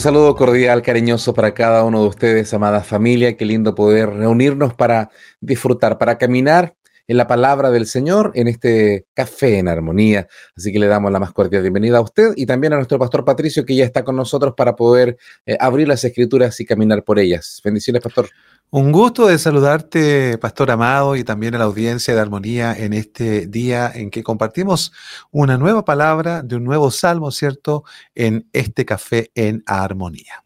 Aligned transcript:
Un 0.00 0.04
saludo 0.04 0.34
cordial, 0.34 0.80
cariñoso 0.80 1.34
para 1.34 1.52
cada 1.52 1.84
uno 1.84 2.00
de 2.00 2.08
ustedes, 2.08 2.54
amada 2.54 2.82
familia. 2.82 3.36
Qué 3.36 3.44
lindo 3.44 3.74
poder 3.74 4.08
reunirnos 4.08 4.72
para 4.72 5.10
disfrutar, 5.42 5.98
para 5.98 6.16
caminar 6.16 6.74
en 7.06 7.18
la 7.18 7.26
palabra 7.26 7.70
del 7.70 7.84
Señor 7.84 8.32
en 8.34 8.48
este 8.48 9.04
café 9.12 9.58
en 9.58 9.68
armonía. 9.68 10.26
Así 10.56 10.72
que 10.72 10.78
le 10.78 10.86
damos 10.86 11.12
la 11.12 11.18
más 11.18 11.32
cordial 11.32 11.60
bienvenida 11.60 11.98
a 11.98 12.00
usted 12.00 12.32
y 12.34 12.46
también 12.46 12.72
a 12.72 12.76
nuestro 12.76 12.98
pastor 12.98 13.26
Patricio, 13.26 13.66
que 13.66 13.76
ya 13.76 13.84
está 13.84 14.02
con 14.02 14.16
nosotros 14.16 14.54
para 14.56 14.74
poder 14.74 15.18
eh, 15.44 15.58
abrir 15.60 15.86
las 15.86 16.02
escrituras 16.02 16.58
y 16.60 16.64
caminar 16.64 17.04
por 17.04 17.18
ellas. 17.18 17.60
Bendiciones, 17.62 18.02
pastor. 18.02 18.30
Un 18.72 18.92
gusto 18.92 19.26
de 19.26 19.36
saludarte, 19.36 20.38
Pastor 20.38 20.70
Amado, 20.70 21.16
y 21.16 21.24
también 21.24 21.56
a 21.56 21.58
la 21.58 21.64
audiencia 21.64 22.14
de 22.14 22.20
Armonía 22.20 22.72
en 22.72 22.92
este 22.92 23.48
día 23.48 23.90
en 23.92 24.10
que 24.10 24.22
compartimos 24.22 24.92
una 25.32 25.58
nueva 25.58 25.84
palabra 25.84 26.42
de 26.42 26.54
un 26.54 26.62
nuevo 26.62 26.92
salmo, 26.92 27.32
¿cierto? 27.32 27.82
En 28.14 28.48
este 28.52 28.84
café 28.84 29.32
en 29.34 29.64
Armonía. 29.66 30.44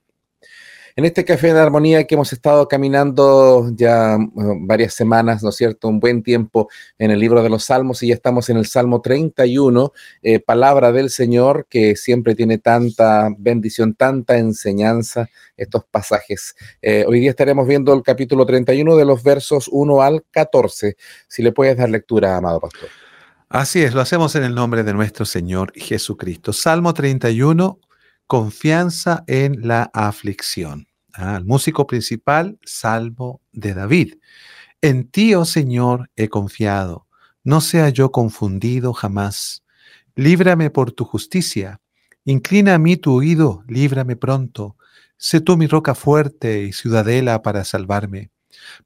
En 0.97 1.05
este 1.05 1.25
café 1.25 1.53
de 1.53 1.59
armonía 1.59 2.05
que 2.05 2.15
hemos 2.15 2.33
estado 2.33 2.69
caminando 2.69 3.69
ya 3.75 4.17
varias 4.61 4.95
semanas, 4.95 5.43
¿no 5.43 5.49
es 5.49 5.57
cierto? 5.57 5.89
Un 5.89 5.99
buen 5.99 6.23
tiempo 6.23 6.69
en 6.99 7.11
el 7.11 7.19
libro 7.19 7.43
de 7.43 7.49
los 7.49 7.65
Salmos 7.65 8.01
y 8.05 8.09
ya 8.09 8.15
estamos 8.15 8.49
en 8.49 8.59
el 8.59 8.67
Salmo 8.67 9.01
31, 9.01 9.93
eh, 10.23 10.39
palabra 10.39 10.93
del 10.93 11.11
Señor 11.11 11.67
que 11.69 11.97
siempre 11.97 12.37
tiene 12.37 12.59
tanta 12.59 13.29
bendición, 13.37 13.95
tanta 13.95 14.39
enseñanza, 14.39 15.29
estos 15.57 15.83
pasajes. 15.91 16.55
Eh, 16.81 17.05
hoy 17.09 17.19
día 17.19 17.31
estaremos 17.31 17.67
viendo 17.67 17.93
el 17.93 18.05
capítulo 18.05 18.47
31 18.47 18.95
de 18.95 19.05
los 19.05 19.25
versos 19.25 19.69
1 19.73 20.01
al 20.01 20.25
14. 20.31 20.97
Si 21.27 21.43
le 21.43 21.51
puedes 21.51 21.77
dar 21.77 21.91
lectura, 21.91 22.37
amado 22.37 22.61
pastor. 22.61 22.89
Así 23.49 23.83
es, 23.83 23.95
lo 23.95 24.01
hacemos 24.01 24.37
en 24.37 24.45
el 24.45 24.55
nombre 24.55 24.85
de 24.85 24.93
nuestro 24.93 25.25
Señor 25.25 25.73
Jesucristo. 25.75 26.53
Salmo 26.53 26.95
31, 26.95 27.81
confianza 28.27 29.25
en 29.27 29.67
la 29.67 29.91
aflicción. 29.93 30.87
Ah, 31.13 31.37
el 31.37 31.45
músico 31.45 31.87
principal, 31.87 32.59
Salvo 32.65 33.41
de 33.53 33.75
David. 33.75 34.15
En 34.81 35.09
ti, 35.09 35.35
oh 35.35 35.45
Señor, 35.45 36.11
he 36.17 36.29
confiado. 36.29 37.07
No 37.45 37.61
sea 37.61 37.91
yo 37.91 38.11
confundido 38.11 38.93
jamás. 38.93 39.63
Líbrame 40.17 40.71
por 40.71 40.93
tu 40.93 41.05
justicia. 41.05 41.81
Inclina 42.25 42.75
a 42.75 42.79
mí 42.79 42.97
tu 42.97 43.15
oído, 43.15 43.63
líbrame 43.69 44.17
pronto. 44.17 44.77
Sé 45.17 45.41
tú 45.41 45.57
mi 45.57 45.67
roca 45.67 45.95
fuerte 45.95 46.63
y 46.65 46.73
ciudadela 46.73 47.43
para 47.43 47.65
salvarme. 47.65 48.31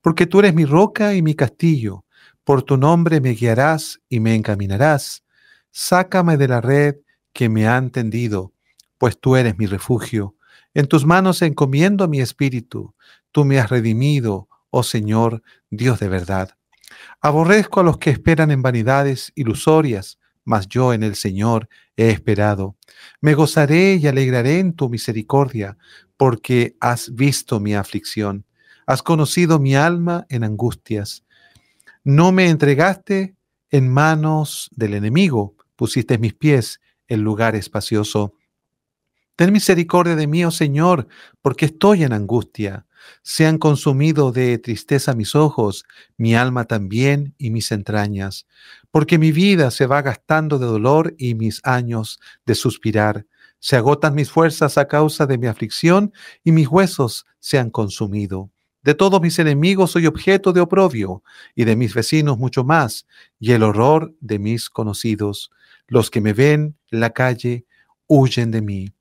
Porque 0.01 0.27
tú 0.27 0.41
eres 0.41 0.55
mi 0.55 0.65
roca 0.65 1.15
y 1.15 1.23
mi 1.23 1.35
castillo. 1.35 2.05
Por 2.45 2.63
tu 2.63 2.77
nombre 2.77 3.21
me 3.21 3.31
guiarás 3.31 4.01
y 4.09 4.21
me 4.21 4.35
encaminarás. 4.35 5.25
Sácame 5.71 6.37
de 6.37 6.49
la 6.49 6.61
red 6.61 6.97
que 7.33 7.49
me 7.49 7.69
han 7.69 7.91
tendido 7.91 8.53
pues 8.99 9.19
tú 9.19 9.37
eres 9.37 9.57
mi 9.59 9.67
refugio. 9.67 10.37
En 10.75 10.87
tus 10.87 11.07
manos 11.07 11.43
encomiendo 11.43 12.09
mi 12.09 12.21
espíritu. 12.21 12.95
Tú 13.33 13.45
me 13.45 13.59
has 13.59 13.71
redimido, 13.71 14.49
oh 14.71 14.83
Señor, 14.83 15.43
Dios 15.71 16.01
de 16.01 16.09
verdad. 16.09 16.57
Aborrezco 17.21 17.81
a 17.81 17.83
los 17.83 17.99
que 17.99 18.11
esperan 18.11 18.51
en 18.51 18.63
vanidades 18.63 19.33
ilusorias, 19.35 20.19
mas 20.45 20.67
yo 20.69 20.93
en 20.93 21.03
el 21.03 21.15
Señor 21.15 21.69
he 21.97 22.11
esperado. 22.11 22.77
Me 23.21 23.35
gozaré 23.35 23.97
y 23.97 24.07
alegraré 24.07 24.61
en 24.61 24.73
tu 24.75 24.89
misericordia, 24.89 25.77
porque 26.17 26.77
has 26.81 27.15
visto 27.15 27.61
mi 27.61 27.75
aflicción. 27.75 28.47
Has 28.87 29.03
conocido 29.03 29.59
mi 29.59 29.75
alma 29.75 30.27
en 30.31 30.45
angustias. 30.45 31.25
No 32.03 32.33
me 32.33 32.49
entregaste 32.49 33.37
en 33.71 33.89
manos 33.93 34.71
del 34.75 34.95
enemigo, 34.95 35.55
pusiste 35.77 36.17
mis 36.17 36.33
pies 36.35 36.81
en 37.07 37.23
lugar 37.23 37.55
espacioso. 37.55 38.35
Ten 39.39 39.53
misericordia 39.53 40.17
de 40.17 40.27
mí, 40.27 40.45
oh 40.45 40.51
Señor, 40.51 41.07
porque 41.43 41.67
estoy 41.67 42.03
en 42.03 42.13
angustia. 42.13 42.89
Se 43.23 43.47
han 43.47 43.59
consumido 43.59 44.33
de 44.33 44.59
tristeza 44.59 45.15
mis 45.15 45.37
ojos, 45.37 45.85
mi 46.17 46.35
alma 46.35 46.65
también 46.65 47.37
y 47.39 47.51
mis 47.51 47.71
entrañas, 47.71 48.49
porque 48.91 49.17
mi 49.17 49.31
vida 49.31 49.71
se 49.71 49.87
va 49.87 50.03
gastando 50.03 50.59
de 50.59 50.67
dolor 50.67 51.15
y 51.19 51.37
mis 51.37 51.61
años 51.63 52.19
de 52.47 52.57
suspirar. 52.57 53.27
Se 53.61 53.77
agotan 53.77 54.17
mis 54.17 54.29
fuerzas 54.29 54.77
a 54.77 54.89
causa 54.89 55.25
de 55.25 55.39
mi 55.39 55.47
aflicción 55.47 56.13
y 56.43 56.51
mis 56.51 56.67
huesos 56.67 57.25
se 57.39 57.61
han 57.61 57.71
consumido. 57.71 58.51
De 58.83 58.95
todos 58.95 59.21
mis 59.21 59.39
enemigos 59.39 59.93
soy 59.93 60.09
objeto 60.09 60.53
de 60.53 60.63
oprobio 60.63 61.23
y 61.55 61.63
de 61.63 61.77
mis 61.77 61.95
vecinos 61.95 62.39
mucho 62.39 62.65
más, 62.65 63.07
y 63.39 63.53
el 63.53 63.63
horror 63.63 64.17
de 64.19 64.41
mis 64.41 64.69
conocidos. 64.69 65.53
Los 65.87 66.11
que 66.11 66.21
me 66.21 66.33
ven 66.33 66.77
en 66.91 66.99
la 66.99 67.11
calle 67.11 67.67
huyen 68.09 68.51
de 68.51 68.63
mí. 68.63 68.98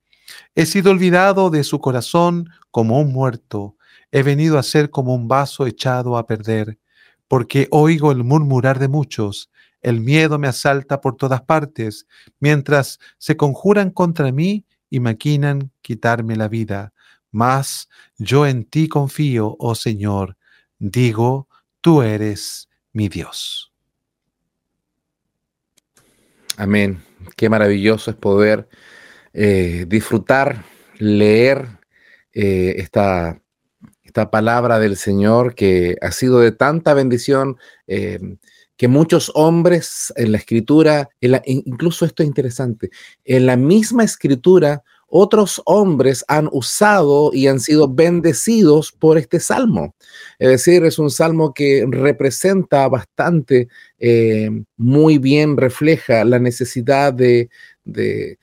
He 0.56 0.66
sido 0.66 0.92
olvidado 0.92 1.50
de 1.50 1.64
su 1.64 1.80
corazón 1.80 2.50
como 2.72 3.00
un 3.00 3.12
muerto. 3.12 3.76
He 4.12 4.24
venido 4.24 4.58
a 4.58 4.64
ser 4.64 4.90
como 4.90 5.14
un 5.14 5.28
vaso 5.28 5.68
echado 5.68 6.18
a 6.18 6.26
perder, 6.28 6.80
porque 7.28 7.68
oigo 7.72 8.12
el 8.12 8.24
murmurar 8.24 8.80
de 8.80 8.88
muchos. 8.88 9.52
El 9.82 10.02
miedo 10.02 10.40
me 10.40 10.48
asalta 10.48 11.02
por 11.02 11.16
todas 11.16 11.42
partes, 11.42 12.08
mientras 12.40 13.00
se 13.18 13.38
conjuran 13.38 13.92
contra 13.92 14.32
mí 14.32 14.66
y 14.90 15.00
maquinan 15.00 15.72
quitarme 15.82 16.36
la 16.36 16.48
vida. 16.48 16.94
Mas 17.32 17.90
yo 18.18 18.48
en 18.48 18.66
ti 18.66 18.88
confío, 18.88 19.56
oh 19.60 19.76
Señor. 19.76 20.38
Digo, 20.80 21.48
tú 21.82 22.02
eres 22.02 22.70
mi 22.94 23.10
Dios. 23.10 23.72
Amén. 26.56 27.04
Qué 27.36 27.50
maravilloso 27.50 28.10
es 28.10 28.18
poder 28.18 28.68
eh, 29.34 29.86
disfrutar, 29.88 30.64
leer 30.98 31.68
eh, 32.34 32.76
esta, 32.78 33.42
esta, 34.04 34.32
palabra 34.32 34.80
del 34.80 34.98
Señor 34.98 35.54
que 35.54 35.98
ha 36.02 36.12
sido 36.12 36.40
de 36.40 36.52
tanta 36.52 36.94
bendición, 36.94 37.58
eh, 37.88 38.20
que 38.78 38.88
muchos 38.88 39.32
hombres 39.36 40.14
en 40.16 40.32
la 40.32 40.38
escritura, 40.38 41.10
incluso 41.46 42.06
esto 42.06 42.24
es 42.24 42.28
interesante, 42.28 42.90
en 43.26 43.46
la 43.48 43.58
misma 43.58 44.04
escritura, 44.04 44.84
otros 45.08 45.62
hombres 45.66 46.24
han 46.28 46.50
usado 46.52 47.32
y 47.34 47.48
han 47.48 47.60
sido 47.60 47.88
bendecidos 47.88 48.92
por 48.92 49.18
este 49.18 49.40
salmo. 49.40 49.96
Es 50.38 50.50
decir, 50.50 50.84
es 50.84 51.00
un 51.00 51.10
salmo 51.10 51.54
que 51.54 51.88
representa 51.90 52.88
bastante, 52.88 53.68
muy 54.76 55.18
bien 55.18 55.58
refleja 55.58 56.24
la 56.24 56.40
necesidad 56.40 57.14
de, 57.14 57.50
de 57.84 58.38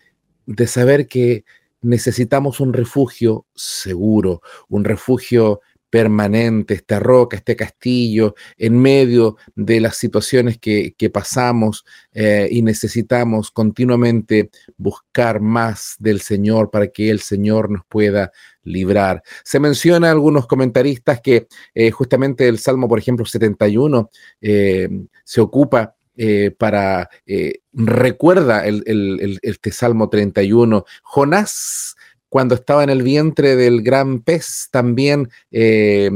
saber 0.67 1.07
que 1.07 1.45
necesitamos 1.83 2.61
un 2.61 2.73
refugio 2.73 3.47
seguro, 3.55 4.43
un 4.69 4.85
refugio 4.85 5.61
permanente, 5.95 6.75
esta 6.75 6.99
roca, 6.99 7.37
este 7.37 7.55
castillo, 7.55 8.35
en 8.59 8.77
medio 8.77 9.37
de 9.55 9.79
las 9.79 9.97
situaciones 9.97 10.59
que, 10.59 10.93
pasamos 11.13 11.85
eh, 12.13 12.49
y 12.51 12.63
necesitamos 12.63 13.53
continuamente 13.53 14.51
buscar 14.77 15.41
más 15.41 15.95
del 16.01 16.21
Señor 16.21 16.73
para 16.73 16.89
que 16.89 17.11
el 17.11 17.21
Señor 17.21 17.71
nos 17.71 17.85
pueda 17.87 18.33
librar. 18.65 19.23
Se 19.45 19.61
menciona 19.61 20.11
algunos 20.11 20.49
comentaristas 20.49 21.21
que 21.21 21.47
eh, 21.75 21.93
justamente 21.93 22.49
el 22.49 22.59
Salmo, 22.59 22.89
por 22.89 22.99
ejemplo, 22.99 23.25
71, 23.25 24.11
eh, 24.41 24.89
se 25.23 25.41
ocupa 25.41 25.95
eh, 26.17 26.55
para, 26.57 27.11
eh, 27.27 27.61
recuerda 27.73 28.67
el, 28.67 29.39
este 29.43 29.73
Salmo 29.73 30.09
31, 30.09 30.85
Jonás 31.03 31.97
cuando 32.29 32.57
estaba 32.57 32.83
en 32.83 32.91
el 32.91 33.05
vientre 33.05 33.55
del 33.55 33.83
gran 33.83 34.21
pez, 34.21 34.69
también 34.73 35.31
eh, 35.53 36.11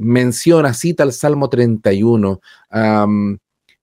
menciona, 0.00 0.74
cita 0.74 1.04
el 1.04 1.12
Salmo 1.12 1.48
31. 1.48 2.40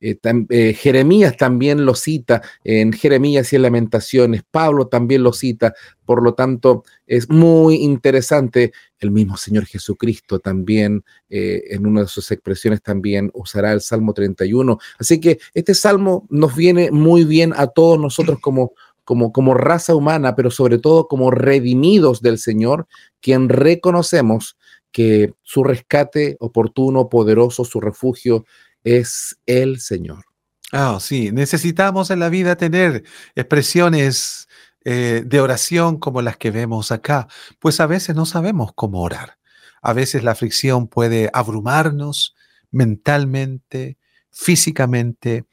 Eh, 0.02 0.18
eh, 0.50 0.74
Jeremías 0.74 1.36
también 1.36 1.86
lo 1.86 1.94
cita 1.94 2.42
en 2.64 2.94
Jeremías 2.94 3.52
y 3.52 3.58
en 3.58 3.64
Lamentaciones, 3.64 4.44
Pablo 4.50 4.88
también 4.88 5.24
lo 5.24 5.34
cita, 5.34 5.74
por 6.06 6.24
lo 6.24 6.34
tanto 6.34 6.84
es 7.06 7.30
muy 7.30 7.76
interesante. 7.76 8.72
El 8.98 9.12
mismo 9.12 9.38
Señor 9.38 9.66
Jesucristo 9.66 10.40
también 10.40 11.04
eh, 11.30 11.64
en 11.70 11.86
una 11.86 12.02
de 12.02 12.08
sus 12.08 12.32
expresiones 12.32 12.82
también 12.82 13.30
usará 13.34 13.74
el 13.74 13.82
Salmo 13.82 14.14
31. 14.14 14.78
Así 14.98 15.20
que 15.20 15.40
este 15.54 15.74
salmo 15.74 16.26
nos 16.30 16.56
viene 16.56 16.92
muy 16.92 17.26
bien 17.26 17.54
a 17.56 17.68
todos 17.68 18.00
nosotros 18.00 18.40
como 18.40 18.74
como, 19.06 19.32
como 19.32 19.56
raza 19.56 19.96
humana, 19.96 20.36
pero 20.36 20.52
sobre 20.52 20.78
todo 20.78 21.08
como 21.08 21.32
redimidos 21.32 22.22
del 22.22 22.38
Señor, 22.38 22.86
quien 23.20 23.50
reconocemos 23.50 24.56
que 24.92 25.34
su 25.42 25.64
rescate 25.64 26.38
oportuno, 26.40 27.10
poderoso, 27.10 27.66
su 27.66 27.82
refugio 27.82 28.46
es 28.84 29.38
el 29.46 29.80
Señor. 29.80 30.26
Ah, 30.72 31.00
sí, 31.02 31.32
necesitamos 31.32 32.12
en 32.12 32.20
la 32.20 32.30
vida 32.30 32.56
tener 32.56 33.04
expresiones 33.36 34.48
eh, 34.86 35.24
de 35.26 35.42
oración 35.42 35.98
como 36.00 36.22
las 36.22 36.38
que 36.38 36.52
vemos 36.52 36.92
acá, 36.92 37.28
pues 37.60 37.80
a 37.80 37.88
veces 37.88 38.16
no 38.16 38.26
sabemos 38.26 38.72
cómo 38.76 39.02
orar. 39.02 39.38
A 39.82 39.94
veces 39.94 40.24
la 40.24 40.32
aflicción 40.32 40.88
puede 40.88 41.30
abrumarnos 41.34 42.36
mentalmente, 42.72 43.98
físicamente, 44.32 45.46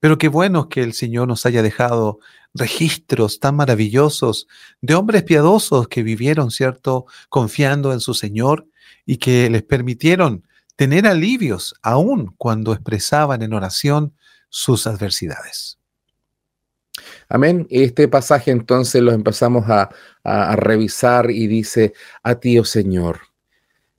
pero 0.00 0.18
qué 0.18 0.28
bueno 0.28 0.68
que 0.68 0.82
el 0.82 0.94
Señor 0.94 1.28
nos 1.28 1.46
haya 1.46 1.62
dejado 1.62 2.18
registros 2.54 3.40
tan 3.40 3.56
maravillosos 3.56 4.46
de 4.80 4.94
hombres 4.94 5.22
piadosos 5.22 5.88
que 5.88 6.02
vivieron, 6.02 6.50
¿cierto?, 6.50 7.06
confiando 7.28 7.92
en 7.92 8.00
su 8.00 8.14
Señor 8.14 8.66
y 9.06 9.18
que 9.18 9.48
les 9.50 9.62
permitieron 9.62 10.46
tener 10.82 11.06
alivios 11.06 11.76
aún 11.80 12.34
cuando 12.36 12.72
expresaban 12.72 13.40
en 13.42 13.52
oración 13.52 14.16
sus 14.48 14.88
adversidades. 14.88 15.78
Amén. 17.28 17.68
Este 17.70 18.08
pasaje 18.08 18.50
entonces 18.50 19.00
lo 19.00 19.12
empezamos 19.12 19.64
a, 19.68 19.90
revisar 20.56 21.30
y 21.30 21.46
dice, 21.46 21.92
a 22.24 22.34
ti, 22.34 22.58
oh 22.58 22.64
Señor, 22.64 23.20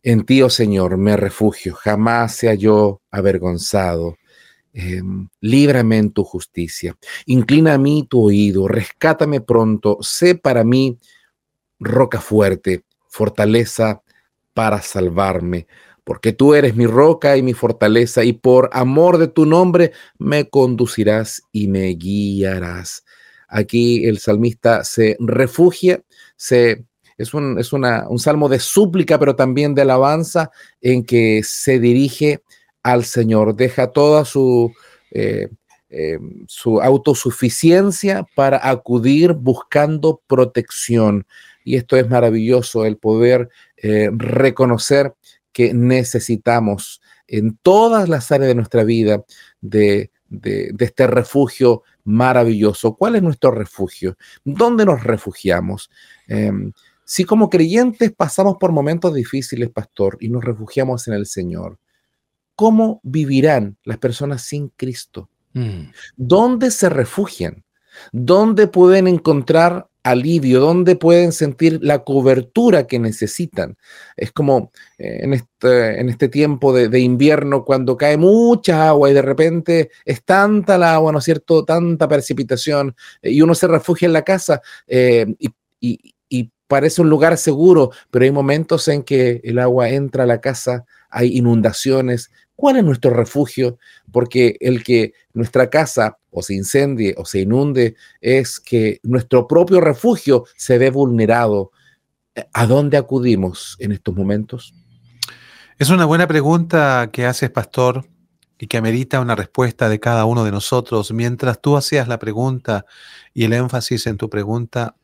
en 0.01 0.25
ti, 0.25 0.41
oh 0.41 0.49
Señor, 0.49 0.97
me 0.97 1.15
refugio, 1.15 1.73
jamás 1.73 2.35
sea 2.35 2.53
yo 2.53 3.01
avergonzado. 3.11 4.17
Em, 4.73 5.29
líbrame 5.39 5.99
en 5.99 6.11
tu 6.11 6.25
justicia, 6.25 6.97
inclina 7.27 7.75
a 7.75 7.77
mí 7.77 8.05
tu 8.09 8.25
oído, 8.25 8.67
rescátame 8.67 9.39
pronto, 9.39 9.99
sé 10.01 10.35
para 10.35 10.65
mí 10.65 10.99
roca 11.79 12.19
fuerte, 12.19 12.83
fortaleza 13.07 14.01
para 14.53 14.81
salvarme, 14.81 15.67
porque 16.03 16.33
tú 16.33 16.53
eres 16.53 16.75
mi 16.75 16.85
roca 16.85 17.37
y 17.37 17.41
mi 17.41 17.53
fortaleza, 17.53 18.23
y 18.23 18.33
por 18.33 18.69
amor 18.73 19.17
de 19.17 19.27
tu 19.27 19.45
nombre 19.45 19.91
me 20.17 20.49
conducirás 20.49 21.41
y 21.51 21.67
me 21.67 21.87
guiarás. 21.89 23.03
Aquí 23.47 24.05
el 24.05 24.17
salmista 24.19 24.83
se 24.83 25.15
refugia, 25.19 26.01
se, 26.35 26.85
es, 27.17 27.33
un, 27.33 27.59
es 27.59 27.71
una, 27.71 28.07
un 28.09 28.19
salmo 28.19 28.49
de 28.49 28.59
súplica, 28.59 29.19
pero 29.19 29.35
también 29.35 29.75
de 29.75 29.83
alabanza, 29.83 30.51
en 30.81 31.03
que 31.03 31.41
se 31.43 31.79
dirige 31.79 32.41
al 32.81 33.05
Señor, 33.05 33.55
deja 33.55 33.91
toda 33.91 34.25
su, 34.25 34.73
eh, 35.11 35.47
eh, 35.89 36.17
su 36.47 36.81
autosuficiencia 36.81 38.25
para 38.35 38.67
acudir 38.67 39.33
buscando 39.33 40.21
protección. 40.27 41.25
Y 41.63 41.75
esto 41.75 41.95
es 41.95 42.09
maravilloso, 42.09 42.83
el 42.85 42.97
poder 42.97 43.49
eh, 43.77 44.09
reconocer 44.11 45.13
que 45.53 45.73
necesitamos 45.73 47.01
en 47.27 47.57
todas 47.61 48.09
las 48.09 48.31
áreas 48.31 48.49
de 48.49 48.55
nuestra 48.55 48.83
vida 48.83 49.23
de, 49.61 50.11
este 50.79 51.07
refugio 51.07 51.83
maravilloso. 52.03 52.95
¿Cuál 52.95 53.15
es 53.15 53.21
nuestro 53.21 53.51
refugio? 53.51 54.17
¿Dónde 54.43 54.85
nos 54.85 55.03
refugiamos? 55.03 55.91
Em, 56.27 56.73
si 57.05 57.23
como 57.23 57.49
creyentes 57.49 58.11
pasamos 58.11 58.57
por 58.59 58.71
momentos 58.71 59.13
difíciles, 59.13 59.69
pastor, 59.69 60.17
y 60.19 60.29
nos 60.29 60.43
refugiamos 60.43 61.07
en 61.07 61.13
el 61.13 61.27
Señor, 61.27 61.77
¿cómo 62.55 62.99
vivirán 63.03 63.77
las 63.83 63.99
personas 63.99 64.41
sin 64.41 64.69
Cristo? 64.69 65.29
Mm. 65.53 65.91
¿Dónde 66.15 66.71
se 66.71 66.89
refugian? 66.89 67.63
¿Dónde 68.11 68.67
pueden 68.67 69.07
encontrar 69.07 69.87
alivio, 70.03 70.59
dónde 70.59 70.95
pueden 70.95 71.31
sentir 71.31 71.79
la 71.81 72.03
cobertura 72.03 72.85
que 72.87 72.99
necesitan. 72.99 73.77
Es 74.17 74.31
como 74.31 74.71
eh, 74.97 75.19
en, 75.21 75.33
este, 75.33 75.99
en 75.99 76.09
este 76.09 76.27
tiempo 76.27 76.73
de, 76.73 76.99
invierno, 76.99 77.63
cuando 77.63 77.97
cae 77.97 78.17
mucha 78.17 78.89
agua 78.89 79.09
y 79.09 79.13
de 79.13 79.21
repente 79.21 79.91
es 80.05 80.23
tanta 80.23 80.77
la 80.77 80.95
agua, 80.95 81.11
¿no 81.11 81.19
es 81.19 81.25
cierto? 81.25 81.63
Tanta 81.63 82.07
precipitación 82.07 82.95
eh, 83.21 83.31
y 83.31 83.41
uno 83.41 83.55
se 83.55 83.67
refugia 83.67 84.05
en 84.05 84.13
la 84.13 84.23
casa 84.23 84.61
eh, 84.87 85.25
y, 85.39 85.49
y 85.79 86.51
parece 86.67 87.01
un 87.01 87.09
lugar 87.09 87.37
seguro, 87.37 87.91
pero 88.09 88.25
hay 88.25 88.31
momentos 88.31 88.87
en 88.87 89.03
que 89.03 89.41
el 89.43 89.59
agua 89.59 89.89
entra 89.89 90.23
a 90.23 90.27
la 90.27 90.41
casa, 90.41 90.85
hay 91.09 91.37
inundaciones, 91.37 92.31
¿Cuál 92.55 92.77
es 92.77 92.83
nuestro 92.83 93.11
refugio? 93.11 93.77
Porque 94.11 94.57
el 94.59 94.83
que 94.83 95.13
nuestra 95.33 95.69
casa 95.69 96.17
o 96.29 96.41
se 96.41 96.53
incendie 96.53 97.15
o 97.17 97.25
se 97.25 97.41
inunde 97.41 97.95
es 98.21 98.59
que 98.59 98.99
nuestro 99.03 99.47
propio 99.47 99.81
refugio 99.81 100.45
se 100.55 100.77
ve 100.77 100.89
vulnerado. 100.89 101.71
¿A 102.53 102.65
dónde 102.65 102.97
acudimos 102.97 103.75
en 103.79 103.91
estos 103.91 104.15
momentos? 104.15 104.73
Es 105.77 105.89
una 105.89 106.05
buena 106.05 106.27
pregunta 106.27 107.09
que 107.11 107.25
haces, 107.25 107.49
pastor, 107.49 108.07
y 108.63 108.67
que 108.67 108.77
amerita 108.77 109.19
una 109.19 109.35
respuesta 109.35 109.89
de 109.89 109.99
cada 109.99 110.25
uno 110.25 110.45
de 110.45 110.51
nosotros. 110.51 111.11
Mientras 111.11 111.61
tú 111.61 111.75
hacías 111.75 112.07
la 112.07 112.19
pregunta 112.19 112.85
y 113.33 113.43
el 113.43 113.53
énfasis 113.53 114.07
en 114.07 114.17
tu 114.17 114.29
pregunta, 114.29 114.95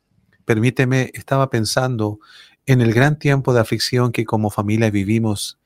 permíteme, 0.46 1.12
estaba 1.14 1.50
pensando 1.50 2.20
en 2.66 2.82
el 2.82 2.94
gran 2.94 3.20
tiempo 3.20 3.54
de 3.54 3.60
aflicción 3.60 4.12
que 4.12 4.24
como 4.24 4.50
familia 4.50 4.90
vivimos 4.92 5.59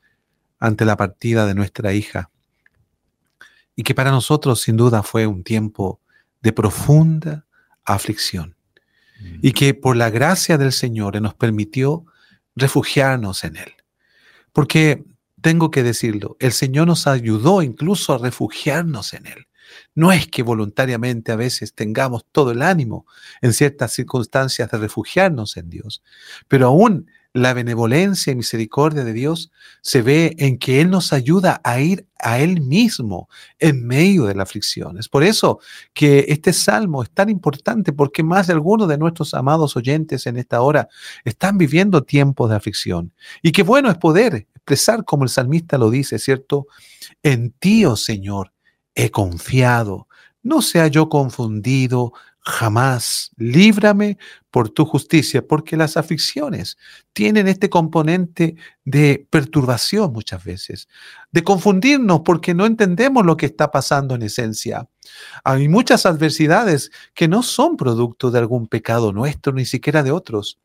ante 0.58 0.84
la 0.84 0.96
partida 0.96 1.46
de 1.46 1.54
nuestra 1.54 1.92
hija. 1.92 2.30
Y 3.76 3.82
que 3.82 3.94
para 3.94 4.10
nosotros 4.10 4.60
sin 4.60 4.76
duda 4.76 5.02
fue 5.02 5.26
un 5.26 5.42
tiempo 5.42 6.00
de 6.40 6.52
profunda 6.52 7.46
aflicción. 7.84 8.56
Y 9.40 9.52
que 9.52 9.74
por 9.74 9.96
la 9.96 10.10
gracia 10.10 10.58
del 10.58 10.72
Señor 10.72 11.20
nos 11.20 11.34
permitió 11.34 12.04
refugiarnos 12.54 13.44
en 13.44 13.56
Él. 13.56 13.72
Porque 14.52 15.04
tengo 15.40 15.70
que 15.70 15.82
decirlo, 15.82 16.36
el 16.40 16.52
Señor 16.52 16.86
nos 16.86 17.06
ayudó 17.06 17.62
incluso 17.62 18.14
a 18.14 18.18
refugiarnos 18.18 19.14
en 19.14 19.26
Él. 19.26 19.46
No 19.94 20.12
es 20.12 20.26
que 20.26 20.42
voluntariamente 20.42 21.32
a 21.32 21.36
veces 21.36 21.74
tengamos 21.74 22.24
todo 22.30 22.50
el 22.50 22.62
ánimo 22.62 23.06
en 23.40 23.52
ciertas 23.52 23.92
circunstancias 23.92 24.70
de 24.70 24.78
refugiarnos 24.78 25.56
en 25.56 25.70
Dios, 25.70 26.02
pero 26.48 26.68
aún 26.68 27.10
la 27.34 27.52
benevolencia 27.52 28.32
y 28.32 28.36
misericordia 28.36 29.02
de 29.02 29.12
Dios 29.12 29.50
se 29.82 30.02
ve 30.02 30.36
en 30.38 30.56
que 30.56 30.80
Él 30.80 30.88
nos 30.88 31.12
ayuda 31.12 31.60
a 31.64 31.80
ir 31.80 32.06
a 32.20 32.38
Él 32.38 32.60
mismo 32.60 33.28
en 33.58 33.84
medio 33.84 34.26
de 34.26 34.36
la 34.36 34.44
aflicción. 34.44 34.98
Es 34.98 35.08
por 35.08 35.24
eso 35.24 35.58
que 35.92 36.26
este 36.28 36.52
salmo 36.52 37.02
es 37.02 37.10
tan 37.10 37.28
importante, 37.28 37.92
porque 37.92 38.22
más 38.22 38.46
de 38.46 38.52
algunos 38.52 38.88
de 38.88 38.98
nuestros 38.98 39.34
amados 39.34 39.76
oyentes 39.76 40.26
en 40.26 40.36
esta 40.36 40.62
hora 40.62 40.88
están 41.24 41.58
viviendo 41.58 42.04
tiempos 42.04 42.48
de 42.50 42.56
aflicción. 42.56 43.12
Y 43.42 43.50
qué 43.50 43.64
bueno 43.64 43.90
es 43.90 43.98
poder 43.98 44.46
expresar 44.54 45.04
como 45.04 45.24
el 45.24 45.28
salmista 45.28 45.76
lo 45.76 45.90
dice, 45.90 46.20
¿cierto? 46.20 46.68
En 47.24 47.50
ti, 47.50 47.84
oh 47.84 47.96
Señor, 47.96 48.52
he 48.94 49.10
confiado. 49.10 50.06
No 50.44 50.62
sea 50.62 50.86
yo 50.86 51.08
confundido, 51.08 52.12
jamás. 52.44 53.30
Líbrame 53.36 54.18
por 54.50 54.68
tu 54.68 54.84
justicia, 54.84 55.46
porque 55.46 55.76
las 55.76 55.96
aflicciones 55.96 56.76
tienen 57.12 57.48
este 57.48 57.70
componente 57.70 58.56
de 58.84 59.26
perturbación 59.30 60.12
muchas 60.12 60.44
veces, 60.44 60.88
de 61.32 61.42
confundirnos 61.42 62.20
porque 62.24 62.54
no 62.54 62.66
entendemos 62.66 63.24
lo 63.24 63.36
que 63.36 63.46
está 63.46 63.70
pasando 63.70 64.14
en 64.14 64.22
esencia. 64.22 64.88
Hay 65.42 65.68
muchas 65.68 66.06
adversidades 66.06 66.90
que 67.14 67.28
no 67.28 67.42
son 67.42 67.76
producto 67.76 68.30
de 68.30 68.38
algún 68.38 68.68
pecado 68.68 69.12
nuestro, 69.12 69.52
ni 69.52 69.64
siquiera 69.64 70.02
de 70.02 70.12
otros. 70.12 70.58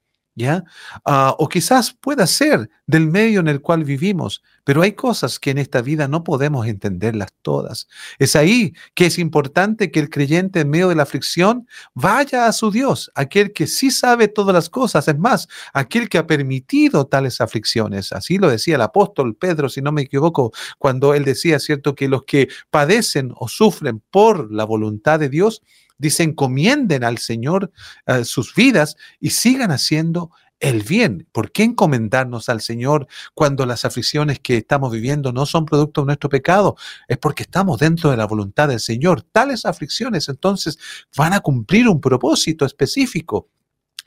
Ah, 1.05 1.35
o 1.37 1.49
quizás 1.49 1.93
pueda 1.93 2.25
ser 2.25 2.69
del 2.87 3.07
medio 3.07 3.39
en 3.39 3.47
el 3.47 3.61
cual 3.61 3.83
vivimos, 3.83 4.41
pero 4.63 4.81
hay 4.81 4.93
cosas 4.93 5.39
que 5.39 5.51
en 5.51 5.57
esta 5.57 5.81
vida 5.81 6.07
no 6.07 6.23
podemos 6.23 6.67
entenderlas 6.67 7.33
todas. 7.41 7.87
Es 8.19 8.35
ahí 8.35 8.73
que 8.93 9.07
es 9.07 9.19
importante 9.19 9.91
que 9.91 9.99
el 9.99 10.09
creyente 10.09 10.61
en 10.61 10.69
medio 10.69 10.89
de 10.89 10.95
la 10.95 11.03
aflicción 11.03 11.67
vaya 11.93 12.47
a 12.47 12.53
su 12.53 12.71
Dios, 12.71 13.11
aquel 13.15 13.51
que 13.51 13.67
sí 13.67 13.91
sabe 13.91 14.27
todas 14.27 14.53
las 14.53 14.69
cosas, 14.69 15.07
es 15.07 15.17
más, 15.17 15.47
aquel 15.73 16.07
que 16.07 16.17
ha 16.17 16.27
permitido 16.27 17.05
tales 17.07 17.41
aflicciones. 17.41 18.11
Así 18.13 18.37
lo 18.37 18.49
decía 18.49 18.75
el 18.75 18.81
apóstol 18.81 19.35
Pedro, 19.35 19.69
si 19.69 19.81
no 19.81 19.91
me 19.91 20.03
equivoco, 20.03 20.51
cuando 20.77 21.13
él 21.13 21.25
decía, 21.25 21.59
¿cierto?, 21.59 21.95
que 21.95 22.07
los 22.07 22.23
que 22.23 22.47
padecen 22.69 23.33
o 23.35 23.47
sufren 23.47 24.01
por 24.11 24.51
la 24.51 24.63
voluntad 24.63 25.19
de 25.19 25.29
Dios, 25.29 25.61
Dice, 25.99 26.23
encomienden 26.23 27.03
al 27.03 27.19
Señor 27.19 27.71
eh, 28.07 28.25
sus 28.25 28.55
vidas 28.55 28.95
y 29.19 29.29
sigan 29.29 29.69
haciendo 29.69 30.31
el 30.59 30.81
bien. 30.83 31.27
¿Por 31.31 31.51
qué 31.51 31.63
encomendarnos 31.63 32.49
al 32.49 32.61
Señor 32.61 33.07
cuando 33.33 33.65
las 33.65 33.85
aflicciones 33.85 34.39
que 34.39 34.57
estamos 34.57 34.91
viviendo 34.91 35.31
no 35.31 35.45
son 35.45 35.65
producto 35.65 36.01
de 36.01 36.07
nuestro 36.07 36.29
pecado? 36.29 36.75
Es 37.07 37.17
porque 37.17 37.43
estamos 37.43 37.79
dentro 37.79 38.11
de 38.11 38.17
la 38.17 38.25
voluntad 38.25 38.67
del 38.67 38.79
Señor. 38.79 39.21
Tales 39.21 39.65
aflicciones 39.65 40.29
entonces 40.29 40.79
van 41.15 41.33
a 41.33 41.41
cumplir 41.41 41.87
un 41.87 42.01
propósito 42.01 42.65
específico 42.65 43.49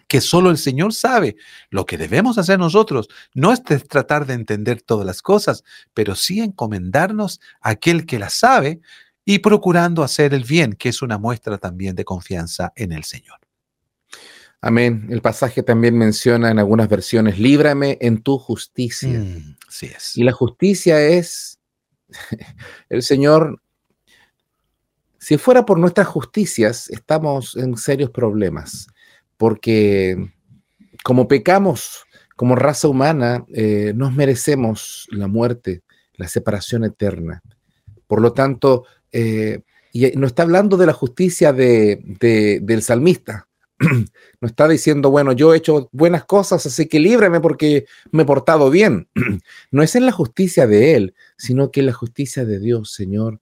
que 0.08 0.20
solo 0.20 0.50
el 0.50 0.58
Señor 0.58 0.92
sabe. 0.92 1.36
Lo 1.70 1.86
que 1.86 1.96
debemos 1.96 2.36
hacer 2.36 2.58
nosotros 2.58 3.08
no 3.34 3.52
es 3.52 3.62
tratar 3.62 4.26
de 4.26 4.34
entender 4.34 4.82
todas 4.82 5.06
las 5.06 5.22
cosas, 5.22 5.64
pero 5.94 6.14
sí 6.14 6.40
encomendarnos 6.40 7.40
a 7.62 7.70
aquel 7.70 8.04
que 8.04 8.18
las 8.18 8.34
sabe 8.34 8.80
y 9.24 9.38
procurando 9.38 10.02
hacer 10.02 10.34
el 10.34 10.44
bien, 10.44 10.72
que 10.72 10.88
es 10.88 11.02
una 11.02 11.18
muestra 11.18 11.58
también 11.58 11.94
de 11.94 12.04
confianza 12.04 12.72
en 12.76 12.92
el 12.92 13.04
Señor. 13.04 13.38
Amén. 14.60 15.08
El 15.10 15.20
pasaje 15.20 15.62
también 15.62 15.96
menciona 15.96 16.50
en 16.50 16.58
algunas 16.58 16.88
versiones, 16.88 17.38
líbrame 17.38 17.98
en 18.00 18.22
tu 18.22 18.38
justicia. 18.38 19.18
Mm, 19.18 19.56
sí 19.68 19.86
es. 19.86 20.16
Y 20.16 20.22
la 20.22 20.32
justicia 20.32 21.00
es, 21.00 21.58
el 22.88 23.02
Señor, 23.02 23.60
si 25.18 25.36
fuera 25.38 25.64
por 25.64 25.78
nuestras 25.78 26.06
justicias, 26.06 26.88
estamos 26.90 27.56
en 27.56 27.76
serios 27.76 28.10
problemas, 28.10 28.86
porque 29.36 30.32
como 31.02 31.26
pecamos 31.26 32.06
como 32.42 32.56
raza 32.56 32.88
humana, 32.88 33.44
eh, 33.54 33.92
nos 33.94 34.12
merecemos 34.12 35.06
la 35.10 35.28
muerte, 35.28 35.82
la 36.14 36.26
separación 36.26 36.82
eterna. 36.82 37.40
Por 38.08 38.20
lo 38.20 38.32
tanto, 38.32 38.84
eh, 39.12 39.60
y 39.92 40.10
no 40.12 40.26
está 40.26 40.42
hablando 40.42 40.76
de 40.76 40.86
la 40.86 40.92
justicia 40.94 41.52
del 41.52 42.82
salmista, 42.82 43.48
no 44.40 44.48
está 44.48 44.66
diciendo, 44.68 45.10
bueno, 45.10 45.32
yo 45.32 45.52
he 45.52 45.58
hecho 45.58 45.88
buenas 45.92 46.24
cosas, 46.24 46.64
así 46.64 46.86
que 46.86 46.98
líbreme 46.98 47.40
porque 47.40 47.86
me 48.10 48.22
he 48.22 48.26
portado 48.26 48.70
bien. 48.70 49.08
no 49.70 49.82
es 49.82 49.94
en 49.94 50.06
la 50.06 50.12
justicia 50.12 50.66
de 50.66 50.94
Él, 50.94 51.14
sino 51.36 51.70
que 51.70 51.80
en 51.80 51.86
la 51.86 51.92
justicia 51.92 52.44
de 52.44 52.58
Dios, 52.58 52.92
Señor. 52.92 53.40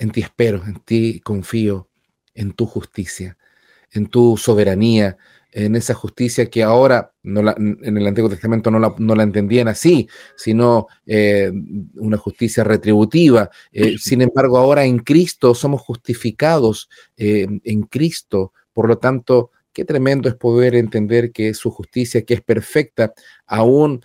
En 0.00 0.10
ti 0.10 0.20
espero, 0.22 0.64
en 0.66 0.80
ti 0.80 1.20
confío, 1.20 1.88
en 2.34 2.52
tu 2.52 2.66
justicia, 2.66 3.38
en 3.92 4.06
tu 4.06 4.36
soberanía, 4.36 5.16
en 5.54 5.76
esa 5.76 5.94
justicia 5.94 6.46
que 6.50 6.64
ahora 6.64 7.12
no 7.22 7.40
en 7.56 7.96
el 7.96 8.06
Antiguo 8.06 8.28
Testamento 8.28 8.72
no 8.72 9.14
la, 9.14 9.22
entendían 9.22 9.68
así, 9.68 10.08
sino 10.36 10.88
eh, 11.06 11.52
una 11.94 12.18
justicia 12.18 12.64
retributiva. 12.64 13.50
Eh, 13.70 13.96
sin 13.98 14.20
embargo, 14.20 14.58
ahora 14.58 14.84
en 14.84 14.98
Cristo 14.98 15.54
somos 15.54 15.80
justificados 15.80 16.88
eh, 17.16 17.46
en 17.62 17.82
Cristo. 17.82 18.52
Por 18.72 18.88
lo 18.88 18.98
tanto, 18.98 19.52
qué 19.72 19.84
tremendo 19.84 20.28
es 20.28 20.34
poder 20.34 20.74
entender 20.74 21.30
que 21.30 21.54
su 21.54 21.70
justicia, 21.70 22.24
que 22.24 22.34
es 22.34 22.42
perfecta, 22.42 23.14
aún 23.46 24.04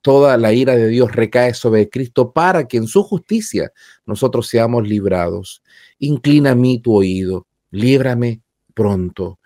toda 0.00 0.36
la 0.38 0.52
ira 0.52 0.76
de 0.76 0.88
Dios 0.88 1.12
recae 1.12 1.52
sobre 1.54 1.90
Cristo 1.90 2.32
para 2.32 2.66
que 2.68 2.78
en 2.78 2.86
su 2.86 3.02
justicia 3.02 3.70
nosotros 4.06 4.48
seamos 4.48 4.88
librados. 4.88 5.62
Inclina 5.98 6.52
a 6.52 6.54
mí 6.54 6.80
tu 6.80 6.94
oído, 6.94 7.46
líbrame 7.70 8.40
pronto. 8.72 9.40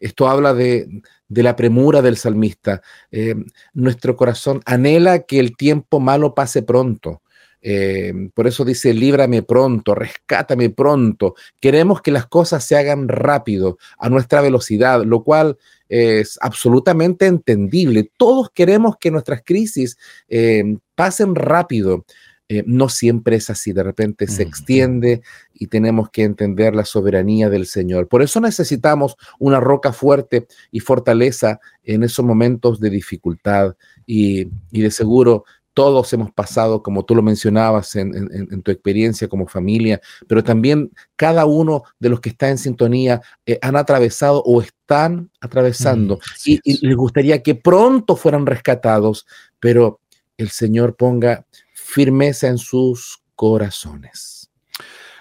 Esto 0.00 0.28
habla 0.28 0.54
de, 0.54 1.02
la 1.28 1.56
premura 1.56 2.02
del 2.02 2.16
salmista. 2.16 2.82
Eh, 3.10 3.34
nuestro 3.74 4.16
corazón 4.16 4.60
anhela 4.64 5.20
que 5.20 5.40
el 5.40 5.56
tiempo 5.56 6.00
malo 6.00 6.34
pase 6.34 6.62
pronto. 6.62 7.22
Eh, 7.60 8.30
por 8.34 8.46
eso 8.46 8.64
dice, 8.64 8.94
líbrame 8.94 9.42
pronto, 9.42 9.94
rescátame 9.94 10.70
pronto. 10.70 11.34
Queremos 11.60 12.00
que 12.00 12.12
las 12.12 12.26
cosas 12.26 12.64
se 12.64 12.76
hagan 12.76 13.08
rápido, 13.08 13.78
a 13.98 14.08
nuestra 14.08 14.40
velocidad, 14.40 15.02
lo 15.04 15.24
cual 15.24 15.58
es 15.88 16.38
absolutamente 16.40 17.26
entendible. 17.26 18.10
Todos 18.16 18.50
queremos 18.50 18.96
que 18.98 19.10
nuestras 19.10 19.42
crisis 19.44 19.96
eh, 20.28 20.76
pasen 20.94 21.34
rápido. 21.34 22.04
Eh, 22.50 22.64
no 22.66 22.88
siempre 22.88 23.36
es 23.36 23.50
así, 23.50 23.74
de 23.74 23.82
repente 23.82 24.26
se 24.26 24.42
extiende 24.42 25.20
y 25.52 25.66
tenemos 25.66 26.08
que 26.08 26.22
entender 26.22 26.74
la 26.74 26.86
soberanía 26.86 27.50
del 27.50 27.66
Señor. 27.66 28.08
Por 28.08 28.22
eso 28.22 28.40
necesitamos 28.40 29.16
una 29.38 29.60
roca 29.60 29.92
fuerte 29.92 30.46
y 30.70 30.80
fortaleza 30.80 31.60
en 31.82 32.04
esos 32.04 32.24
momentos 32.24 32.80
de 32.80 32.88
dificultad 32.88 33.76
y, 34.06 34.46
de 34.70 34.90
seguro 34.90 35.44
todos 35.74 36.10
hemos 36.14 36.32
pasado, 36.32 36.82
como 36.82 37.04
tú 37.04 37.14
lo 37.14 37.22
mencionabas 37.22 37.94
en, 37.94 38.62
tu 38.62 38.72
experiencia 38.72 39.28
como 39.28 39.46
familia, 39.46 40.00
pero 40.26 40.42
también 40.42 40.90
cada 41.14 41.44
uno 41.44 41.84
de 42.00 42.08
los 42.08 42.20
que 42.20 42.30
está 42.30 42.48
en 42.48 42.58
sintonía 42.58 43.20
eh, 43.46 43.58
han 43.62 43.76
atravesado 43.76 44.42
o 44.44 44.60
están 44.60 45.30
atravesando. 45.40 46.18
Y, 46.44 46.84
les 46.84 46.96
gustaría 46.96 47.42
que 47.42 47.54
pronto 47.54 48.16
fueran 48.16 48.46
rescatados, 48.46 49.26
pero 49.60 50.00
el 50.36 50.48
Señor 50.48 50.96
ponga 50.96 51.46
firmeza 51.88 52.48
en 52.48 52.58
sus 52.58 53.22
corazones. 53.34 54.50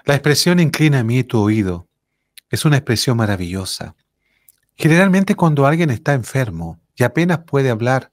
La 0.04 0.16
expresión 0.16 0.60
inclina 0.60 1.00
a 1.00 1.04
mí 1.04 1.24
tu 1.24 1.40
oído 1.40 1.88
es 2.50 2.66
una 2.66 2.76
expresión 2.76 3.16
maravillosa. 3.16 3.96
Generalmente 4.76 5.36
cuando 5.36 5.66
alguien 5.66 5.92
está 5.92 6.14
enfermo 6.14 6.82
y 6.94 7.04
apenas 7.04 7.40
puede 7.46 7.70
hablar, 7.70 8.12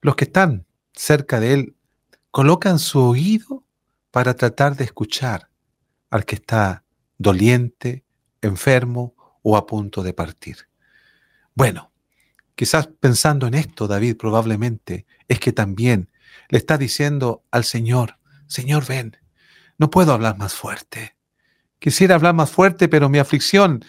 los 0.00 0.16
que 0.16 0.24
están 0.24 0.66
cerca 0.94 1.38
de 1.38 1.52
él 1.54 1.76
colocan 2.32 2.80
su 2.80 2.98
oído 2.98 3.64
para 4.10 4.34
tratar 4.34 4.74
de 4.74 4.82
escuchar 4.82 5.48
al 6.10 6.24
que 6.24 6.34
está 6.34 6.82
doliente, 7.18 8.04
enfermo 8.42 9.14
o 9.42 9.56
a 9.56 9.64
punto 9.64 10.02
de 10.02 10.12
partir. 10.12 10.56
Bueno, 11.54 11.92
quizás 12.56 12.88
pensando 12.98 13.46
en 13.46 13.54
esto, 13.54 13.86
David 13.86 14.16
probablemente 14.16 15.06
es 15.28 15.38
que 15.38 15.52
también 15.52 16.10
le 16.48 16.58
está 16.58 16.78
diciendo 16.78 17.44
al 17.50 17.64
Señor, 17.64 18.18
Señor, 18.46 18.86
ven, 18.86 19.16
no 19.78 19.90
puedo 19.90 20.12
hablar 20.12 20.38
más 20.38 20.54
fuerte. 20.54 21.16
Quisiera 21.78 22.14
hablar 22.14 22.34
más 22.34 22.50
fuerte, 22.50 22.88
pero 22.88 23.08
mi 23.08 23.18
aflicción 23.18 23.84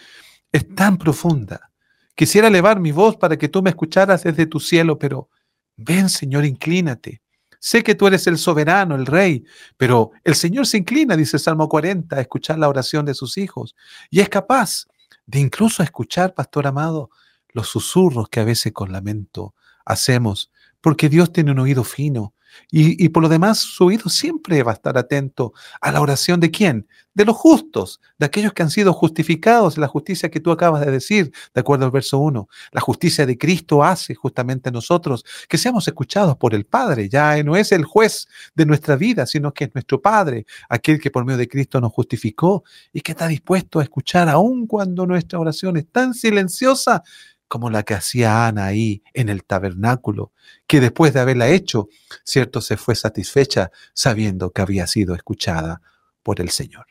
es 0.52 0.74
tan 0.74 0.98
profunda. 0.98 1.70
Quisiera 2.14 2.48
elevar 2.48 2.80
mi 2.80 2.92
voz 2.92 3.16
para 3.16 3.36
que 3.36 3.48
tú 3.48 3.62
me 3.62 3.70
escucharas 3.70 4.24
desde 4.24 4.46
tu 4.46 4.60
cielo, 4.60 4.98
pero 4.98 5.30
ven, 5.76 6.08
Señor, 6.08 6.44
inclínate. 6.44 7.22
Sé 7.60 7.82
que 7.82 7.94
tú 7.94 8.06
eres 8.06 8.26
el 8.26 8.38
soberano, 8.38 8.94
el 8.94 9.06
rey, 9.06 9.44
pero 9.76 10.12
el 10.22 10.34
Señor 10.34 10.66
se 10.66 10.78
inclina, 10.78 11.16
dice 11.16 11.38
Salmo 11.38 11.68
40, 11.68 12.16
a 12.16 12.20
escuchar 12.20 12.58
la 12.58 12.68
oración 12.68 13.04
de 13.04 13.14
sus 13.14 13.38
hijos. 13.38 13.74
Y 14.10 14.20
es 14.20 14.28
capaz 14.28 14.86
de 15.26 15.40
incluso 15.40 15.82
escuchar, 15.82 16.34
pastor 16.34 16.66
amado, 16.66 17.10
los 17.50 17.68
susurros 17.68 18.28
que 18.28 18.40
a 18.40 18.44
veces 18.44 18.72
con 18.72 18.92
lamento 18.92 19.54
hacemos, 19.84 20.52
porque 20.80 21.08
Dios 21.08 21.32
tiene 21.32 21.50
un 21.50 21.58
oído 21.58 21.82
fino 21.82 22.34
y, 22.70 23.08
por 23.08 23.22
lo 23.22 23.28
demás, 23.28 23.58
su 23.58 23.86
oído 23.86 24.08
siempre 24.08 24.62
va 24.62 24.72
a 24.72 24.74
estar 24.74 24.98
atento 24.98 25.52
a 25.80 25.90
la 25.92 26.00
oración 26.00 26.40
de 26.40 26.50
quién? 26.50 26.86
De 27.14 27.24
los 27.24 27.36
justos, 27.36 28.00
de 28.18 28.26
aquellos 28.26 28.52
que 28.52 28.62
han 28.62 28.70
sido 28.70 28.92
justificados 28.92 29.76
en 29.76 29.80
la 29.80 29.88
justicia 29.88 30.30
que 30.30 30.40
tú 30.40 30.50
acabas 30.50 30.84
de 30.84 30.90
decir, 30.92 31.32
de 31.54 31.60
acuerdo 31.60 31.86
al 31.86 31.90
verso 31.90 32.18
1. 32.18 32.48
La 32.72 32.80
justicia 32.80 33.26
de 33.26 33.38
Cristo 33.38 33.82
hace 33.82 34.14
justamente 34.14 34.70
nosotros 34.70 35.24
que 35.48 35.58
seamos 35.58 35.88
escuchados 35.88 36.36
por 36.36 36.54
el 36.54 36.64
Padre. 36.64 37.08
Ya 37.08 37.42
no 37.42 37.56
es 37.56 37.72
el 37.72 37.84
juez 37.84 38.28
de 38.54 38.66
nuestra 38.66 38.96
vida, 38.96 39.26
sino 39.26 39.52
que 39.52 39.64
es 39.64 39.74
nuestro 39.74 40.00
Padre, 40.00 40.46
aquel 40.68 41.00
que 41.00 41.10
por 41.10 41.24
medio 41.24 41.38
de 41.38 41.48
Cristo 41.48 41.80
nos 41.80 41.92
justificó 41.92 42.64
y 42.92 43.00
que 43.00 43.12
está 43.12 43.26
dispuesto 43.26 43.80
a 43.80 43.82
escuchar 43.82 44.28
aun 44.28 44.66
cuando 44.66 45.06
nuestra 45.06 45.38
oración 45.38 45.76
es 45.76 45.90
tan 45.90 46.14
silenciosa 46.14 47.02
como 47.48 47.70
la 47.70 47.82
que 47.82 47.94
hacía 47.94 48.46
Ana 48.46 48.66
ahí 48.66 49.02
en 49.14 49.28
el 49.28 49.44
tabernáculo, 49.44 50.32
que 50.66 50.80
después 50.80 51.14
de 51.14 51.20
haberla 51.20 51.48
hecho, 51.48 51.88
cierto, 52.24 52.60
se 52.60 52.76
fue 52.76 52.94
satisfecha 52.94 53.70
sabiendo 53.94 54.50
que 54.50 54.62
había 54.62 54.86
sido 54.86 55.14
escuchada 55.14 55.80
por 56.22 56.40
el 56.40 56.50
Señor. 56.50 56.86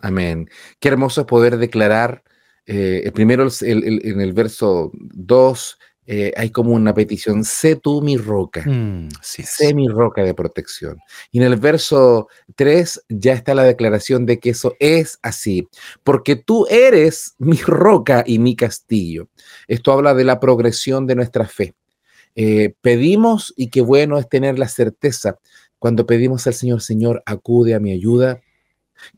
Amén. 0.00 0.48
Qué 0.80 0.88
hermoso 0.88 1.26
poder 1.26 1.58
declarar, 1.58 2.22
eh, 2.64 3.10
primero 3.12 3.46
en 3.60 4.20
el 4.20 4.32
verso 4.32 4.90
2, 4.94 5.78
eh, 6.04 6.32
hay 6.36 6.50
como 6.50 6.72
una 6.72 6.92
petición, 6.94 7.44
sé 7.44 7.76
tú 7.76 8.02
mi 8.02 8.16
roca, 8.16 8.64
mm, 8.66 9.08
sé 9.20 9.72
mi 9.72 9.86
roca 9.88 10.22
de 10.24 10.34
protección. 10.34 10.98
Y 11.30 11.38
en 11.38 11.44
el 11.44 11.56
verso 11.56 12.28
3 12.54 13.04
ya 13.08 13.32
está 13.32 13.54
la 13.54 13.64
declaración 13.64 14.26
de 14.26 14.38
que 14.38 14.50
eso 14.50 14.74
es 14.80 15.18
así, 15.22 15.68
porque 16.04 16.36
tú 16.36 16.66
eres 16.70 17.34
mi 17.38 17.56
roca 17.56 18.24
y 18.26 18.38
mi 18.38 18.56
castillo. 18.56 19.28
Esto 19.68 19.92
habla 19.92 20.14
de 20.14 20.24
la 20.24 20.40
progresión 20.40 21.06
de 21.06 21.14
nuestra 21.14 21.46
fe. 21.46 21.74
Eh, 22.34 22.74
pedimos 22.80 23.52
y 23.56 23.68
qué 23.68 23.82
bueno 23.82 24.18
es 24.18 24.28
tener 24.28 24.58
la 24.58 24.68
certeza 24.68 25.38
cuando 25.82 26.06
pedimos 26.06 26.46
al 26.46 26.54
Señor, 26.54 26.80
Señor, 26.80 27.24
acude 27.26 27.74
a 27.74 27.80
mi 27.80 27.90
ayuda, 27.90 28.40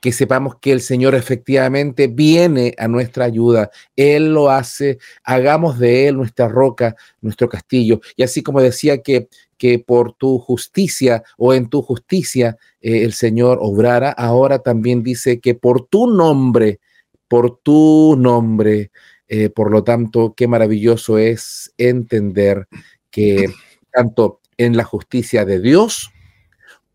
que 0.00 0.12
sepamos 0.12 0.56
que 0.60 0.72
el 0.72 0.80
Señor 0.80 1.14
efectivamente 1.14 2.06
viene 2.06 2.74
a 2.78 2.88
nuestra 2.88 3.24
ayuda. 3.24 3.70
Él 3.96 4.32
lo 4.32 4.50
hace, 4.50 4.98
hagamos 5.22 5.78
de 5.78 6.08
Él 6.08 6.16
nuestra 6.16 6.48
roca, 6.48 6.96
nuestro 7.20 7.48
castillo. 7.48 8.00
Y 8.16 8.22
así 8.22 8.42
como 8.42 8.60
decía 8.60 9.02
que, 9.02 9.28
que 9.58 9.78
por 9.78 10.14
tu 10.14 10.38
justicia 10.38 11.22
o 11.36 11.54
en 11.54 11.68
tu 11.68 11.82
justicia 11.82 12.56
eh, 12.80 13.04
el 13.04 13.12
Señor 13.12 13.58
obrara, 13.60 14.10
ahora 14.10 14.58
también 14.58 15.02
dice 15.02 15.40
que 15.40 15.54
por 15.54 15.86
tu 15.86 16.06
nombre, 16.06 16.80
por 17.28 17.58
tu 17.58 18.16
nombre, 18.18 18.90
eh, 19.28 19.48
por 19.48 19.70
lo 19.70 19.82
tanto, 19.82 20.34
qué 20.36 20.46
maravilloso 20.46 21.18
es 21.18 21.72
entender 21.78 22.68
que 23.10 23.46
tanto 23.92 24.40
en 24.56 24.76
la 24.76 24.84
justicia 24.84 25.44
de 25.44 25.60
Dios 25.60 26.12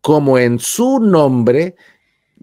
como 0.00 0.38
en 0.38 0.58
su 0.58 1.00
nombre, 1.00 1.74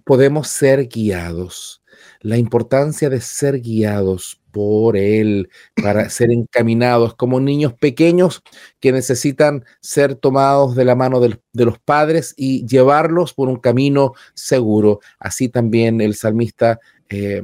podemos 0.03 0.47
ser 0.47 0.87
guiados. 0.87 1.81
La 2.21 2.37
importancia 2.37 3.09
de 3.09 3.21
ser 3.21 3.59
guiados 3.59 4.41
por 4.51 4.97
Él, 4.97 5.49
para 5.75 6.09
ser 6.09 6.31
encaminados 6.31 7.15
como 7.15 7.39
niños 7.39 7.73
pequeños 7.73 8.41
que 8.79 8.91
necesitan 8.91 9.63
ser 9.81 10.15
tomados 10.15 10.75
de 10.75 10.85
la 10.85 10.95
mano 10.95 11.19
de, 11.19 11.39
los 11.53 11.79
padres 11.79 12.33
y 12.37 12.65
llevarlos 12.65 13.33
por 13.33 13.49
un 13.49 13.57
camino 13.57 14.13
seguro. 14.33 14.99
Así 15.19 15.49
también 15.49 16.01
el 16.01 16.15
salmista 16.15 16.79
eh, 17.09 17.41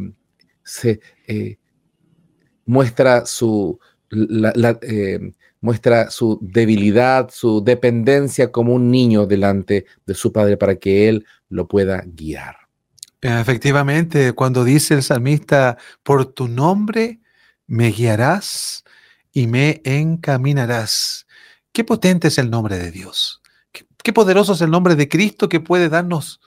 se, 0.63 1.00
eh, 1.27 1.57
muestra 2.65 3.25
su, 3.25 3.79
eh, 4.12 5.31
muestra 5.62 6.10
su 6.10 6.39
debilidad, 6.41 7.29
su 7.31 7.63
dependencia 7.63 8.51
como 8.51 8.74
un 8.74 8.91
niño 8.91 9.25
delante 9.25 9.86
de 10.05 10.13
su 10.13 10.31
padre 10.31 10.57
para 10.57 10.75
que 10.75 11.10
él 11.10 11.25
lo 11.53 11.67
pueda 11.67 12.03
guiar. 12.05 12.57
Efectivamente, 13.22 14.33
cuando 14.33 14.65
dice 14.65 14.95
el 14.95 15.03
salmista, 15.03 15.77
por 16.03 16.25
tu 16.25 16.48
nombre 16.48 17.22
me 17.67 17.89
guiarás 17.91 18.83
y 19.31 19.48
me 19.48 19.81
encaminarás. 19.86 21.25
Qué 21.72 21.83
potente 21.86 22.27
es 22.27 22.38
el 22.38 22.50
nombre 22.50 22.77
de 22.77 22.91
Dios. 22.91 23.41
Qué, 23.72 24.12
poderoso 24.12 24.53
es 24.53 24.62
el 24.62 24.69
nombre 24.69 24.95
de 24.95 25.07
Cristo 25.07 25.48
que 25.48 25.62
puede 25.62 25.88
darnos 25.88 26.41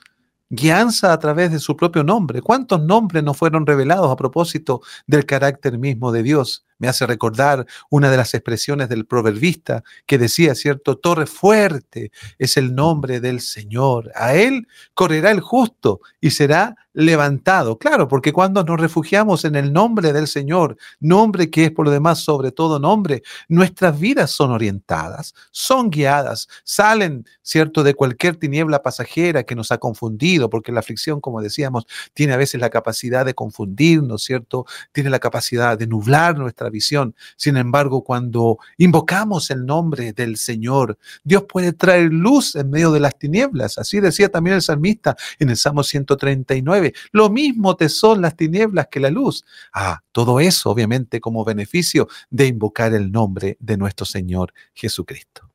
guianza 0.50 1.12
a 1.12 1.18
través 1.18 1.50
de 1.50 1.60
su 1.60 1.76
propio 1.76 2.04
nombre. 2.04 2.42
¿Cuántos 2.42 2.82
nombres 2.82 3.25
nos 3.25 3.36
fueron 3.36 3.64
revelados 3.64 4.10
a 4.10 4.16
propósito 4.16 4.82
del 5.06 5.25
carácter 5.25 5.78
mismo 5.78 6.12
de 6.12 6.22
Dios? 6.22 6.65
Me 6.78 6.88
hace 6.88 7.06
recordar 7.06 7.66
una 7.90 8.11
de 8.11 8.16
las 8.16 8.35
expresiones 8.35 8.88
del 8.88 9.06
proverbista 9.06 9.83
que 10.06 10.18
decía, 10.18 10.54
¿cierto? 10.54 10.99
Torre 10.99 11.26
fuerte 11.26 12.12
es 12.38 12.56
el 12.56 12.75
nombre 12.75 13.21
del 13.21 13.40
Señor. 13.40 14.11
A 14.14 14.35
él 14.35 14.68
correrá 14.95 15.30
el 15.30 15.40
justo 15.40 16.00
y 16.21 16.30
será 16.30 16.76
levantado. 16.96 17.78
Claro, 17.78 18.08
porque 18.08 18.32
cuando 18.32 18.64
nos 18.64 18.80
refugiamos 18.80 19.44
en 19.44 19.54
el 19.54 19.70
nombre 19.70 20.14
del 20.14 20.26
Señor, 20.26 20.78
nombre 20.98 21.50
que 21.50 21.66
es 21.66 21.70
por 21.70 21.84
lo 21.84 21.90
demás 21.90 22.20
sobre 22.20 22.52
todo 22.52 22.78
nombre, 22.78 23.22
nuestras 23.48 24.00
vidas 24.00 24.30
son 24.30 24.50
orientadas, 24.50 25.34
son 25.50 25.90
guiadas, 25.90 26.48
salen, 26.64 27.26
¿cierto?, 27.42 27.82
de 27.82 27.94
cualquier 27.94 28.36
tiniebla 28.36 28.82
pasajera 28.82 29.42
que 29.42 29.54
nos 29.54 29.70
ha 29.72 29.78
confundido, 29.78 30.48
porque 30.48 30.72
la 30.72 30.80
aflicción, 30.80 31.20
como 31.20 31.42
decíamos, 31.42 31.86
tiene 32.14 32.32
a 32.32 32.38
veces 32.38 32.60
la 32.62 32.70
capacidad 32.70 33.26
de 33.26 33.34
confundirnos, 33.34 34.24
¿cierto? 34.24 34.64
Tiene 34.92 35.10
la 35.10 35.18
capacidad 35.18 35.76
de 35.76 35.86
nublar 35.86 36.38
nuestra 36.38 36.70
visión. 36.70 37.14
Sin 37.36 37.58
embargo, 37.58 38.04
cuando 38.04 38.58
invocamos 38.78 39.50
el 39.50 39.66
nombre 39.66 40.14
del 40.14 40.38
Señor, 40.38 40.96
Dios 41.24 41.44
puede 41.46 41.74
traer 41.74 42.10
luz 42.10 42.56
en 42.56 42.70
medio 42.70 42.90
de 42.90 43.00
las 43.00 43.18
tinieblas. 43.18 43.76
Así 43.76 44.00
decía 44.00 44.30
también 44.30 44.56
el 44.56 44.62
salmista 44.62 45.14
en 45.38 45.50
el 45.50 45.58
Salmo 45.58 45.82
139 45.82 46.86
lo 47.12 47.31
mismo 47.31 47.76
te 47.76 47.88
son 47.88 48.21
las 48.23 48.37
tinieblas 48.37 48.88
que 48.90 49.00
la 49.00 49.11
luz. 49.11 49.45
Ah, 49.73 50.00
todo 50.12 50.40
eso 50.40 50.71
obviamente 50.71 51.21
como 51.21 51.45
beneficio 51.45 52.09
de 52.31 52.47
invocar 52.47 52.95
el 52.95 53.11
nombre 53.11 53.57
de 53.61 53.76
nuestro 53.76 54.07
Señor 54.07 54.52
Jesucristo. 54.75 55.50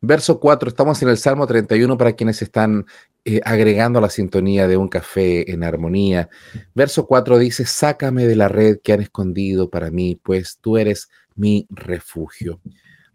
Verso 0.00 0.38
4, 0.38 0.68
estamos 0.68 1.02
en 1.02 1.08
el 1.08 1.18
Salmo 1.18 1.46
31 1.46 1.98
para 1.98 2.12
quienes 2.12 2.40
están 2.40 2.86
eh, 3.24 3.40
agregando 3.44 4.00
la 4.00 4.08
sintonía 4.08 4.68
de 4.68 4.76
un 4.76 4.88
café 4.88 5.50
en 5.50 5.64
armonía. 5.64 6.28
Verso 6.72 7.06
4 7.06 7.38
dice, 7.38 7.66
sácame 7.66 8.26
de 8.26 8.36
la 8.36 8.48
red 8.48 8.78
que 8.82 8.92
han 8.92 9.00
escondido 9.00 9.70
para 9.70 9.90
mí, 9.90 10.18
pues 10.22 10.58
tú 10.60 10.78
eres 10.78 11.08
mi 11.34 11.66
refugio. 11.70 12.60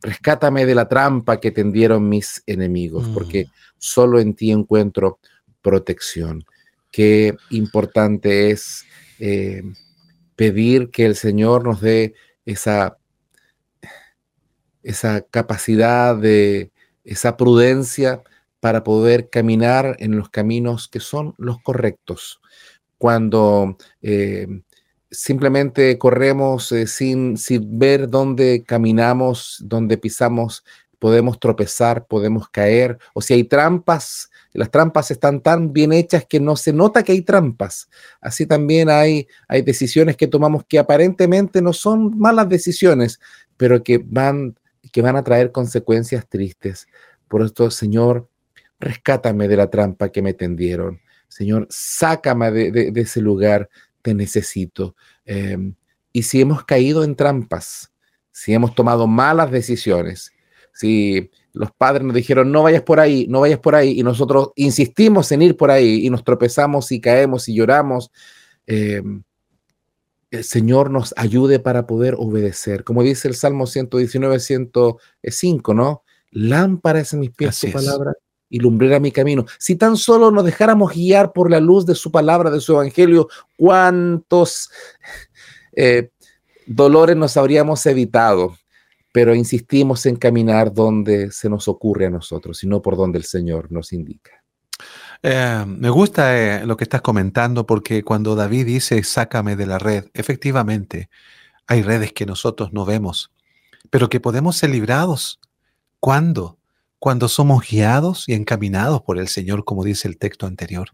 Rescátame 0.01 0.65
de 0.65 0.75
la 0.75 0.89
trampa 0.89 1.39
que 1.39 1.51
tendieron 1.51 2.09
mis 2.09 2.43
enemigos, 2.45 3.07
porque 3.13 3.45
mm. 3.45 3.49
solo 3.77 4.19
en 4.19 4.35
ti 4.35 4.51
encuentro 4.51 5.19
protección 5.61 6.43
qué 6.93 7.35
importante 7.49 8.51
es 8.51 8.85
eh, 9.19 9.63
pedir 10.37 10.91
que 10.91 11.05
el 11.05 11.15
Señor 11.15 11.65
nos 11.65 11.81
dé 11.81 12.13
esa, 12.45 12.97
esa 14.83 15.21
capacidad 15.21 16.15
de 16.15 16.71
esa 17.03 17.35
prudencia 17.35 18.21
para 18.59 18.83
poder 18.83 19.29
caminar 19.29 19.97
en 19.99 20.15
los 20.15 20.29
caminos 20.29 20.87
que 20.87 20.99
son 20.99 21.33
los 21.37 21.61
correctos. 21.61 22.39
Cuando 22.97 23.75
eh, 24.01 24.47
simplemente 25.11 25.97
corremos 25.97 26.71
eh, 26.71 26.87
sin, 26.87 27.37
sin, 27.37 27.77
ver 27.79 28.07
dónde 28.07 28.63
caminamos, 28.65 29.57
dónde 29.65 29.97
pisamos, 29.97 30.63
podemos 30.99 31.39
tropezar, 31.39 32.05
podemos 32.05 32.47
caer, 32.49 32.99
o 33.13 33.21
si 33.21 33.33
hay 33.33 33.43
trampas 33.43 34.29
las 34.53 34.71
trampas 34.71 35.11
están 35.11 35.41
tan 35.41 35.73
bien 35.73 35.91
hechas 35.93 36.25
que 36.25 36.39
no 36.39 36.55
se 36.55 36.73
nota 36.73 37.03
que 37.03 37.11
hay 37.11 37.21
trampas. 37.21 37.89
Así 38.21 38.45
también 38.45 38.89
hay, 38.89 39.27
hay 39.47 39.61
decisiones 39.61 40.15
que 40.15 40.27
tomamos 40.27 40.63
que 40.65 40.79
aparentemente 40.79 41.61
no 41.61 41.73
son 41.73 42.17
malas 42.17 42.47
decisiones, 42.49 43.19
pero 43.57 43.83
que 43.83 43.97
van, 44.03 44.57
que 44.91 45.01
van 45.01 45.15
a 45.15 45.23
traer 45.23 45.51
consecuencias 45.51 46.27
tristes. 46.27 46.87
Por 47.27 47.41
esto, 47.41 47.71
Señor, 47.71 48.29
rescátame 48.79 49.47
de 49.47 49.57
la 49.57 49.69
trampa 49.69 50.09
que 50.09 50.21
me 50.21 50.33
tendieron. 50.33 50.99
Señor, 51.27 51.67
sácame 51.69 52.51
de, 52.51 52.91
ese 52.95 53.21
lugar, 53.21 53.69
te 54.01 54.13
necesito. 54.13 54.95
Em, 55.25 55.73
y 56.11 56.23
si 56.23 56.41
hemos 56.41 56.63
caído 56.63 57.03
en 57.03 57.15
trampas, 57.15 57.91
si 58.31 58.53
hemos 58.53 58.75
tomado 58.75 59.07
malas 59.07 59.49
decisiones, 59.49 60.32
si 60.73 61.29
los 61.53 61.71
padres 61.71 62.03
nos 62.03 62.15
dijeron, 62.15 62.51
no 62.51 62.63
vayas 62.63 62.81
por 62.81 62.99
ahí, 62.99 63.27
no 63.29 63.41
vayas 63.41 63.59
por 63.59 63.75
ahí, 63.75 63.99
y 63.99 64.03
nosotros 64.03 64.49
insistimos 64.55 65.31
en 65.31 65.43
ir 65.43 65.55
por 65.55 65.69
ahí 65.71 66.05
y 66.05 66.09
nos 66.09 66.23
tropezamos 66.23 66.91
y 66.91 66.99
caemos 66.99 67.47
y 67.47 67.55
lloramos. 67.55 68.11
Em, 68.65 69.23
el 70.31 70.43
Señor 70.43 70.89
nos 70.89 71.13
ayude 71.15 71.59
para 71.59 71.85
poder 71.85 72.15
obedecer. 72.17 72.83
Como 72.83 73.03
dice 73.03 73.27
el 73.27 73.35
Salmo 73.35 73.67
119, 73.67 74.39
105, 74.39 75.73
¿no? 75.75 76.03
Lámpara 76.31 77.01
es 77.01 77.13
en 77.13 77.19
mis 77.19 77.29
pies 77.29 77.55
su 77.55 77.71
palabra 77.71 78.13
y 78.49 78.57
lumbrera 78.57 78.99
mi 78.99 79.11
camino. 79.11 79.45
Si 79.59 79.75
tan 79.75 79.95
solo 79.95 80.31
nos 80.31 80.43
dejáramos 80.43 80.91
guiar 80.91 81.33
por 81.33 81.51
la 81.51 81.59
luz 81.59 81.85
de 81.85 81.93
su 81.93 82.11
palabra, 82.11 82.49
de 82.49 82.61
su 82.61 82.73
evangelio, 82.73 83.29
cuántos 83.57 84.71
eh, 85.75 86.09
dolores 86.65 87.15
nos 87.15 87.37
habríamos 87.37 87.85
evitado 87.85 88.55
pero 89.13 89.35
insistimos 89.35 90.05
en 90.07 90.15
caminar 90.15 90.73
donde 90.73 91.31
se 91.31 91.47
nos 91.47 91.67
ocurre 91.67 92.07
a 92.07 92.09
nosotros 92.09 92.63
y 92.63 92.67
no 92.67 92.81
por 92.81 92.97
donde 92.97 93.19
el 93.19 93.23
Señor 93.23 93.71
nos 93.71 93.93
indica. 93.93 94.43
Eh, 95.21 95.63
me 95.67 95.91
gusta 95.91 96.35
eh, 96.35 96.65
lo 96.65 96.75
que 96.75 96.83
estás 96.83 97.01
comentando 97.01 97.65
porque 97.65 98.03
cuando 98.03 98.35
David 98.35 98.65
dice, 98.65 99.01
sácame 99.03 99.55
de 99.55 99.67
la 99.67 99.77
red, 99.77 100.05
efectivamente, 100.15 101.09
hay 101.67 101.83
redes 101.83 102.11
que 102.11 102.25
nosotros 102.25 102.73
no 102.73 102.85
vemos, 102.85 103.31
pero 103.91 104.09
que 104.09 104.19
podemos 104.19 104.57
ser 104.57 104.71
librados. 104.71 105.39
¿Cuándo? 105.99 106.57
Cuando 106.97 107.29
somos 107.29 107.69
guiados 107.69 108.27
y 108.27 108.33
encaminados 108.33 109.03
por 109.03 109.19
el 109.19 109.27
Señor, 109.27 109.63
como 109.63 109.83
dice 109.83 110.07
el 110.07 110.17
texto 110.17 110.47
anterior. 110.47 110.89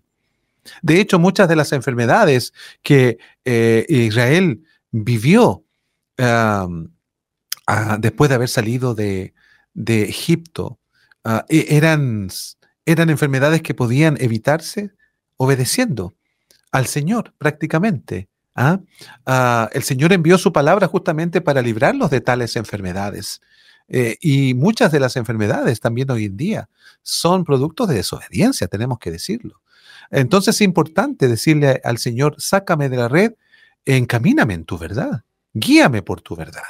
De 0.81 0.99
hecho, 0.99 1.19
muchas 1.19 1.47
de 1.47 1.55
las 1.55 1.71
enfermedades 1.71 2.53
que 2.83 3.17
eh, 3.45 3.85
Israel 3.87 4.61
vivió, 4.91 5.63
después 7.99 8.29
de 8.29 8.35
haber 8.35 8.49
salido 8.49 8.95
de, 8.95 9.33
Egipto, 9.85 10.79
ah, 11.23 11.45
e, 11.49 11.77
eran, 11.77 12.29
enfermedades 12.85 13.61
que 13.61 13.73
podían 13.73 14.17
evitarse 14.19 14.91
obedeciendo 15.37 16.15
al 16.71 16.87
Señor 16.87 17.33
prácticamente. 17.37 18.29
¿ah? 18.55 18.79
Ah, 19.25 19.69
el 19.73 19.83
Señor 19.83 20.13
envió 20.13 20.37
su 20.37 20.51
palabra 20.51 20.87
justamente 20.87 21.41
para 21.41 21.61
librarlos 21.61 22.09
de 22.09 22.21
tales 22.21 22.55
enfermedades. 22.55 23.41
Eh, 23.87 24.17
y 24.21 24.53
muchas 24.53 24.91
de 24.91 24.99
las 24.99 25.15
enfermedades 25.15 25.79
también 25.79 26.11
hoy 26.11 26.25
en 26.25 26.37
día 26.37 26.69
son 27.01 27.43
productos 27.43 27.89
de 27.89 27.95
desobediencia, 27.95 28.67
tenemos 28.67 28.99
que 28.99 29.09
decirlo. 29.09 29.61
Entonces 30.11 30.55
es 30.55 30.61
importante 30.61 31.27
decirle 31.27 31.81
al 31.83 31.97
Señor, 31.97 32.35
sácame 32.37 32.89
de 32.89 32.97
la 32.97 33.07
red, 33.07 33.33
encamíname 33.85 34.53
en 34.53 34.65
tu 34.65 34.77
verdad, 34.77 35.23
guíame 35.53 36.03
por 36.03 36.21
tu 36.21 36.35
verdad 36.35 36.63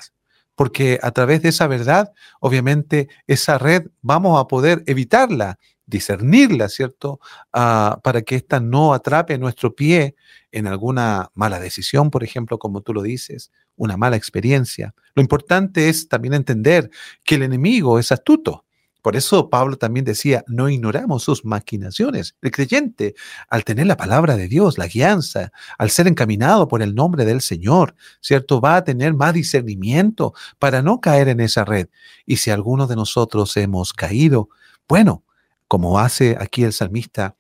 porque 0.60 1.00
a 1.02 1.12
través 1.12 1.42
de 1.42 1.48
esa 1.48 1.68
verdad, 1.68 2.12
obviamente, 2.42 3.08
esa 3.28 3.58
red 3.58 3.88
vamos 4.02 4.38
a 4.38 4.46
poder 4.50 4.84
evitarla, 4.88 5.58
discernirla, 5.86 6.68
¿cierto? 6.68 7.22
Ah, 7.54 8.02
para 8.04 8.24
que 8.24 8.36
ésta 8.36 8.60
no 8.60 8.94
atrape 8.94 9.38
nuestro 9.38 9.74
pie 9.74 10.18
en 10.52 10.68
alguna 10.68 11.30
mala 11.34 11.62
decisión, 11.62 12.12
por 12.12 12.26
ejemplo, 12.26 12.60
como 12.60 12.82
tú 12.82 12.94
lo 12.94 13.04
dices, 13.04 13.54
una 13.78 13.96
mala 13.96 14.18
experiencia. 14.18 14.94
Lo 15.16 15.22
importante 15.22 15.88
es 15.88 16.10
también 16.10 16.34
entender 16.34 16.90
que 17.24 17.36
el 17.36 17.44
enemigo 17.44 17.98
es 17.98 18.12
astuto 18.12 18.66
por 19.02 19.16
eso 19.16 19.50
Pablo 19.50 19.78
también 19.78 20.06
decía, 20.06 20.44
no 20.48 20.70
ignoramos 20.70 21.24
sus 21.24 21.46
maquinaciones. 21.46 22.36
El 22.42 22.52
creyente, 22.52 23.16
al 23.50 23.64
tener 23.64 23.88
la 23.88 23.96
palabra 23.96 24.36
de 24.36 24.48
Dios, 24.48 24.78
la 24.78 24.88
guianza, 24.88 25.52
al 25.78 25.90
ser 25.90 26.08
encaminado 26.08 26.68
por 26.68 26.82
el 26.82 26.96
nombre 26.96 27.26
del 27.26 27.42
Señor, 27.42 27.96
¿cierto? 28.22 28.60
Va 28.60 28.76
a 28.76 28.84
tener 28.84 29.14
más 29.14 29.34
discernimiento 29.34 30.34
para 30.60 30.82
no 30.82 31.00
caer 31.00 31.30
en 31.30 31.40
esa 31.40 31.64
red. 31.64 31.88
Y 32.26 32.38
si 32.38 32.52
alguno 32.52 32.88
de 32.88 32.96
nosotros 32.96 33.56
hemos 33.58 33.94
caído, 33.94 34.50
bueno, 34.88 35.24
como 35.68 36.00
hace 36.00 36.36
aquí 36.40 36.64
el 36.64 36.74
salmista, 36.74 37.36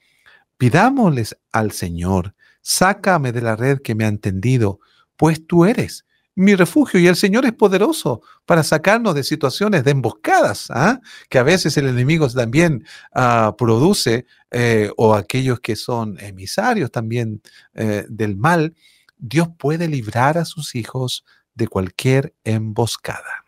pidámosles 0.57 1.37
al 1.51 1.71
Señor, 1.71 2.35
sácame 2.61 3.31
de 3.31 3.41
la 3.41 3.55
red 3.55 3.81
que 3.81 3.95
me 3.95 4.05
ha 4.05 4.07
entendido, 4.07 4.79
pues 5.17 5.45
tú 5.45 5.65
eres 5.65 6.05
mi 6.39 6.55
refugio 6.55 7.01
y 7.01 7.07
el 7.07 7.17
Señor 7.17 7.45
es 7.45 7.51
poderoso 7.51 8.21
para 8.45 8.63
sacarnos 8.63 9.13
de 9.13 9.25
situaciones 9.25 9.83
de 9.83 9.91
emboscadas, 9.91 10.67
¿ah? 10.69 11.01
que 11.27 11.37
a 11.37 11.43
veces 11.43 11.75
el 11.75 11.85
enemigo 11.85 12.29
también 12.29 12.85
ah, 13.13 13.55
produce, 13.57 14.25
eh, 14.49 14.89
o 14.95 15.15
aquellos 15.15 15.59
que 15.59 15.75
son 15.75 16.17
emisarios 16.21 16.91
también 16.91 17.41
eh, 17.73 18.05
del 18.07 18.37
mal. 18.37 18.73
Dios 19.17 19.49
puede 19.57 19.89
librar 19.89 20.37
a 20.37 20.45
sus 20.45 20.75
hijos 20.75 21.25
de 21.55 21.67
cualquier 21.67 22.33
emboscada. 22.45 23.43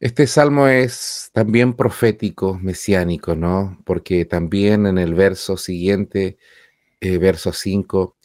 Este 0.00 0.26
salmo 0.26 0.66
es 0.66 1.28
también 1.34 1.74
profético, 1.74 2.58
mesiánico, 2.58 3.34
¿no? 3.34 3.82
Porque 3.84 4.24
también 4.24 4.86
en 4.86 4.96
el 4.96 5.12
verso 5.12 5.58
siguiente, 5.58 6.38
eh, 7.02 7.18
verso 7.18 7.52
5, 7.52 8.16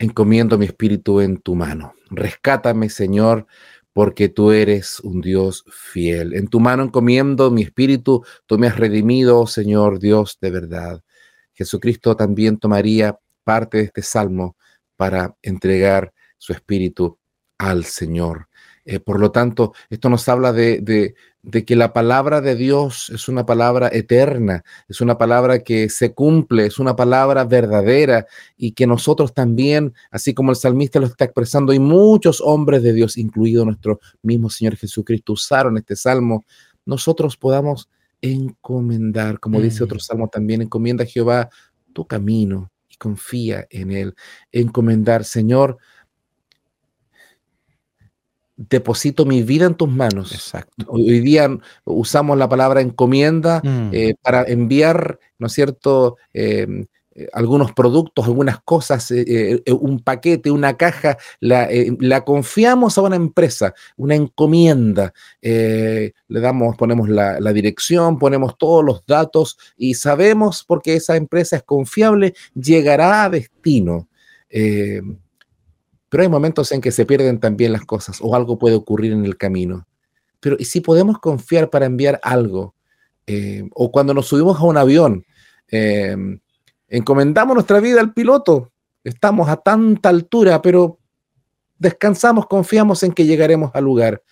encomiendo 0.00 0.58
mi 0.58 0.64
espíritu 0.64 1.20
en 1.20 1.36
tu 1.36 1.54
mano. 1.54 1.92
Rescátame, 2.10 2.88
Señor, 2.88 3.46
porque 3.92 4.30
tú 4.30 4.50
eres 4.50 4.98
un 5.00 5.20
Dios 5.20 5.62
fiel. 5.70 6.34
En 6.34 6.48
tu 6.48 6.58
mano 6.58 6.82
encomiendo 6.82 7.50
mi 7.50 7.62
espíritu, 7.62 8.24
tú 8.46 8.58
me 8.58 8.66
has 8.66 8.78
redimido, 8.78 9.46
Señor 9.46 10.00
Dios 10.00 10.38
de 10.40 10.50
verdad. 10.50 11.04
Jesucristo 11.52 12.16
también 12.16 12.58
tomaría 12.58 13.18
parte 13.44 13.76
de 13.76 13.84
este 13.84 14.02
salmo 14.02 14.56
para 14.96 15.36
entregar 15.42 16.12
su 16.38 16.54
espíritu 16.54 17.18
al 17.58 17.84
Señor. 17.84 18.48
Eh, 18.84 18.98
por 18.98 19.20
lo 19.20 19.30
tanto, 19.30 19.72
esto 19.90 20.08
nos 20.08 20.28
habla 20.28 20.52
de, 20.52 21.14
que 21.66 21.76
la 21.76 21.92
palabra 21.92 22.40
de 22.40 22.54
Dios 22.54 23.10
es 23.10 23.28
una 23.28 23.44
palabra 23.44 23.88
eterna, 23.92 24.64
es 24.88 25.00
una 25.00 25.18
palabra 25.18 25.60
que 25.60 25.88
se 25.88 26.12
cumple, 26.12 26.66
es 26.66 26.78
una 26.78 26.96
palabra 26.96 27.44
verdadera 27.44 28.26
y 28.56 28.72
que 28.72 28.86
nosotros 28.86 29.34
también, 29.34 29.94
así 30.10 30.34
como 30.34 30.50
el 30.50 30.56
salmista 30.56 30.98
lo 30.98 31.06
está 31.06 31.24
expresando, 31.24 31.72
y 31.72 31.78
muchos 31.78 32.40
hombres 32.40 32.82
de 32.82 32.92
Dios, 32.92 33.16
incluido 33.16 33.64
nuestro 33.64 34.00
mismo 34.22 34.48
Señor 34.50 34.76
Jesucristo, 34.76 35.34
usaron 35.34 35.76
este 35.76 35.96
salmo, 35.96 36.44
nosotros 36.84 37.36
podamos 37.36 37.88
encomendar, 38.22 39.40
como 39.40 39.60
dice 39.60 39.84
otro 39.84 39.96
mm. 39.96 40.00
salmo 40.00 40.28
también, 40.28 40.62
encomienda 40.62 41.04
a 41.04 41.06
Jehová 41.06 41.50
tu 41.92 42.06
camino 42.06 42.70
y 42.88 42.96
confía 42.96 43.66
en 43.70 43.90
él. 43.92 44.14
Encomendar, 44.52 45.24
Señor, 45.24 45.78
deposito 48.68 49.24
mi 49.24 49.42
vida 49.42 49.66
en 49.66 49.74
tus 49.74 49.88
manos. 49.88 50.32
Exacto. 50.32 50.84
Hoy 50.88 51.20
día 51.20 51.48
usamos 51.84 52.36
la 52.36 52.48
palabra 52.48 52.82
encomienda 52.82 53.62
mm. 53.64 53.90
eh, 53.92 54.14
para 54.20 54.42
enviar, 54.44 55.18
¿no 55.38 55.46
es 55.46 55.52
cierto?, 55.54 56.18
em, 56.34 56.84
eh, 57.14 57.26
algunos 57.32 57.72
productos, 57.72 58.26
algunas 58.26 58.60
cosas, 58.60 59.10
eh, 59.10 59.62
un 59.72 60.00
paquete, 60.00 60.50
una 60.50 60.76
caja, 60.76 61.16
la, 61.40 61.68
confiamos 62.24 62.98
a 62.98 63.02
una 63.02 63.16
empresa, 63.16 63.74
una 63.96 64.14
encomienda. 64.14 65.12
le 65.40 66.12
damos, 66.28 66.76
ponemos 66.76 67.08
la, 67.08 67.40
la, 67.40 67.52
dirección, 67.52 68.18
ponemos 68.18 68.58
todos 68.58 68.84
los 68.84 69.04
datos 69.06 69.58
y 69.76 69.94
sabemos 69.94 70.64
porque 70.64 70.94
esa 70.94 71.16
empresa 71.16 71.56
es 71.56 71.62
confiable, 71.62 72.34
llegará 72.54 73.24
a 73.24 73.30
destino. 73.30 74.06
Pero 76.10 76.24
hay 76.24 76.28
momentos 76.28 76.70
en 76.72 76.82
que 76.82 76.90
se 76.90 77.06
pierden 77.06 77.38
también 77.40 77.72
las 77.72 77.86
cosas 77.86 78.18
o 78.20 78.34
algo 78.34 78.58
puede 78.58 78.74
ocurrir 78.74 79.12
en 79.12 79.24
el 79.24 79.38
camino. 79.38 79.86
Pero 80.40 80.56
¿y 80.58 80.64
si 80.64 80.80
podemos 80.80 81.18
confiar 81.18 81.70
para 81.70 81.86
enviar 81.86 82.20
algo? 82.22 82.74
Eh, 83.26 83.68
o 83.74 83.92
cuando 83.92 84.12
nos 84.12 84.26
subimos 84.26 84.58
a 84.58 84.64
un 84.64 84.76
avión, 84.76 85.24
em, 85.68 86.40
encomendamos 86.88 87.54
nuestra 87.54 87.78
vida 87.78 88.00
al 88.00 88.12
piloto. 88.12 88.72
Estamos 89.04 89.48
a 89.48 89.56
tanta 89.56 90.08
altura, 90.08 90.60
pero 90.60 90.98
descansamos, 91.78 92.46
confiamos 92.46 93.04
en 93.04 93.12
que 93.12 93.24
llegaremos 93.24 93.70
al 93.72 93.84
lugar. 93.84 94.22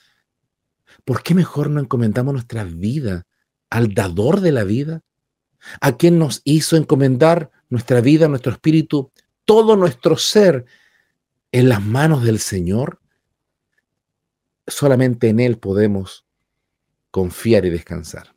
¿Por 1.04 1.22
qué 1.22 1.34
mejor 1.34 1.70
no 1.70 1.80
encomendamos 1.80 2.34
nuestra 2.34 2.64
vida 2.64 3.24
al 3.70 3.94
dador 3.94 4.40
de 4.40 4.50
la 4.50 4.64
vida? 4.64 5.02
¿A 5.80 5.96
quien 5.96 6.18
nos 6.18 6.40
hizo 6.44 6.76
encomendar 6.76 7.50
nuestra 7.68 8.00
vida, 8.00 8.28
nuestro 8.28 8.52
espíritu, 8.52 9.12
todo 9.44 9.76
nuestro 9.76 10.16
ser 10.16 10.66
en 11.52 11.68
las 11.68 11.82
manos 11.82 12.24
del 12.24 12.38
Señor, 12.38 13.00
solamente 14.66 15.28
en 15.28 15.40
Él 15.40 15.58
podemos 15.58 16.26
confiar 17.10 17.64
y 17.64 17.70
descansar. 17.70 18.34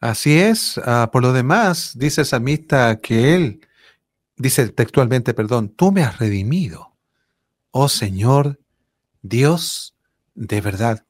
Así 0.00 0.38
es. 0.38 0.80
Ah, 0.84 1.10
por 1.12 1.22
lo 1.22 1.32
demás, 1.32 1.92
dice 1.96 2.22
el 2.22 2.26
salmista 2.26 2.98
que 2.98 3.34
Él, 3.34 3.60
dice 4.36 4.68
textualmente, 4.70 5.34
perdón, 5.34 5.68
tú 5.68 5.92
me 5.92 6.02
has 6.02 6.18
redimido, 6.18 6.96
oh 7.70 7.88
Señor, 7.88 8.58
Dios 9.20 9.94
de 10.34 10.60
verdad. 10.62 11.04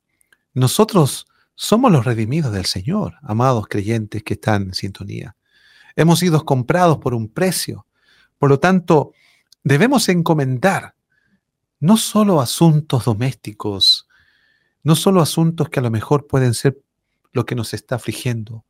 Nosotros 0.53 1.27
somos 1.55 1.93
los 1.93 2.05
redimidos 2.05 2.53
del 2.53 2.67
Señor, 2.67 3.15
amados 3.23 3.69
creyentes 3.69 4.25
que 4.25 4.35
están 4.35 4.63
en 4.63 4.75
sintonía. 4.75 5.37
Hemos 5.95 6.19
sido 6.19 6.45
comprados 6.45 6.99
por 6.99 7.15
un 7.15 7.29
precio. 7.29 7.87
Por 8.39 8.49
lo 8.49 8.59
tanto, 8.59 9.13
debemos 9.63 10.09
encomendar 10.09 10.95
no 11.79 11.97
solo 11.97 12.41
asuntos 12.41 13.05
domésticos, 13.05 14.09
no 14.83 14.97
solo 14.97 15.21
asuntos 15.21 15.69
que 15.69 15.81
a 15.81 15.83
lo 15.83 15.91
mejor 15.91 16.27
pueden 16.27 16.55
ser 16.55 16.81
lo 17.33 17.47
que 17.47 17.55
nos 17.55 17.75
está 17.75 17.97
afligiendo, 17.97 18.65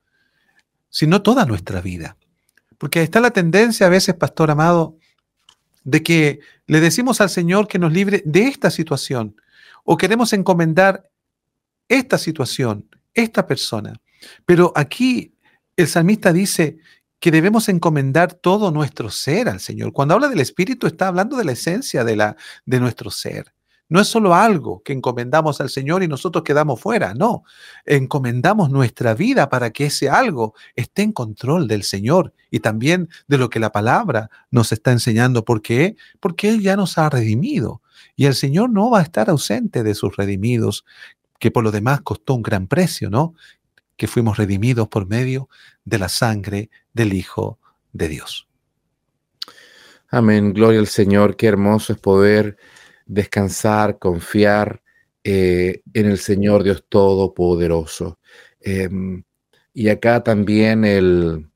sino 0.89 1.23
toda 1.23 1.47
nuestra 1.47 1.81
vida. 1.81 2.17
Porque 2.79 3.03
está 3.03 3.21
la 3.21 3.31
tendencia 3.31 3.87
a 3.87 3.91
veces, 3.91 4.15
pastor 4.15 4.51
amado, 4.51 4.97
de 5.85 6.03
que 6.03 6.41
le 6.67 6.81
decimos 6.81 7.21
al 7.21 7.31
Señor 7.31 7.69
que 7.69 7.79
nos 7.79 7.93
libre 7.93 8.23
de 8.25 8.49
esta 8.49 8.71
situación 8.71 9.37
o 9.85 9.97
queremos 9.97 10.33
encomendar 10.33 11.09
esta 11.89 12.19
situación, 12.19 12.89
esta 13.15 13.47
persona. 13.47 14.01
Pero 14.45 14.73
aquí 14.77 15.35
el 15.77 15.89
salmista 15.89 16.33
dice 16.33 16.79
que 17.21 17.31
debemos 17.31 17.69
encomendar 17.69 18.33
todo 18.33 18.73
nuestro 18.73 19.11
ser 19.11 19.49
al 19.49 19.61
Señor. 19.61 19.93
Cuando 19.93 20.15
habla 20.15 20.29
del 20.29 20.41
Espíritu 20.41 20.87
está 20.87 21.09
hablando 21.09 21.37
de 21.37 21.45
la 21.45 21.53
esencia 21.53 22.03
de, 22.03 22.17
la, 22.17 22.37
de 22.65 22.81
nuestro 22.81 23.11
ser. 23.11 23.53
No 23.91 24.01
es 24.01 24.07
solo 24.07 24.35
algo 24.35 24.83
que 24.85 24.93
encomendamos 24.93 25.61
al 25.61 25.69
Señor 25.69 26.03
y 26.03 26.09
nosotros 26.09 26.45
quedamos 26.45 26.81
fuera, 26.81 27.13
no. 27.13 27.43
Encomendamos 27.85 28.71
nuestra 28.71 29.15
vida 29.15 29.49
para 29.49 29.71
que 29.71 29.87
ese 29.87 30.09
algo 30.09 30.55
esté 30.77 31.03
en 31.03 31.13
control 31.13 31.67
del 31.67 31.83
Señor 31.83 32.33
y 32.51 32.61
también 32.61 33.09
de 33.27 33.37
lo 33.37 33.51
que 33.51 33.59
la 33.59 33.73
palabra 33.73 34.31
nos 34.51 34.73
está 34.73 34.93
enseñando. 34.93 35.45
¿Por 35.45 35.61
qué? 35.61 35.97
Porque 36.21 36.49
Él 36.49 36.61
ya 36.61 36.77
nos 36.77 36.99
ha 36.99 37.11
redimido 37.11 37.83
y 38.15 38.27
el 38.27 38.37
Señor 38.37 38.71
no 38.71 38.91
va 38.91 39.01
a 39.01 39.03
estar 39.03 39.29
ausente 39.29 39.83
de 39.83 39.95
sus 39.95 40.17
redimidos, 40.17 40.85
que 41.41 41.51
por 41.51 41.65
lo 41.65 41.73
demás 41.73 42.01
costó 42.03 42.35
un 42.35 42.43
gran 42.43 42.69
precio, 42.69 43.11
¿no? 43.11 43.35
que 44.01 44.07
fuimos 44.07 44.39
redimidos 44.39 44.89
por 44.89 45.07
medio 45.07 45.51
de 45.85 45.99
la 45.99 46.09
sangre 46.09 46.71
del 46.93 47.13
Hijo 47.13 47.59
de 47.93 48.09
Dios. 48.09 48.49
Amén, 50.09 50.53
gloria 50.53 50.81
al 50.81 50.89
Señor, 50.89 51.37
qué 51.37 51.47
hermoso 51.47 51.93
es 51.93 51.99
poder 51.99 52.57
descansar, 53.07 53.99
confiar 53.99 54.83
eh, 55.23 55.83
en 55.93 56.07
el 56.07 56.19
Señor 56.19 56.63
Dios 56.63 56.85
Todopoderoso. 56.89 58.19
Em, 58.61 59.23
y 59.73 59.89
acá 59.89 60.23
también 60.23 60.85
el, 60.85 61.49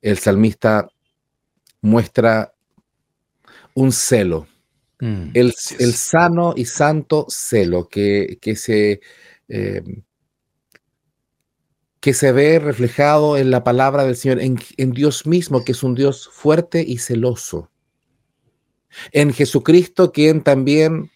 el 0.00 0.18
salmista 0.18 0.88
muestra 1.80 2.54
un 3.74 3.92
celo, 3.92 4.48
mm, 5.00 5.30
el, 5.34 5.52
sano 5.52 6.54
y 6.56 6.64
santo 6.64 7.26
celo 7.28 7.88
que, 7.88 8.38
que 8.40 8.56
se, 8.56 9.00
em, 9.48 10.02
que 12.00 12.14
se 12.14 12.32
ve 12.32 12.58
reflejado 12.58 13.36
en 13.36 13.50
la 13.50 13.64
palabra 13.64 14.04
del 14.04 14.16
Señor, 14.16 14.38
en, 14.40 14.92
Dios 14.92 15.26
mismo, 15.26 15.64
que 15.64 15.72
es 15.72 15.82
un 15.82 15.94
Dios 15.94 16.28
fuerte 16.32 16.84
y 16.86 16.98
celoso. 16.98 17.70
En 19.12 19.32
Jesucristo, 19.32 20.12
quien 20.12 20.42
también 20.42 21.10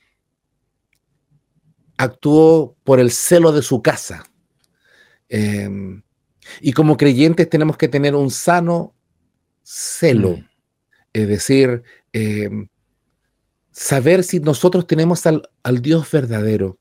actuó 1.96 2.76
por 2.82 2.98
el 2.98 3.12
celo 3.12 3.52
de 3.52 3.62
su 3.62 3.80
casa. 3.80 4.24
Em, 5.28 6.02
y 6.60 6.72
como 6.72 6.96
creyentes 6.96 7.48
tenemos 7.48 7.76
que 7.76 7.88
tener 7.88 8.14
un 8.14 8.30
sano 8.30 8.94
celo, 9.62 10.38
mm. 10.38 10.44
es 11.12 11.28
decir, 11.28 11.82
em, 12.12 12.68
saber 13.70 14.24
si 14.24 14.40
nosotros 14.40 14.86
tenemos 14.86 15.24
al, 15.26 15.48
al 15.62 15.80
Dios 15.80 16.10
verdadero. 16.10 16.78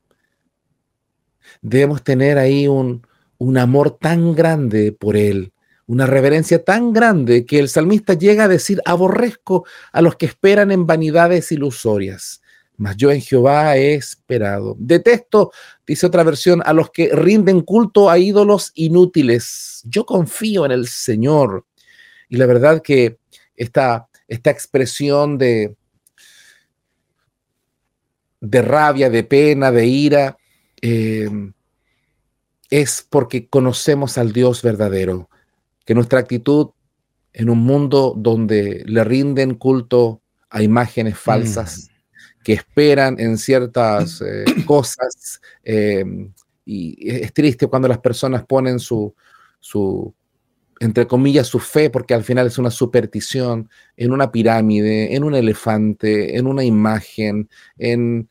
Debemos 1.62 2.02
tener 2.02 2.38
ahí 2.38 2.66
un, 2.66 3.06
un 3.42 3.58
amor 3.58 3.98
tan 3.98 4.34
grande 4.34 4.92
por 4.92 5.16
Él, 5.16 5.52
una 5.86 6.06
reverencia 6.06 6.62
tan 6.62 6.92
grande 6.92 7.44
que 7.44 7.58
el 7.58 7.68
salmista 7.68 8.14
llega 8.14 8.44
a 8.44 8.48
decir, 8.48 8.80
aborrezco 8.84 9.66
a 9.92 10.00
los 10.00 10.14
que 10.14 10.26
esperan 10.26 10.70
en 10.70 10.86
vanidades 10.86 11.50
ilusorias, 11.50 12.40
mas 12.76 12.96
yo 12.96 13.10
en 13.10 13.20
Jehová 13.20 13.76
he 13.76 13.94
esperado. 13.94 14.76
Detesto, 14.78 15.50
dice 15.84 16.06
otra 16.06 16.22
versión, 16.22 16.62
a 16.64 16.72
los 16.72 16.90
que 16.90 17.10
rinden 17.12 17.62
culto 17.62 18.08
a 18.08 18.16
ídolos 18.16 18.70
inútiles. 18.76 19.82
Yo 19.86 20.06
confío 20.06 20.64
en 20.64 20.70
el 20.70 20.86
Señor. 20.86 21.66
Y 22.28 22.36
la 22.36 22.46
verdad 22.46 22.80
que 22.80 23.18
esta, 23.56 24.08
esta 24.28 24.50
expresión 24.50 25.36
de, 25.36 25.76
de 28.40 28.62
rabia, 28.62 29.10
de 29.10 29.24
pena, 29.24 29.72
de 29.72 29.86
ira, 29.86 30.36
eh, 30.80 31.28
es 32.72 33.06
porque 33.08 33.48
conocemos 33.48 34.16
al 34.16 34.32
Dios 34.32 34.62
verdadero, 34.62 35.28
que 35.84 35.94
nuestra 35.94 36.20
actitud 36.20 36.70
en 37.34 37.50
un 37.50 37.58
mundo 37.58 38.14
donde 38.16 38.82
le 38.86 39.04
rinden 39.04 39.56
culto 39.56 40.22
a 40.48 40.62
imágenes 40.62 41.18
falsas, 41.18 41.90
que 42.42 42.54
esperan 42.54 43.20
en 43.20 43.36
ciertas 43.36 44.22
eh, 44.22 44.44
cosas. 44.66 45.42
Em, 45.62 46.32
y 46.64 46.96
es 47.10 47.34
triste 47.34 47.66
cuando 47.66 47.88
las 47.88 47.98
personas 47.98 48.42
ponen 48.46 48.78
su, 48.78 49.14
su, 49.60 50.14
entre 50.80 51.06
comillas, 51.06 51.48
su 51.48 51.58
fe, 51.58 51.90
porque 51.90 52.14
al 52.14 52.24
final 52.24 52.46
es 52.46 52.56
una 52.56 52.70
superstición, 52.70 53.68
en 53.98 54.12
una 54.12 54.32
pirámide, 54.32 55.14
en 55.14 55.24
un 55.24 55.34
elefante, 55.34 56.38
en 56.38 56.46
una 56.46 56.64
imagen, 56.64 57.50
en, 57.76 58.30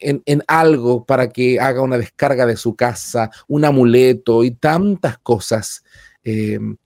en, 0.00 0.42
algo 0.46 1.04
para 1.04 1.28
que 1.28 1.60
haga 1.60 1.82
una 1.82 1.98
descarga 1.98 2.46
de 2.46 2.56
su 2.56 2.76
casa, 2.76 3.30
un 3.46 3.64
amuleto 3.64 4.44
y 4.44 4.52
tantas 4.52 5.18
cosas. 5.18 5.82
Em, 6.22 6.76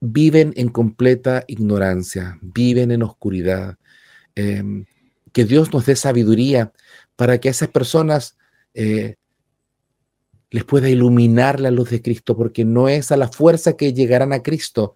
viven 0.00 0.52
en 0.56 0.68
completa 0.68 1.44
ignorancia, 1.46 2.38
viven 2.42 2.90
en 2.90 3.02
oscuridad. 3.02 3.76
Em, 4.34 4.84
que 5.32 5.44
Dios 5.44 5.72
nos 5.72 5.86
dé 5.86 5.96
sabiduría 5.96 6.72
para 7.16 7.38
que 7.38 7.48
a 7.48 7.50
esas 7.50 7.68
personas 7.68 8.36
eh, 8.74 9.16
les 10.50 10.64
pueda 10.64 10.88
iluminar 10.88 11.58
la 11.58 11.72
luz 11.72 11.90
de 11.90 12.00
Cristo, 12.00 12.36
porque 12.36 12.64
no 12.64 12.88
es 12.88 13.10
a 13.10 13.16
la 13.16 13.28
fuerza 13.28 13.76
que 13.76 13.92
llegarán 13.92 14.32
a 14.32 14.42
Cristo. 14.42 14.94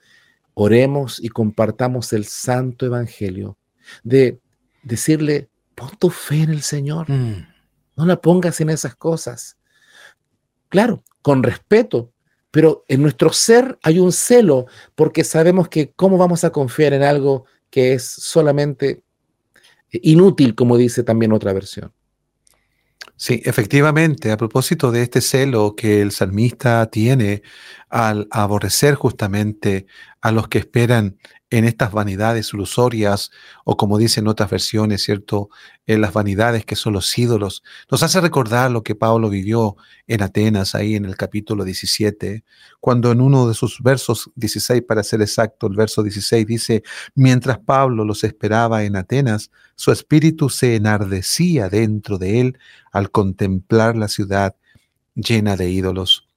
Oremos 0.54 1.18
y 1.22 1.28
compartamos 1.28 2.12
el 2.12 2.24
santo 2.24 2.87
evangelio 2.87 3.59
de 4.04 4.38
decirle, 4.85 5.48
pon 5.74 5.90
tu 5.98 6.11
fe 6.11 6.42
en 6.42 6.50
el 6.50 6.62
Señor, 6.62 7.11
mm. 7.11 7.46
No 7.98 8.06
la 8.06 8.20
pongas 8.20 8.61
en 8.61 8.70
esas 8.70 8.94
cosas. 8.94 9.58
Claro, 10.68 11.02
con 11.20 11.42
respeto, 11.42 12.12
pero 12.50 12.84
en 12.88 13.02
nuestro 13.02 13.32
ser 13.32 13.78
hay 13.82 13.98
un 13.98 14.12
celo 14.12 14.66
porque 14.94 15.24
sabemos 15.24 15.68
que 15.68 15.90
cómo 15.90 16.16
vamos 16.16 16.44
a 16.44 16.50
confiar 16.50 16.92
en 16.92 17.02
algo 17.02 17.44
que 17.70 17.94
es 17.94 18.04
solamente 18.04 19.02
inútil, 19.90 20.54
como 20.54 20.76
dice 20.76 21.02
también 21.02 21.32
otra 21.32 21.52
versión. 21.52 21.92
Sí, 23.16 23.42
efectivamente, 23.44 24.30
a 24.30 24.37
propósito 24.37 24.92
de 24.92 25.02
este 25.02 25.20
celo 25.20 25.74
que 25.74 26.00
el 26.00 26.12
salmista 26.12 26.87
tiene 26.87 27.42
al 27.90 28.29
aborrecer 28.31 28.94
justamente 28.94 29.87
a 30.20 30.33
los 30.33 30.48
que 30.48 30.59
esperan 30.59 31.16
en 31.51 31.64
estas 31.64 31.92
vanidades 31.92 32.53
ilusorias, 32.53 33.31
o 33.64 33.77
como 33.77 33.96
dicen 33.96 34.29
otras 34.29 34.51
versiones, 34.51 35.03
¿cierto? 35.03 35.48
En 35.87 36.03
las 36.03 36.12
vanidades 36.12 36.66
que 36.66 36.77
son 36.77 36.92
los 36.92 37.16
ídolos, 37.16 37.62
nos 37.90 38.03
hace 38.03 38.20
recordar 38.20 38.70
lo 38.70 38.83
que 38.83 38.94
Pablo 38.94 39.31
vivió 39.31 39.77
en 40.07 40.22
Atenas, 40.22 40.74
ahí 40.74 40.94
en 40.94 41.07
el 41.07 41.16
capítulo 41.16 41.64
17, 41.64 42.44
cuando 42.81 43.11
en 43.12 43.22
uno 43.22 43.48
de 43.48 43.55
sus 43.55 43.81
versos 43.83 44.31
16, 44.35 44.83
para 44.83 45.03
ser 45.03 45.22
exacto, 45.22 45.68
el 45.68 45.77
verso 45.77 46.03
16 46.03 46.46
dice, 46.46 46.83
mientras 47.14 47.59
Pablo 47.59 48.05
los 48.05 48.24
esperaba 48.24 48.85
en 48.85 48.96
Atenas, 48.96 49.51
su 49.74 49.90
espíritu 49.90 50.51
se 50.51 50.77
enardecía 50.77 51.70
dentro 51.70 52.18
de 52.18 52.40
él 52.40 52.59
al 52.92 53.11
contemplar 53.11 53.96
la 53.96 54.09
ciudad 54.09 54.55
llena 55.14 55.57
de 55.57 55.70
ídolos. 55.70 56.27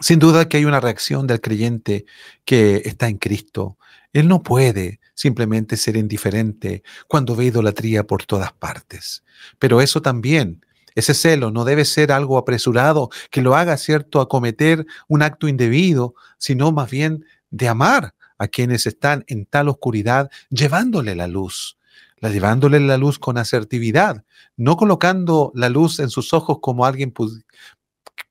Sin 0.00 0.18
duda 0.18 0.48
que 0.48 0.56
hay 0.56 0.64
una 0.64 0.80
reacción 0.80 1.26
del 1.26 1.40
creyente 1.40 2.04
que 2.44 2.82
está 2.84 3.08
en 3.08 3.18
Cristo. 3.18 3.78
Él 4.12 4.28
no 4.28 4.42
puede 4.42 5.00
simplemente 5.14 5.76
ser 5.76 5.96
indiferente 5.96 6.82
cuando 7.08 7.36
ve 7.36 7.46
idolatría 7.46 8.04
por 8.04 8.24
todas 8.24 8.52
partes. 8.52 9.24
Pero 9.58 9.80
eso 9.80 10.02
también, 10.02 10.64
ese 10.94 11.14
celo 11.14 11.50
no 11.50 11.64
debe 11.64 11.84
ser 11.84 12.12
algo 12.12 12.38
apresurado 12.38 13.10
que 13.30 13.42
lo 13.42 13.56
haga, 13.56 13.76
cierto, 13.76 14.20
a 14.20 14.28
cometer 14.28 14.84
un 15.08 15.22
acto 15.22 15.48
indebido, 15.48 16.14
sino 16.38 16.72
más 16.72 16.90
bien 16.90 17.24
de 17.50 17.68
amar 17.68 18.14
a 18.38 18.48
quienes 18.48 18.86
están 18.86 19.24
en 19.28 19.46
tal 19.46 19.68
oscuridad, 19.68 20.30
llevándole 20.50 21.14
la 21.14 21.28
luz, 21.28 21.78
la 22.18 22.30
llevándole 22.30 22.80
la 22.80 22.96
luz 22.96 23.18
con 23.18 23.38
asertividad, 23.38 24.24
no 24.56 24.76
colocando 24.76 25.52
la 25.54 25.68
luz 25.68 26.00
en 26.00 26.10
sus 26.10 26.32
ojos 26.32 26.58
como 26.60 26.84
alguien 26.84 27.12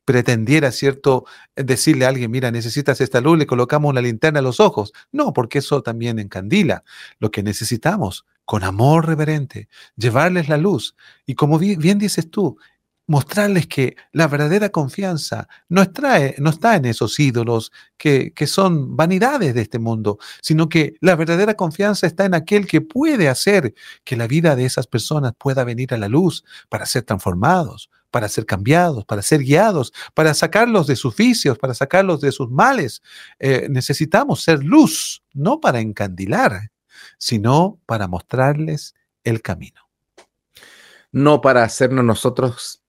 pretendiera, 0.06 0.72
¿cierto?, 0.72 1.26
decirle 1.56 2.06
a 2.06 2.10
alguien, 2.10 2.32
mira, 2.32 2.52
necesitas 2.52 3.02
esta 3.02 3.22
luz, 3.22 3.38
le 3.38 3.48
colocamos 3.48 3.90
una 3.90 4.02
linterna 4.02 4.40
a 4.40 4.44
los 4.44 4.60
ojos. 4.60 4.94
No, 5.12 5.34
porque 5.34 5.60
eso 5.60 5.82
también 5.82 6.20
encandila. 6.20 6.84
Lo 7.20 7.32
que 7.32 7.44
necesitamos, 7.44 8.26
con 8.46 8.64
amor 8.64 9.08
reverente, 9.08 9.70
llevarles 9.96 10.50
la 10.50 10.58
luz. 10.58 10.96
Y 11.26 11.36
como 11.36 11.58
bien, 11.58 12.00
dices 12.00 12.30
tú, 12.30 12.58
mostrarles 13.06 13.68
que 13.68 13.96
la 14.14 14.28
verdadera 14.28 14.70
confianza 14.70 15.48
no, 15.68 15.84
no 16.38 16.50
está 16.50 16.76
en 16.78 16.86
esos 16.86 17.20
ídolos 17.20 17.72
que, 17.98 18.32
que, 18.34 18.48
son 18.48 18.96
vanidades 18.96 19.54
de 19.54 19.62
este 19.62 19.78
mundo, 19.78 20.20
sino 20.42 20.70
que 20.70 20.96
la 21.02 21.18
verdadera 21.18 21.56
confianza 21.56 22.08
está 22.08 22.24
en 22.26 22.34
aquel 22.34 22.66
que 22.66 22.80
puede 22.80 23.28
hacer 23.28 23.74
que 24.06 24.16
la 24.16 24.28
vida 24.28 24.56
de 24.56 24.66
esas 24.66 24.88
personas 24.88 25.34
pueda 25.38 25.66
venir 25.66 25.94
a 25.94 25.98
la 25.98 26.08
luz 26.08 26.46
para 26.70 26.86
ser 26.86 27.04
transformados, 27.04 27.90
para 28.14 28.30
ser 28.30 28.46
cambiados, 28.46 29.06
para 29.06 29.24
ser 29.24 29.42
guiados, 29.42 29.92
para 30.14 30.36
sacarlos 30.36 30.86
de 30.86 30.96
sus 30.96 31.16
vicios, 31.16 31.58
para 31.58 31.74
sacarlos 31.74 32.22
de 32.22 32.32
sus 32.32 32.48
males. 32.52 33.02
Eh, 33.40 33.66
necesitamos 33.72 34.44
ser 34.44 34.64
luz, 34.64 35.24
no 35.34 35.60
para 35.60 35.80
encandilar, 35.80 36.70
sino 37.18 37.82
para 37.88 38.08
mostrarles 38.08 38.94
el 39.24 39.42
camino. 39.42 39.82
No 41.12 41.42
para 41.42 41.64
hacernos 41.64 42.06
nosotros 42.06 42.83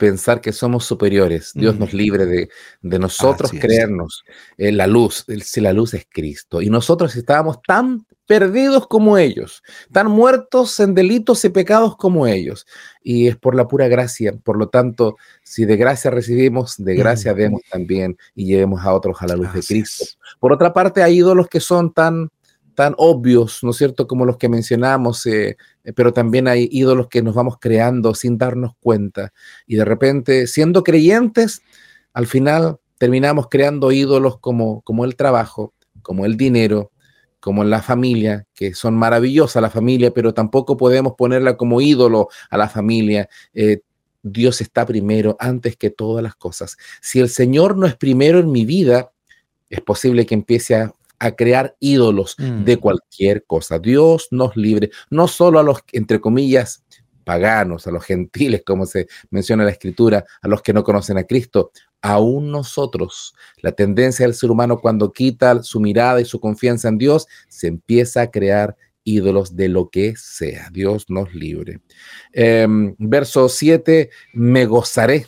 pensar 0.00 0.40
que 0.40 0.52
somos 0.52 0.86
superiores. 0.86 1.52
Dios 1.54 1.78
nos 1.78 1.92
libre 1.92 2.24
de, 2.24 2.48
nosotros 2.80 3.50
creernos 3.52 4.24
en 4.56 4.78
la 4.78 4.86
luz, 4.86 5.26
si 5.42 5.60
la 5.60 5.74
luz 5.74 5.92
es 5.92 6.06
Cristo. 6.10 6.62
Y 6.62 6.70
nosotros 6.70 7.14
estábamos 7.14 7.58
tan 7.66 8.06
perdidos 8.26 8.86
como 8.88 9.18
ellos, 9.18 9.62
tan 9.92 10.10
muertos 10.10 10.80
en 10.80 10.94
delitos 10.94 11.44
y 11.44 11.50
pecados 11.50 11.96
como 11.98 12.26
ellos. 12.26 12.66
Y 13.02 13.28
es 13.28 13.36
por 13.36 13.54
la 13.54 13.68
pura 13.68 13.88
gracia. 13.88 14.32
Por 14.42 14.56
lo 14.56 14.70
tanto, 14.70 15.16
si 15.42 15.66
de 15.66 15.76
gracia 15.76 16.10
recibimos, 16.10 16.76
de 16.78 16.94
gracia 16.94 17.34
demos 17.34 17.60
también 17.70 18.16
y 18.34 18.46
llevemos 18.46 18.80
a 18.82 18.94
otros 18.94 19.20
a 19.20 19.26
la 19.26 19.36
luz 19.36 19.52
de 19.52 19.62
Cristo. 19.62 20.06
Por 20.38 20.50
otra 20.50 20.72
parte, 20.72 21.02
hay 21.02 21.18
ídolos 21.18 21.46
que 21.46 21.60
son 21.60 21.92
tan 21.92 22.30
tan 22.80 22.94
obvios, 22.96 23.62
¿no 23.62 23.72
es 23.72 23.76
cierto?, 23.76 24.06
como 24.06 24.24
los 24.24 24.38
que 24.38 24.48
mencionamos, 24.48 25.26
eh, 25.26 25.58
eh, 25.84 25.92
pero 25.92 26.14
también 26.14 26.48
hay 26.48 26.66
ídolos 26.72 27.08
que 27.08 27.20
nos 27.20 27.34
vamos 27.34 27.58
creando 27.60 28.14
sin 28.14 28.38
darnos 28.38 28.72
cuenta. 28.80 29.34
Y 29.66 29.76
de 29.76 29.84
repente, 29.84 30.46
siendo 30.46 30.82
creyentes, 30.82 31.60
al 32.14 32.26
final 32.26 32.78
terminamos 32.96 33.48
creando 33.50 33.92
ídolos 33.92 34.38
como, 34.38 34.80
como 34.80 35.04
el 35.04 35.14
trabajo, 35.14 35.74
como 36.00 36.24
el 36.24 36.38
dinero, 36.38 36.90
como 37.38 37.64
la 37.64 37.82
familia, 37.82 38.46
que 38.54 38.72
son 38.72 38.94
maravillosas 38.94 39.60
la 39.60 39.68
familia, 39.68 40.10
pero 40.14 40.32
tampoco 40.32 40.78
podemos 40.78 41.12
ponerla 41.18 41.58
como 41.58 41.82
ídolo 41.82 42.28
a 42.48 42.56
la 42.56 42.70
familia. 42.70 43.28
Eh, 43.52 43.82
Dios 44.22 44.62
está 44.62 44.86
primero 44.86 45.36
antes 45.38 45.76
que 45.76 45.90
todas 45.90 46.22
las 46.22 46.34
cosas. 46.34 46.78
Si 47.02 47.20
el 47.20 47.28
Señor 47.28 47.76
no 47.76 47.84
es 47.84 47.94
primero 47.94 48.38
en 48.38 48.50
mi 48.50 48.64
vida, 48.64 49.12
es 49.68 49.82
posible 49.82 50.24
que 50.24 50.34
empiece 50.34 50.76
a 50.76 50.94
a 51.20 51.32
crear 51.32 51.76
ídolos 51.78 52.34
de 52.36 52.76
mm. 52.76 52.80
cualquier 52.80 53.44
cosa. 53.44 53.78
Dios 53.78 54.28
nos 54.32 54.56
libre, 54.56 54.90
no 55.10 55.28
solo 55.28 55.60
a 55.60 55.62
los, 55.62 55.78
entre 55.92 56.20
comillas, 56.20 56.82
paganos, 57.24 57.86
a 57.86 57.92
los 57.92 58.04
gentiles, 58.04 58.62
como 58.66 58.86
se 58.86 59.06
menciona 59.30 59.62
en 59.62 59.66
la 59.66 59.72
escritura, 59.72 60.24
a 60.42 60.48
los 60.48 60.62
que 60.62 60.72
no 60.72 60.82
conocen 60.82 61.18
a 61.18 61.24
Cristo, 61.24 61.70
aún 62.00 62.50
nosotros. 62.50 63.34
La 63.58 63.72
tendencia 63.72 64.26
del 64.26 64.34
ser 64.34 64.50
humano 64.50 64.80
cuando 64.80 65.12
quita 65.12 65.62
su 65.62 65.78
mirada 65.78 66.20
y 66.20 66.24
su 66.24 66.40
confianza 66.40 66.88
en 66.88 66.98
Dios, 66.98 67.28
se 67.48 67.68
empieza 67.68 68.22
a 68.22 68.30
crear 68.30 68.76
ídolos 69.04 69.54
de 69.54 69.68
lo 69.68 69.90
que 69.90 70.14
sea. 70.16 70.70
Dios 70.72 71.06
nos 71.08 71.34
libre. 71.34 71.80
Em, 72.32 72.94
verso 72.98 73.48
7, 73.48 74.10
me 74.32 74.64
gozaré 74.64 75.26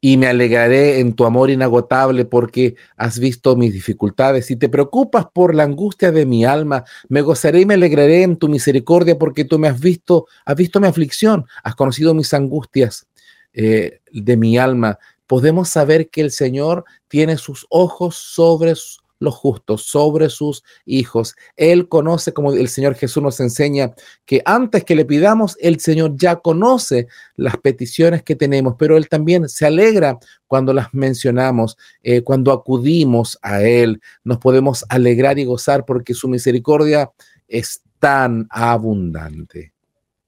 y 0.00 0.16
me 0.16 0.28
alegraré 0.28 1.00
en 1.00 1.14
tu 1.14 1.24
amor 1.24 1.50
inagotable 1.50 2.24
porque 2.24 2.76
has 2.96 3.18
visto 3.18 3.56
mis 3.56 3.72
dificultades. 3.72 4.46
Si 4.46 4.56
te 4.56 4.68
preocupas 4.68 5.26
por 5.32 5.54
la 5.54 5.64
angustia 5.64 6.12
de 6.12 6.24
mi 6.24 6.44
alma, 6.44 6.84
me 7.08 7.20
gozaré 7.20 7.62
y 7.62 7.66
me 7.66 7.74
alegraré 7.74 8.22
en 8.22 8.36
tu 8.36 8.48
misericordia 8.48 9.18
porque 9.18 9.44
tú 9.44 9.58
me 9.58 9.66
has 9.68 9.80
visto, 9.80 10.26
has 10.44 10.56
visto 10.56 10.78
mi 10.80 10.86
aflicción, 10.86 11.46
has 11.64 11.74
conocido 11.74 12.14
mis 12.14 12.32
angustias 12.32 13.08
eh, 13.52 14.00
de 14.12 14.36
mi 14.36 14.56
alma. 14.56 14.98
Podemos 15.26 15.68
saber 15.68 16.10
que 16.10 16.20
el 16.20 16.30
Señor 16.30 16.84
tiene 17.08 17.36
sus 17.36 17.66
ojos 17.68 18.16
sobre 18.16 18.74
los 19.18 19.34
justos, 19.34 19.84
sobre 19.86 20.28
sus 20.30 20.62
hijos. 20.84 21.34
Él 21.56 21.88
conoce, 21.88 22.32
como 22.32 22.52
el 22.52 22.68
Señor 22.68 22.94
Jesús 22.94 23.22
nos 23.22 23.40
enseña, 23.40 23.92
que 24.24 24.42
antes 24.44 24.84
que 24.84 24.94
le 24.94 25.04
pidamos, 25.04 25.56
el 25.60 25.80
Señor 25.80 26.12
ya 26.16 26.36
conoce 26.36 27.08
las 27.36 27.56
peticiones 27.56 28.22
que 28.22 28.36
tenemos, 28.36 28.74
pero 28.78 28.96
Él 28.96 29.08
también 29.08 29.48
se 29.48 29.66
alegra 29.66 30.18
cuando 30.46 30.72
las 30.72 30.92
mencionamos, 30.94 31.76
eh, 32.02 32.22
cuando 32.22 32.52
acudimos 32.52 33.38
a 33.42 33.62
Él. 33.62 34.00
Nos 34.24 34.38
podemos 34.38 34.84
alegrar 34.88 35.38
y 35.38 35.44
gozar 35.44 35.84
porque 35.84 36.14
su 36.14 36.28
misericordia 36.28 37.10
es 37.46 37.82
tan 37.98 38.46
abundante. 38.50 39.72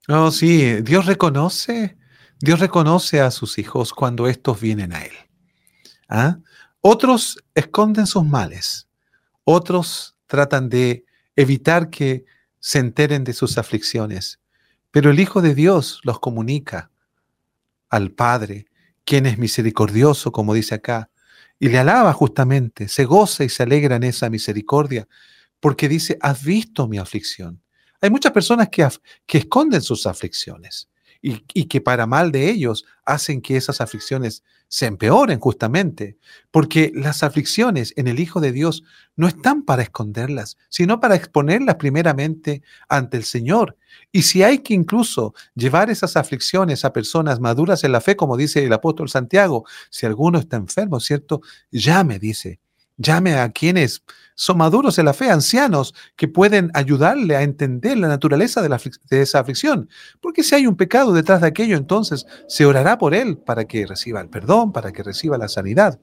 Oh, 0.07 0.31
sí, 0.31 0.81
Dios 0.81 1.05
reconoce, 1.05 1.97
Dios 2.39 2.59
reconoce 2.59 3.21
a 3.21 3.31
sus 3.31 3.57
hijos 3.59 3.93
cuando 3.93 4.27
estos 4.27 4.59
vienen 4.59 4.93
a 4.93 5.05
Él. 5.05 5.13
¿Ah? 6.09 6.39
Otros 6.81 7.37
esconden 7.53 8.07
sus 8.07 8.25
males, 8.25 8.87
otros 9.43 10.17
tratan 10.25 10.67
de 10.67 11.05
evitar 11.35 11.89
que 11.89 12.25
se 12.59 12.79
enteren 12.79 13.23
de 13.23 13.33
sus 13.33 13.57
aflicciones, 13.57 14.39
Pero 14.89 15.09
el 15.09 15.21
Hijo 15.21 15.41
de 15.41 15.55
Dios 15.55 16.01
los 16.03 16.19
comunica 16.19 16.91
al 17.89 18.11
Padre, 18.11 18.65
quien 19.05 19.25
es 19.25 19.37
misericordioso, 19.37 20.33
como 20.33 20.53
dice 20.53 20.75
acá, 20.75 21.09
y 21.59 21.69
le 21.69 21.77
alaba 21.77 22.11
justamente, 22.11 22.89
se 22.89 23.05
goza 23.05 23.45
y 23.45 23.49
se 23.49 23.63
alegra 23.63 23.95
en 23.95 24.03
esa 24.03 24.29
misericordia, 24.29 25.07
porque 25.61 25.87
dice, 25.87 26.17
has 26.19 26.43
visto 26.43 26.87
mi 26.89 26.97
aflicción. 26.97 27.61
Hay 28.01 28.09
muchas 28.09 28.33
personas 28.33 28.67
que, 28.69 28.85
que 29.25 29.37
esconden 29.37 29.81
sus 29.81 30.07
aflicciones 30.07 30.89
y, 31.21 31.65
que 31.65 31.81
para 31.81 32.07
mal 32.07 32.31
de 32.31 32.49
ellos 32.49 32.85
hacen 33.05 33.41
que 33.41 33.55
esas 33.55 33.79
aflicciones 33.79 34.43
se 34.71 34.85
empeoren 34.85 35.41
justamente, 35.41 36.17
porque 36.49 36.93
las 36.95 37.23
aflicciones 37.23 37.93
en 37.97 38.07
el 38.07 38.21
Hijo 38.21 38.39
de 38.39 38.53
Dios 38.53 38.83
no 39.17 39.27
están 39.27 39.63
para 39.63 39.83
esconderlas, 39.83 40.55
sino 40.69 41.01
para 41.01 41.15
exponerlas 41.15 41.75
primeramente 41.75 42.63
ante 42.87 43.17
el 43.17 43.25
Señor. 43.25 43.77
Y 44.13 44.21
si 44.21 44.43
hay 44.43 44.59
que 44.59 44.73
incluso 44.73 45.33
llevar 45.55 45.89
esas 45.89 46.15
aflicciones 46.15 46.85
a 46.85 46.93
personas 46.93 47.41
maduras 47.41 47.83
en 47.83 47.91
la 47.91 47.99
fe, 47.99 48.15
como 48.15 48.37
dice 48.37 48.63
el 48.63 48.71
apóstol 48.71 49.09
Santiago, 49.09 49.65
si 49.89 50.05
alguno 50.05 50.39
está 50.39 50.55
enfermo, 50.55 51.01
¿cierto? 51.01 51.41
Llame, 51.69 52.17
dice, 52.17 52.61
llame 53.01 53.35
a 53.35 53.49
quienes 53.49 54.03
son 54.35 54.57
maduros 54.57 54.97
en 54.97 55.05
la 55.05 55.13
fe, 55.13 55.29
ancianos, 55.29 55.93
que 56.15 56.27
pueden 56.27 56.71
ayudarle 56.73 57.35
a 57.35 57.43
entender 57.43 57.97
la 57.97 58.07
naturaleza 58.07 58.61
de, 58.61 59.21
esa 59.21 59.39
aflicción. 59.39 59.87
Porque 60.19 60.41
si 60.41 60.55
hay 60.55 60.65
un 60.65 60.75
pecado 60.75 61.13
detrás 61.13 61.41
de 61.41 61.47
aquello, 61.47 61.77
entonces 61.77 62.25
se 62.47 62.65
orará 62.65 62.97
por 62.97 63.13
él 63.13 63.37
para 63.37 63.65
que 63.65 63.85
reciba 63.85 64.19
el 64.19 64.29
perdón, 64.29 64.71
para 64.71 64.91
que 64.91 65.03
reciba 65.03 65.37
la 65.37 65.47
sanidad. 65.47 65.99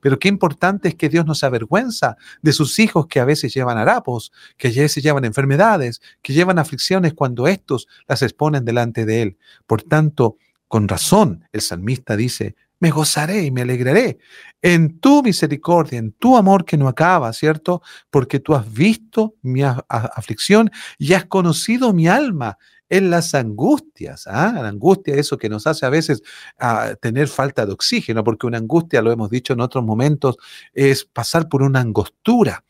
Pero 0.00 0.18
qué 0.18 0.28
importante 0.28 0.88
es 0.88 0.94
que 0.94 1.10
Dios 1.10 1.26
no 1.26 1.34
se 1.34 1.44
avergüenza 1.44 2.16
de 2.40 2.52
sus 2.52 2.78
hijos 2.78 3.08
que 3.08 3.20
a 3.20 3.26
veces 3.26 3.52
llevan 3.52 3.76
harapos, 3.76 4.32
que 4.56 4.68
a 4.68 4.70
veces 4.70 5.02
llevan 5.02 5.26
enfermedades, 5.26 6.00
que 6.22 6.32
llevan 6.32 6.58
aflicciones 6.58 7.12
cuando 7.12 7.46
estos 7.46 7.88
las 8.08 8.22
exponen 8.22 8.64
delante 8.64 9.04
de 9.04 9.22
él. 9.22 9.38
Por 9.66 9.82
tanto, 9.82 10.38
con 10.66 10.88
razón, 10.88 11.44
el 11.52 11.60
salmista 11.60 12.16
dice, 12.16 12.56
me 12.82 12.90
gozaré 12.90 13.44
y 13.44 13.52
me 13.52 13.62
alegraré 13.62 14.18
en 14.60 14.98
tu 14.98 15.22
misericordia, 15.22 16.00
en 16.00 16.10
tu 16.10 16.36
amor 16.36 16.64
que 16.64 16.76
no 16.76 16.88
acaba, 16.88 17.32
¿cierto? 17.32 17.80
Porque 18.10 18.40
tú 18.40 18.56
has 18.56 18.70
visto 18.72 19.36
mi 19.40 19.62
aflicción 19.62 20.68
y 20.98 21.12
has 21.12 21.26
conocido 21.26 21.92
mi 21.92 22.08
alma 22.08 22.58
en 22.88 23.08
las 23.08 23.36
angustias. 23.36 24.26
¿ah? 24.26 24.52
La 24.56 24.66
angustia, 24.66 25.14
eso 25.14 25.38
que 25.38 25.48
nos 25.48 25.68
hace 25.68 25.86
a 25.86 25.90
veces 25.90 26.24
ah, 26.58 26.96
tener 27.00 27.28
falta 27.28 27.64
de 27.66 27.72
oxígeno, 27.72 28.24
porque 28.24 28.48
una 28.48 28.58
angustia, 28.58 29.00
lo 29.00 29.12
hemos 29.12 29.30
dicho 29.30 29.52
en 29.52 29.60
otros 29.60 29.84
momentos, 29.84 30.36
es 30.72 31.04
pasar 31.04 31.48
por 31.48 31.62
una 31.62 31.78
angostura. 31.78 32.64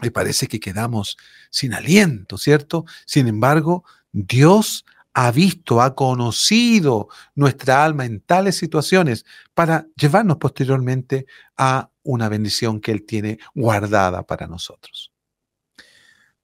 Y 0.00 0.10
parece 0.10 0.46
que 0.46 0.60
quedamos 0.60 1.16
sin 1.50 1.74
aliento, 1.74 2.38
¿cierto? 2.38 2.84
Sin 3.04 3.26
embargo, 3.26 3.82
Dios 4.12 4.84
ha 5.14 5.30
visto, 5.32 5.80
ha 5.80 5.94
conocido 5.94 7.08
nuestra 7.34 7.84
alma 7.84 8.04
en 8.04 8.20
tales 8.20 8.56
situaciones 8.56 9.24
para 9.54 9.86
llevarnos 9.96 10.36
posteriormente 10.36 11.26
a 11.56 11.90
una 12.02 12.28
bendición 12.28 12.80
que 12.80 12.92
Él 12.92 13.04
tiene 13.04 13.38
guardada 13.54 14.22
para 14.22 14.46
nosotros. 14.46 15.12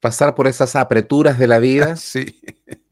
Pasar 0.00 0.34
por 0.34 0.46
esas 0.46 0.76
apreturas 0.76 1.38
de 1.38 1.46
la 1.46 1.58
vida. 1.60 1.96
Sí. 1.96 2.40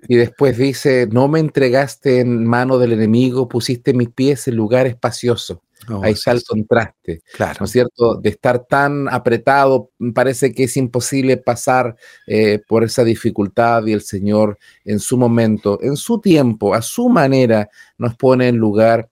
Y 0.07 0.17
después 0.17 0.59
dice, 0.59 1.09
no 1.11 1.29
me 1.29 1.41
entregaste 1.41 2.21
en 2.21 2.45
mano 2.45 2.79
del 2.79 2.93
enemigo, 2.93 3.49
pusiste 3.49 3.95
mis 3.95 4.11
pies 4.11 4.47
en 4.49 4.57
lugar 4.57 4.87
espacioso. 4.87 5.63
Oh, 5.89 6.03
Ahí 6.03 6.13
está 6.13 6.33
el 6.33 6.43
contraste, 6.43 7.23
claro. 7.33 7.57
¿no 7.61 7.67
es 7.67 7.73
cierto? 7.73 8.15
De 8.17 8.31
estar 8.31 8.65
tan 8.65 9.09
apretado, 9.09 9.91
mm, 9.99 10.13
parece 10.13 10.53
que 10.53 10.65
es 10.65 10.77
imposible 10.77 11.37
pasar 11.37 11.97
eh, 12.27 12.61
por 12.67 12.85
esa 12.85 13.05
dificultad 13.05 13.85
y 13.87 13.93
el 13.93 14.03
Señor 14.03 14.59
en 14.85 14.99
su 15.01 15.17
momento, 15.17 15.79
en 15.83 15.97
su 15.97 16.21
tiempo, 16.21 16.75
a 16.75 16.83
su 16.83 17.09
manera, 17.09 17.69
nos 17.99 18.15
pone 18.17 18.49
en 18.49 18.57
lugar 18.57 19.09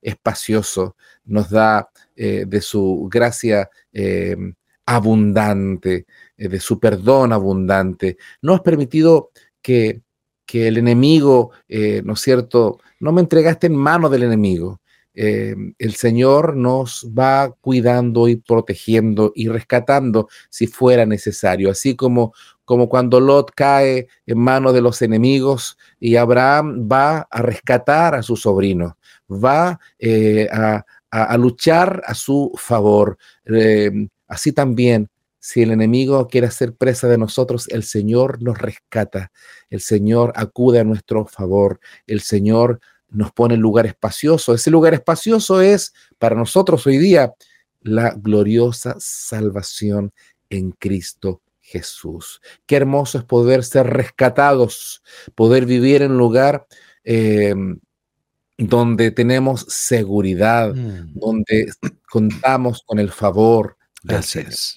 espacioso, 0.00 0.96
nos 1.24 1.50
da 1.50 1.88
eh, 2.14 2.44
de 2.46 2.60
su 2.60 3.08
gracia 3.10 3.68
em, 3.92 4.54
abundante, 4.86 6.06
eh, 6.36 6.48
de 6.48 6.60
su 6.60 6.78
perdón 6.80 7.32
abundante. 7.32 8.16
No 8.42 8.54
es 8.54 8.60
permitido 8.60 9.30
que, 9.60 10.02
que 10.44 10.68
el 10.68 10.78
enemigo, 10.78 11.50
¿no 12.04 12.12
es 12.14 12.20
cierto? 12.20 12.78
No 13.00 13.12
me 13.12 13.20
entregaste 13.20 13.66
en 13.66 13.74
mano 13.74 14.08
del 14.08 14.22
enemigo 14.22 14.80
eh, 15.18 15.56
el 15.78 15.94
Señor 15.94 16.56
nos 16.56 17.10
va 17.18 17.50
cuidando 17.62 18.28
y 18.28 18.36
protegiendo 18.36 19.32
y 19.34 19.48
rescatando 19.48 20.28
si 20.50 20.66
fuera 20.66 21.06
necesario, 21.06 21.70
así 21.70 21.96
como, 21.96 22.34
como 22.66 22.90
cuando 22.90 23.18
Lot 23.18 23.52
cae 23.54 24.08
en 24.26 24.38
manos 24.38 24.74
de 24.74 24.82
los 24.82 25.00
enemigos 25.00 25.78
y 25.98 26.16
Abraham 26.16 26.86
va 26.86 27.26
a 27.30 27.40
rescatar 27.40 28.14
a 28.14 28.22
su 28.22 28.36
sobrino, 28.36 28.98
va 29.30 29.80
eh, 29.98 30.48
a, 30.52 30.84
luchar 31.38 32.02
a 32.06 32.12
su 32.12 32.52
favor. 32.56 33.16
Eh, 33.46 33.90
así 34.28 34.52
también 34.52 35.08
si 35.40 35.62
el 35.62 35.70
enemigo 35.70 36.26
quiere 36.26 36.48
hacer 36.48 36.74
presa 36.74 37.08
de 37.08 37.16
nosotros, 37.16 37.68
el 37.68 37.84
Señor 37.84 38.42
nos 38.42 38.58
rescata, 38.58 39.30
el 39.70 39.80
Señor 39.80 40.32
acude 40.34 40.80
a 40.80 40.84
nuestro 40.84 41.24
favor, 41.24 41.78
el 42.06 42.20
Señor 42.20 42.80
nos 43.08 43.32
pone 43.32 43.54
en 43.54 43.60
lugar 43.60 43.86
espacioso. 43.86 44.54
Ese 44.54 44.70
lugar 44.70 44.94
espacioso 44.94 45.60
es 45.60 45.92
para 46.18 46.36
nosotros 46.36 46.86
hoy 46.86 46.98
día 46.98 47.34
la 47.80 48.10
gloriosa 48.16 48.96
salvación 48.98 50.12
en 50.50 50.72
Cristo 50.72 51.42
Jesús. 51.60 52.40
Qué 52.66 52.76
hermoso 52.76 53.18
es 53.18 53.24
poder 53.24 53.64
ser 53.64 53.88
rescatados, 53.88 55.02
poder 55.34 55.66
vivir 55.66 56.02
en 56.02 56.12
un 56.12 56.18
lugar 56.18 56.66
em, 57.04 57.80
donde 58.56 59.10
tenemos 59.10 59.66
seguridad, 59.68 60.74
mm. 60.74 61.18
donde 61.18 61.72
contamos 62.08 62.82
con 62.86 62.98
el 62.98 63.10
favor. 63.10 63.76
Es. 64.08 64.76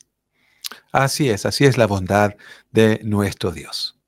Así 0.91 1.29
es, 1.29 1.45
así 1.45 1.65
es 1.65 1.77
la 1.77 1.85
bondad 1.85 2.33
de 2.71 2.99
nuestro 3.03 3.51
Dios. 3.51 3.98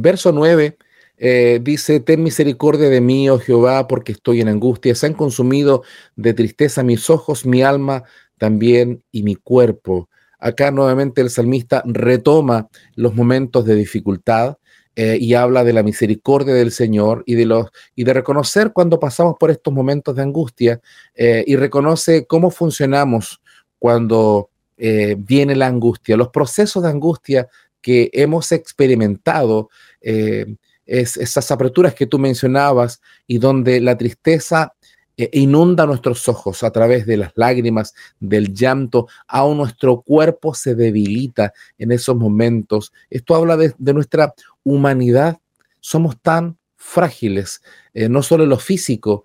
Verso 0.00 0.32
9 0.32 0.76
eh, 1.20 1.58
dice, 1.62 1.98
ten 1.98 2.22
misericordia 2.22 2.88
de 2.88 3.00
mí, 3.00 3.28
oh 3.28 3.40
Jehová, 3.40 3.88
porque 3.88 4.12
estoy 4.12 4.40
en 4.40 4.48
angustia. 4.48 4.94
Se 4.94 5.06
han 5.06 5.14
consumido 5.14 5.82
de 6.14 6.32
tristeza 6.32 6.84
mis 6.84 7.10
ojos, 7.10 7.44
mi 7.44 7.62
alma 7.62 8.04
también 8.38 9.02
y 9.10 9.24
mi 9.24 9.34
cuerpo. 9.34 10.08
Acá 10.38 10.70
nuevamente 10.70 11.20
el 11.20 11.30
salmista 11.30 11.82
retoma 11.84 12.68
los 12.94 13.14
momentos 13.14 13.64
de 13.64 13.74
dificultad 13.74 14.58
eh, 14.94 15.18
y 15.20 15.34
habla 15.34 15.64
de 15.64 15.72
la 15.72 15.82
misericordia 15.82 16.54
del 16.54 16.70
Señor 16.70 17.24
y 17.26 17.34
de, 17.34 17.46
los, 17.46 17.66
y 17.96 18.04
de 18.04 18.14
reconocer 18.14 18.72
cuando 18.72 19.00
pasamos 19.00 19.34
por 19.40 19.50
estos 19.50 19.74
momentos 19.74 20.14
de 20.14 20.22
angustia 20.22 20.80
eh, 21.16 21.42
y 21.44 21.56
reconoce 21.56 22.26
cómo 22.26 22.50
funcionamos 22.50 23.40
cuando 23.78 24.50
viene 24.80 25.56
la 25.56 25.66
angustia. 25.66 26.16
Los 26.16 26.28
procesos 26.28 26.84
de 26.84 26.88
angustia 26.88 27.48
que 27.80 28.10
hemos 28.12 28.52
experimentado 28.52 29.70
eh, 30.00 30.56
es, 30.86 31.16
esas 31.16 31.50
aperturas 31.50 31.94
que 31.94 32.06
tú 32.06 32.18
mencionabas 32.18 33.00
y 33.26 33.38
donde 33.38 33.80
la 33.80 33.96
tristeza 33.98 34.72
eh, 35.16 35.28
inunda 35.32 35.86
nuestros 35.86 36.28
ojos 36.28 36.62
a 36.62 36.70
través 36.70 37.06
de 37.06 37.16
las 37.16 37.32
lágrimas, 37.34 37.94
del 38.20 38.54
llanto, 38.54 39.08
aún 39.26 39.58
nuestro 39.58 40.00
cuerpo 40.00 40.54
se 40.54 40.74
debilita 40.74 41.52
en 41.76 41.92
esos 41.92 42.16
momentos. 42.16 42.92
Esto 43.10 43.34
habla 43.34 43.56
de, 43.56 43.74
nuestra 43.92 44.32
humanidad. 44.62 45.38
Somos 45.80 46.20
tan 46.20 46.56
frágiles, 46.76 47.60
eh, 47.92 48.08
no 48.08 48.22
solo 48.22 48.46
lo 48.46 48.58
físico, 48.58 49.24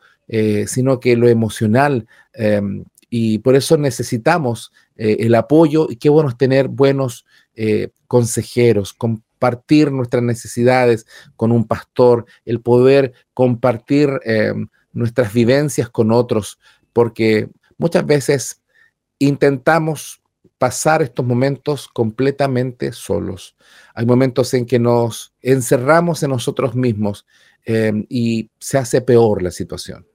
sino 0.66 1.00
que 1.00 1.16
lo 1.16 1.28
emocional. 1.28 2.08
Em, 2.34 2.86
y 3.10 3.38
por 3.39 3.56
eso 3.56 3.78
necesitamos 3.78 4.72
el 4.95 5.36
apoyo 5.36 5.88
y 5.91 5.98
qué 5.98 6.10
bueno 6.10 6.30
es 6.30 6.38
tener 6.38 6.70
buenos 6.70 7.26
consejeros, 8.08 8.93
compartir 9.44 9.91
nuestras 9.91 10.24
necesidades 10.24 11.06
con 11.36 11.52
un 11.52 11.68
pastor, 11.68 12.26
el 12.46 12.62
poder 12.62 13.12
compartir 13.34 14.10
em, 14.24 14.68
nuestras 14.94 15.34
vivencias 15.34 15.89
con 15.89 16.14
otros, 16.14 16.60
porque 16.94 17.50
muchas 17.78 18.06
veces 18.06 18.62
intentamos 19.20 20.22
pasar 20.58 21.02
estos 21.02 21.26
momentos 21.26 21.89
completamente 21.89 22.94
solos. 22.94 23.58
Hay 23.94 24.06
momentos 24.06 24.54
en 24.54 24.66
que 24.66 24.80
nos 24.80 25.34
encerramos 25.41 26.24
en 26.24 26.30
nosotros 26.30 26.74
mismos 26.74 27.26
em, 27.66 28.06
y 28.08 28.50
se 28.60 28.78
hace 28.78 29.02
peor 29.02 29.41
la 29.41 29.52
situación. 29.52 30.06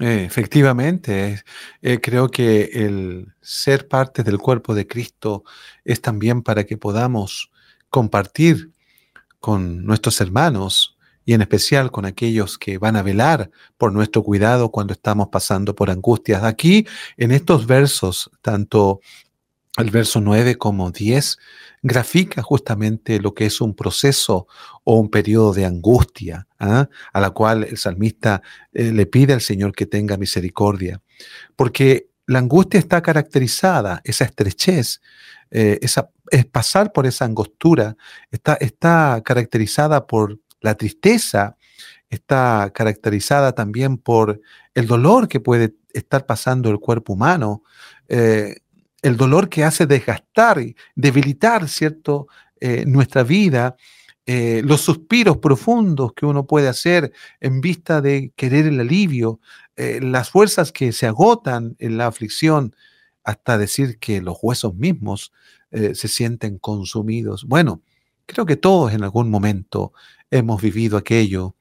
efectivamente, 0.00 1.44
eh, 1.80 2.00
creo 2.00 2.28
que 2.28 2.70
el 2.72 3.28
ser 3.40 3.86
parte 3.86 4.24
del 4.24 4.38
cuerpo 4.38 4.74
de 4.74 4.88
Cristo 4.88 5.44
es 5.84 6.00
también 6.00 6.42
para 6.42 6.64
que 6.64 6.76
podamos 6.76 7.52
compartir 7.94 8.72
con 9.38 9.86
nuestros 9.86 10.20
hermanos 10.20 10.98
y 11.24 11.32
en 11.32 11.42
especial 11.42 11.92
con 11.92 12.06
aquellos 12.06 12.58
que 12.58 12.76
van 12.76 12.96
a 12.96 13.04
velar 13.04 13.52
por 13.78 13.92
nuestro 13.92 14.24
cuidado 14.24 14.72
cuando 14.72 14.94
estamos 14.94 15.28
pasando 15.28 15.76
por 15.76 15.90
angustias. 15.90 16.42
Aquí, 16.42 16.88
en 17.16 17.30
estos 17.30 17.68
versos, 17.68 18.32
tanto 18.42 18.98
el 19.76 19.90
verso 19.90 20.20
9 20.20 20.56
como 20.56 20.90
10 20.90 21.38
grafica 21.84 22.42
justamente 22.42 23.20
lo 23.20 23.32
que 23.32 23.46
es 23.46 23.60
un 23.60 23.76
proceso 23.76 24.48
o 24.82 24.98
un 24.98 25.08
periodo 25.08 25.52
de 25.52 25.64
angustia, 25.64 26.48
¿ah? 26.58 26.88
a 27.12 27.20
la 27.20 27.30
cual 27.30 27.62
el 27.62 27.78
salmista 27.78 28.42
eh, 28.72 28.90
le 28.90 29.06
pide 29.06 29.34
al 29.34 29.40
Señor 29.40 29.72
que 29.72 29.86
tenga 29.86 30.16
misericordia. 30.16 31.00
Porque 31.54 32.08
la 32.26 32.40
angustia 32.40 32.80
está 32.80 33.00
caracterizada, 33.02 34.00
esa 34.02 34.24
estrechez, 34.24 35.00
eh, 35.52 35.78
esa, 35.80 36.10
es 36.30 36.44
pasar 36.46 36.92
por 36.92 37.06
esa 37.06 37.24
angostura, 37.24 37.96
está, 38.30 38.54
está 38.54 39.22
caracterizada 39.24 40.06
por 40.06 40.38
la 40.60 40.74
tristeza, 40.74 41.56
está 42.08 42.70
caracterizada 42.74 43.52
también 43.52 43.98
por 43.98 44.40
el 44.74 44.86
dolor 44.86 45.28
que 45.28 45.40
puede 45.40 45.74
estar 45.92 46.26
pasando 46.26 46.70
el 46.70 46.80
cuerpo 46.80 47.12
humano, 47.12 47.62
eh, 48.08 48.56
el 49.02 49.16
dolor 49.16 49.48
que 49.48 49.64
hace 49.64 49.86
desgastar 49.86 50.60
debilitar, 50.94 51.68
¿cierto?, 51.68 52.26
eh, 52.60 52.84
nuestra 52.86 53.22
vida, 53.22 53.76
eh, 54.26 54.62
los 54.64 54.80
suspiros 54.80 55.36
profundos 55.36 56.14
que 56.14 56.24
uno 56.24 56.46
puede 56.46 56.68
hacer 56.68 57.12
en 57.40 57.60
vista 57.60 58.00
de 58.00 58.32
querer 58.36 58.66
el 58.66 58.80
alivio, 58.80 59.40
las 59.76 60.30
fuerzas 60.30 60.70
que 60.70 60.92
se 60.92 61.08
agotan 61.08 61.74
en 61.80 61.96
la 61.96 62.06
aflicción, 62.06 62.76
hasta 63.24 63.58
decir 63.58 63.98
que 63.98 64.20
los 64.20 64.36
huesos 64.42 64.74
mismos 64.74 65.32
se 65.72 66.08
sienten 66.08 66.58
consumidos. 66.58 67.44
Bueno, 67.44 67.82
creo 68.26 68.46
que 68.46 68.56
todos 68.56 68.92
en 68.92 69.02
algún 69.02 69.28
momento 69.28 69.92
hemos 70.30 70.62
vivido 70.62 70.96
aquello 70.96 71.56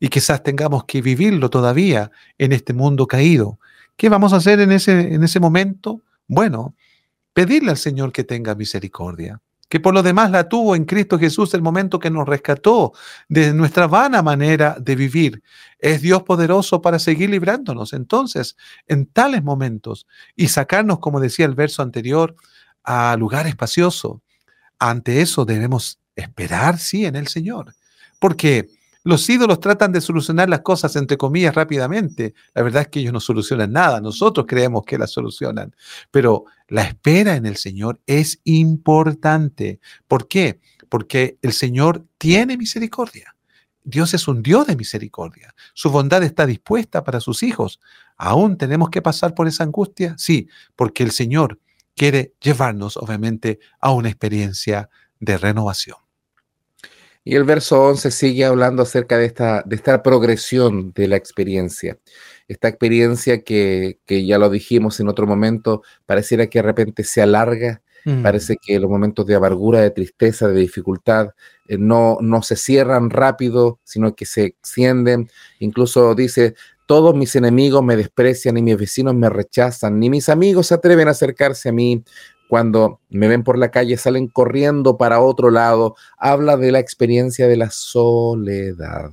y 0.00 0.08
quizás 0.08 0.42
tengamos 0.42 0.84
que 0.84 1.00
vivirlo 1.00 1.50
todavía 1.50 2.10
en 2.36 2.52
este 2.52 2.72
mundo 2.72 3.06
caído. 3.06 3.60
¿Qué 3.96 4.08
vamos 4.08 4.32
a 4.32 4.36
hacer 4.36 4.60
en 4.60 4.72
ese, 4.72 5.14
en 5.14 5.22
ese 5.22 5.38
momento? 5.38 6.02
Bueno, 6.26 6.74
pedirle 7.32 7.70
al 7.70 7.76
Señor 7.76 8.12
que 8.12 8.24
tenga 8.24 8.54
misericordia, 8.54 9.40
que 9.68 9.80
por 9.80 9.94
lo 9.94 10.02
demás 10.02 10.30
la 10.30 10.48
tuvo 10.48 10.76
en 10.76 10.84
Cristo 10.84 11.18
Jesús 11.18 11.54
el 11.54 11.62
momento 11.62 11.98
que 11.98 12.10
nos 12.10 12.28
rescató 12.28 12.92
de 13.28 13.52
nuestra 13.54 13.86
vana 13.86 14.22
manera 14.22 14.76
de 14.80 14.96
vivir. 14.96 15.42
Es 15.78 16.02
Dios 16.02 16.22
poderoso 16.22 16.80
para 16.80 16.98
seguir 16.98 17.30
librándonos. 17.30 17.92
Entonces, 17.92 18.56
en 18.86 19.06
tales 19.06 19.42
momentos 19.42 20.06
y 20.36 20.48
sacarnos, 20.48 20.98
como 20.98 21.20
decía 21.20 21.46
el 21.46 21.54
verso 21.54 21.82
anterior, 21.82 22.36
a 22.84 23.16
lugar 23.16 23.46
espacioso, 23.46 24.22
ante 24.78 25.20
eso 25.22 25.44
debemos 25.44 25.98
esperar, 26.14 26.78
sí, 26.78 27.06
en 27.06 27.16
el 27.16 27.28
Señor. 27.28 27.74
Porque 28.18 28.68
los 29.04 29.28
ídolos 29.28 29.60
tratan 29.60 29.92
de 29.92 30.00
solucionar 30.00 30.48
las 30.48 30.60
cosas, 30.60 30.96
entre 30.96 31.18
comillas, 31.18 31.54
rápidamente. 31.54 32.34
La 32.54 32.62
verdad 32.62 32.82
es 32.82 32.88
que 32.88 33.00
ellos 33.00 33.12
no 33.12 33.20
solucionan 33.20 33.70
nada. 33.70 34.00
Nosotros 34.00 34.46
creemos 34.48 34.82
que 34.86 34.96
las 34.96 35.10
solucionan. 35.10 35.76
Pero 36.10 36.46
la 36.74 36.82
espera 36.82 37.36
en 37.36 37.46
el 37.46 37.54
Señor 37.54 38.00
es 38.04 38.40
importante. 38.42 39.78
¿Por 40.08 40.26
qué? 40.26 40.58
Porque 40.88 41.38
el 41.40 41.52
Señor 41.52 42.04
tiene 42.18 42.56
misericordia. 42.56 43.36
Dios 43.84 44.12
es 44.12 44.26
un 44.26 44.42
Dios 44.42 44.66
de 44.66 44.74
misericordia. 44.74 45.54
Su 45.72 45.92
bondad 45.92 46.24
está 46.24 46.46
dispuesta 46.46 47.04
para 47.04 47.20
sus 47.20 47.44
hijos. 47.44 47.78
¿Aún 48.16 48.58
tenemos 48.58 48.90
que 48.90 49.02
pasar 49.02 49.34
por 49.34 49.46
esa 49.46 49.62
angustia? 49.62 50.16
Sí, 50.18 50.48
porque 50.74 51.04
el 51.04 51.12
Señor 51.12 51.60
quiere 51.94 52.34
llevarnos, 52.40 52.96
obviamente, 52.96 53.60
a 53.78 53.92
una 53.92 54.08
experiencia 54.08 54.90
de 55.20 55.38
renovación. 55.38 55.98
Y 57.22 57.36
el 57.36 57.44
verso 57.44 57.84
11 57.84 58.10
sigue 58.10 58.44
hablando 58.44 58.82
acerca 58.82 59.16
de 59.16 59.26
esta, 59.26 59.62
de 59.64 59.76
esta 59.76 60.02
progresión 60.02 60.92
de 60.92 61.06
la 61.06 61.14
experiencia. 61.14 61.98
Esta 62.48 62.68
experiencia 62.68 63.42
que, 63.42 63.98
ya 64.06 64.38
lo 64.38 64.50
dijimos 64.50 65.00
en 65.00 65.08
otro 65.08 65.26
momento, 65.26 65.82
pareciera 66.06 66.46
que 66.48 66.58
de 66.58 66.62
repente 66.62 67.04
se 67.04 67.22
alarga, 67.22 67.82
mm. 68.04 68.22
parece 68.22 68.56
que 68.60 68.78
los 68.78 68.90
momentos 68.90 69.26
de 69.26 69.34
amargura, 69.34 69.80
de 69.80 69.90
tristeza, 69.90 70.48
de 70.48 70.60
dificultad, 70.60 71.30
eh, 71.68 71.78
no, 71.78 72.18
no 72.20 72.42
se 72.42 72.56
cierran 72.56 73.10
rápido, 73.10 73.80
sino 73.84 74.14
que 74.14 74.26
se 74.26 74.44
extienden. 74.44 75.30
Incluso 75.58 76.14
dice, 76.14 76.54
todos 76.86 77.14
mis 77.14 77.34
enemigos 77.34 77.82
me 77.82 77.96
desprecian 77.96 78.58
y 78.58 78.62
mis 78.62 78.76
vecinos 78.76 79.14
me 79.14 79.30
rechazan, 79.30 79.98
ni 79.98 80.10
mis 80.10 80.28
amigos 80.28 80.66
se 80.66 80.74
atreven 80.74 81.08
a 81.08 81.12
acercarse 81.12 81.70
a 81.70 81.72
mí 81.72 82.04
cuando 82.48 83.00
me 83.08 83.26
ven 83.26 83.42
por 83.42 83.58
la 83.58 83.70
calle, 83.70 83.96
salen 83.96 84.28
corriendo 84.28 84.96
para 84.96 85.20
otro 85.20 85.50
lado, 85.50 85.96
habla 86.18 86.56
de 86.56 86.72
la 86.72 86.78
experiencia 86.78 87.48
de 87.48 87.56
la 87.56 87.70
soledad, 87.70 89.10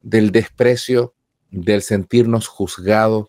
del 0.00 0.32
desprecio, 0.32 1.14
del 1.50 1.82
sentirnos 1.82 2.48
juzgados, 2.48 3.26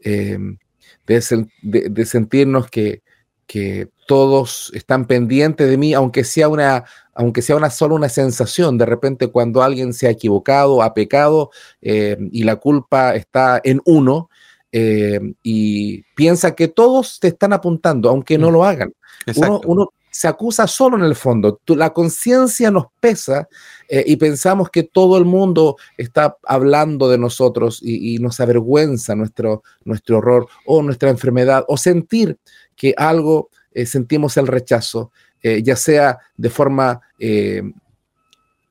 em, 0.00 0.58
de, 1.06 2.04
sentirnos 2.04 2.68
que, 2.70 3.02
que, 3.46 3.88
todos 4.06 4.70
están 4.74 5.06
pendientes 5.06 5.68
de 5.68 5.76
mí, 5.76 5.92
aunque 5.92 6.24
sea 6.24 6.48
una, 6.48 6.84
aunque 7.14 7.42
sea 7.42 7.56
una 7.56 7.68
solo 7.68 7.94
una 7.94 8.08
sensación. 8.08 8.78
De 8.78 8.86
repente, 8.86 9.28
cuando 9.28 9.62
alguien 9.62 9.92
se 9.92 10.06
ha 10.06 10.10
equivocado, 10.10 10.82
ha 10.82 10.94
pecado 10.94 11.50
em, 11.82 12.30
y 12.32 12.44
la 12.44 12.56
culpa 12.56 13.14
está 13.14 13.60
en 13.62 13.82
uno, 13.84 14.30
eh, 14.72 15.20
y 15.42 16.02
piensa 16.14 16.54
que 16.54 16.68
todos 16.68 17.20
te 17.20 17.28
están 17.28 17.52
apuntando, 17.52 18.08
aunque 18.08 18.38
no 18.38 18.50
mm. 18.50 18.52
lo 18.52 18.64
hagan. 18.64 18.92
Uno, 19.66 19.92
se 20.18 20.26
acusa 20.26 20.66
solo 20.66 20.96
en 20.96 21.04
el 21.04 21.14
fondo. 21.14 21.60
la 21.66 21.90
conciencia 21.90 22.72
nos 22.72 22.86
pesa 22.98 23.48
eh, 23.88 24.02
y 24.04 24.16
pensamos 24.16 24.68
que 24.68 24.82
todo 24.82 25.16
el 25.16 25.24
mundo 25.24 25.76
está 25.96 26.36
hablando 26.44 27.08
de 27.08 27.18
nosotros 27.18 27.80
y, 27.82 28.18
nos 28.18 28.40
avergüenza 28.40 29.14
nuestro, 29.14 29.62
nuestro 29.84 30.18
horror 30.18 30.48
o 30.66 30.82
nuestra 30.82 31.10
enfermedad 31.10 31.64
o 31.68 31.76
sentir 31.76 32.36
que 32.74 32.94
algo 32.96 33.50
eh, 33.72 33.86
sentimos 33.86 34.36
el 34.36 34.48
rechazo, 34.48 35.12
ya 35.40 35.76
sea 35.76 36.18
de 36.36 36.50
forma 36.50 37.00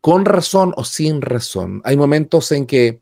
con 0.02 0.26
razón 0.26 0.74
o 0.76 0.84
sin 0.84 1.22
razón. 1.22 1.82
Hay 1.86 1.96
momentos 1.96 2.52
en 2.52 2.66
que 2.66 3.00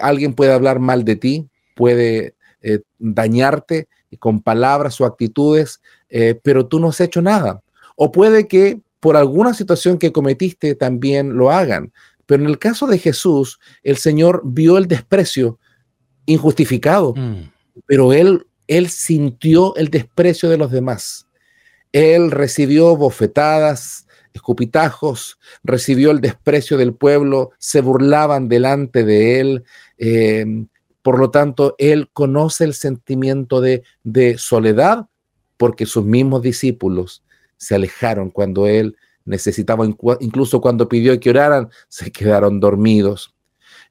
alguien 0.00 0.34
puede 0.34 0.52
hablar 0.52 0.78
mal 0.78 1.06
de 1.06 1.16
ti, 1.16 1.48
puede 1.74 2.34
eh, 2.60 2.80
dañarte 2.98 3.86
con 4.18 4.40
palabras 4.40 5.00
o 5.00 5.04
actitudes, 5.04 5.80
eh, 6.08 6.38
pero 6.42 6.66
tú 6.66 6.80
no 6.80 6.88
has 6.88 7.00
hecho 7.00 7.22
nada. 7.22 7.62
O 7.98 8.12
puede 8.12 8.46
que 8.46 8.80
por 9.00 9.16
alguna 9.16 9.54
situación 9.54 9.98
que 9.98 10.12
cometiste 10.12 10.74
también 10.74 11.36
lo 11.36 11.50
hagan. 11.50 11.92
Pero 12.26 12.42
en 12.42 12.48
el 12.48 12.58
caso 12.58 12.86
de 12.86 12.98
Jesús, 12.98 13.58
el 13.82 13.96
Señor 13.96 14.42
vio 14.44 14.78
el 14.78 14.86
desprecio 14.86 15.58
injustificado, 16.26 17.14
mm. 17.16 17.50
pero 17.86 18.12
él, 18.12 18.46
él 18.66 18.88
sintió 18.88 19.74
el 19.76 19.88
desprecio 19.88 20.48
de 20.48 20.58
los 20.58 20.70
demás. 20.70 21.26
Él 21.92 22.30
recibió 22.30 22.96
bofetadas, 22.96 24.06
escupitajos, 24.32 25.38
recibió 25.64 26.10
el 26.10 26.20
desprecio 26.20 26.76
del 26.76 26.94
pueblo, 26.94 27.50
se 27.58 27.80
burlaban 27.80 28.48
delante 28.48 29.04
de 29.04 29.40
él, 29.40 29.64
eh, 29.96 30.44
por 31.08 31.18
lo 31.18 31.30
tanto, 31.30 31.74
él 31.78 32.10
conoce 32.12 32.64
el 32.64 32.74
sentimiento 32.74 33.62
de, 33.62 33.82
soledad 34.36 35.06
porque 35.56 35.86
sus 35.86 36.04
mismos 36.04 36.42
discípulos 36.42 37.24
se 37.58 37.74
alejaron 37.74 38.30
cuando 38.30 38.66
él 38.66 38.96
necesitaba, 39.26 39.86
incluso 40.20 40.60
cuando 40.62 40.88
pidió 40.88 41.18
que 41.20 41.30
oraran, 41.30 41.68
se 41.88 42.10
quedaron 42.10 42.60
dormidos. 42.60 43.34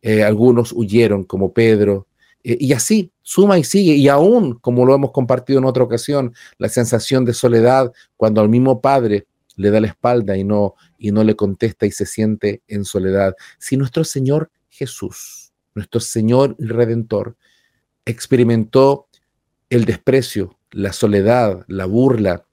Eh, 0.01 0.24
algunos 0.24 0.74
huyeron 0.74 1.24
como 1.24 1.53
Pedro. 1.53 2.07
Eh, 2.43 2.57
y 2.59 2.74
así, 2.74 3.11
suma 3.22 3.59
y 3.59 3.63
sigue. 3.63 3.93
Y 3.93 4.07
aún, 4.07 4.57
como 4.59 4.84
lo 4.84 4.95
hemos 4.95 5.11
compartido 5.11 5.59
en 5.59 5.65
otra 5.65 5.84
ocasión, 5.84 6.34
la 6.57 6.70
sensación 6.70 7.24
de 7.24 7.34
soledad 7.34 7.91
cuando 8.15 8.41
al 8.41 8.49
mismo 8.49 8.82
Padre 8.82 9.28
le 9.55 9.70
da 9.70 9.80
la 9.80 9.88
espalda 9.88 10.36
y 10.36 10.43
no, 10.43 10.74
y 10.97 11.11
no 11.11 11.24
le 11.24 11.36
contesta 11.36 11.86
y 11.86 11.91
se 11.91 12.07
siente 12.07 12.63
en 12.68 12.84
soledad. 12.84 13.36
Si 13.59 13.78
nuestro 13.78 14.03
Señor 14.03 14.49
Jesús 14.70 15.47
nuestro 15.78 16.01
Señor 16.01 16.55
y 16.59 16.65
Redentor, 16.65 17.38
experimentó 18.03 19.07
el 19.70 19.86
desprecio, 19.86 20.57
la 20.72 20.91
soledad, 20.91 21.63
la 21.68 21.86
burla. 21.86 22.46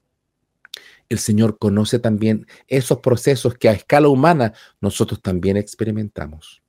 El 1.14 1.20
Señor 1.20 1.58
conoce 1.58 2.00
también 2.00 2.44
esos 2.66 2.98
procesos 2.98 3.54
que 3.54 3.68
a 3.68 3.72
escala 3.72 4.08
humana 4.08 4.52
nosotros 4.80 5.22
también 5.22 5.56
experimentamos. 5.56 6.60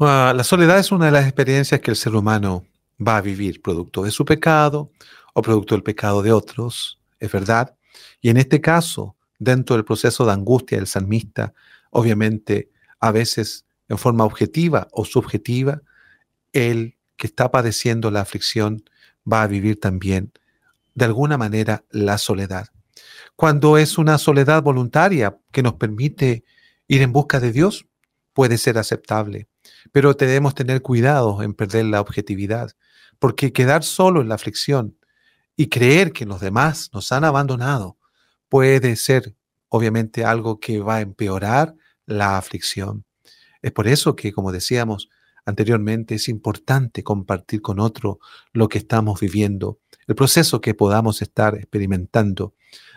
Ah, 0.00 0.32
la 0.34 0.42
soledad 0.44 0.78
es 0.78 0.90
una 0.90 1.04
de 1.04 1.12
las 1.12 1.24
experiencias 1.24 1.78
que 1.82 1.90
el 1.90 1.96
ser 1.98 2.14
humano 2.14 2.64
va 3.06 3.18
a 3.18 3.20
vivir, 3.20 3.60
producto 3.60 4.02
de 4.02 4.10
su 4.10 4.24
pecado 4.24 4.90
o 5.34 5.42
producto 5.42 5.74
del 5.74 5.82
pecado 5.82 6.22
de 6.22 6.32
otros, 6.32 6.98
es 7.20 7.30
verdad. 7.30 7.76
Y 8.22 8.30
en 8.30 8.38
este 8.38 8.62
caso, 8.62 9.14
dentro 9.38 9.76
del 9.76 9.84
proceso 9.84 10.24
de 10.24 10.32
angustia 10.32 10.78
del 10.78 10.86
salmista, 10.86 11.52
obviamente 11.90 12.70
a 12.98 13.12
veces 13.12 13.66
en 13.90 13.98
forma 13.98 14.24
objetiva 14.24 14.88
o 14.90 15.04
subjetiva, 15.04 15.82
el 16.54 16.96
que 17.18 17.26
está 17.26 17.50
padeciendo 17.50 18.10
la 18.10 18.22
aflicción 18.22 18.82
va 19.30 19.42
a 19.42 19.46
vivir 19.46 19.78
también 19.78 20.32
de 20.94 21.04
alguna 21.04 21.36
manera 21.36 21.84
la 21.90 22.16
soledad. 22.16 22.68
Cuando 23.36 23.78
es 23.78 23.98
una 23.98 24.18
soledad 24.18 24.62
voluntaria 24.62 25.38
que 25.52 25.62
nos 25.62 25.74
permite 25.74 26.44
ir 26.88 27.02
en 27.02 27.12
busca 27.12 27.40
de 27.40 27.52
Dios, 27.52 27.86
puede 28.32 28.58
ser 28.58 28.78
aceptable, 28.78 29.48
pero 29.92 30.14
debemos 30.14 30.54
tener 30.54 30.82
cuidado 30.82 31.42
en 31.42 31.54
perder 31.54 31.86
la 31.86 32.00
objetividad, 32.00 32.72
porque 33.18 33.52
quedar 33.52 33.82
solo 33.82 34.20
en 34.20 34.28
la 34.28 34.34
aflicción 34.34 34.98
y 35.56 35.68
creer 35.68 36.12
que 36.12 36.26
los 36.26 36.40
demás 36.40 36.90
nos 36.92 37.12
han 37.12 37.24
abandonado 37.24 37.96
puede 38.48 38.94
ser 38.96 39.34
obviamente 39.68 40.24
algo 40.24 40.60
que 40.60 40.80
va 40.80 40.96
a 40.96 41.00
empeorar 41.00 41.74
la 42.04 42.36
aflicción. 42.36 43.04
Es 43.62 43.72
por 43.72 43.88
eso 43.88 44.14
que, 44.14 44.32
como 44.32 44.52
decíamos 44.52 45.08
anteriormente, 45.44 46.16
es 46.16 46.28
importante 46.28 47.02
compartir 47.02 47.62
con 47.62 47.80
otro 47.80 48.18
lo 48.52 48.68
que 48.68 48.78
estamos 48.78 49.20
viviendo, 49.20 49.80
el 50.06 50.14
proceso 50.14 50.60
que 50.60 50.74
podamos 50.74 51.22
estar 51.22 51.54
experimentando. 51.56 52.54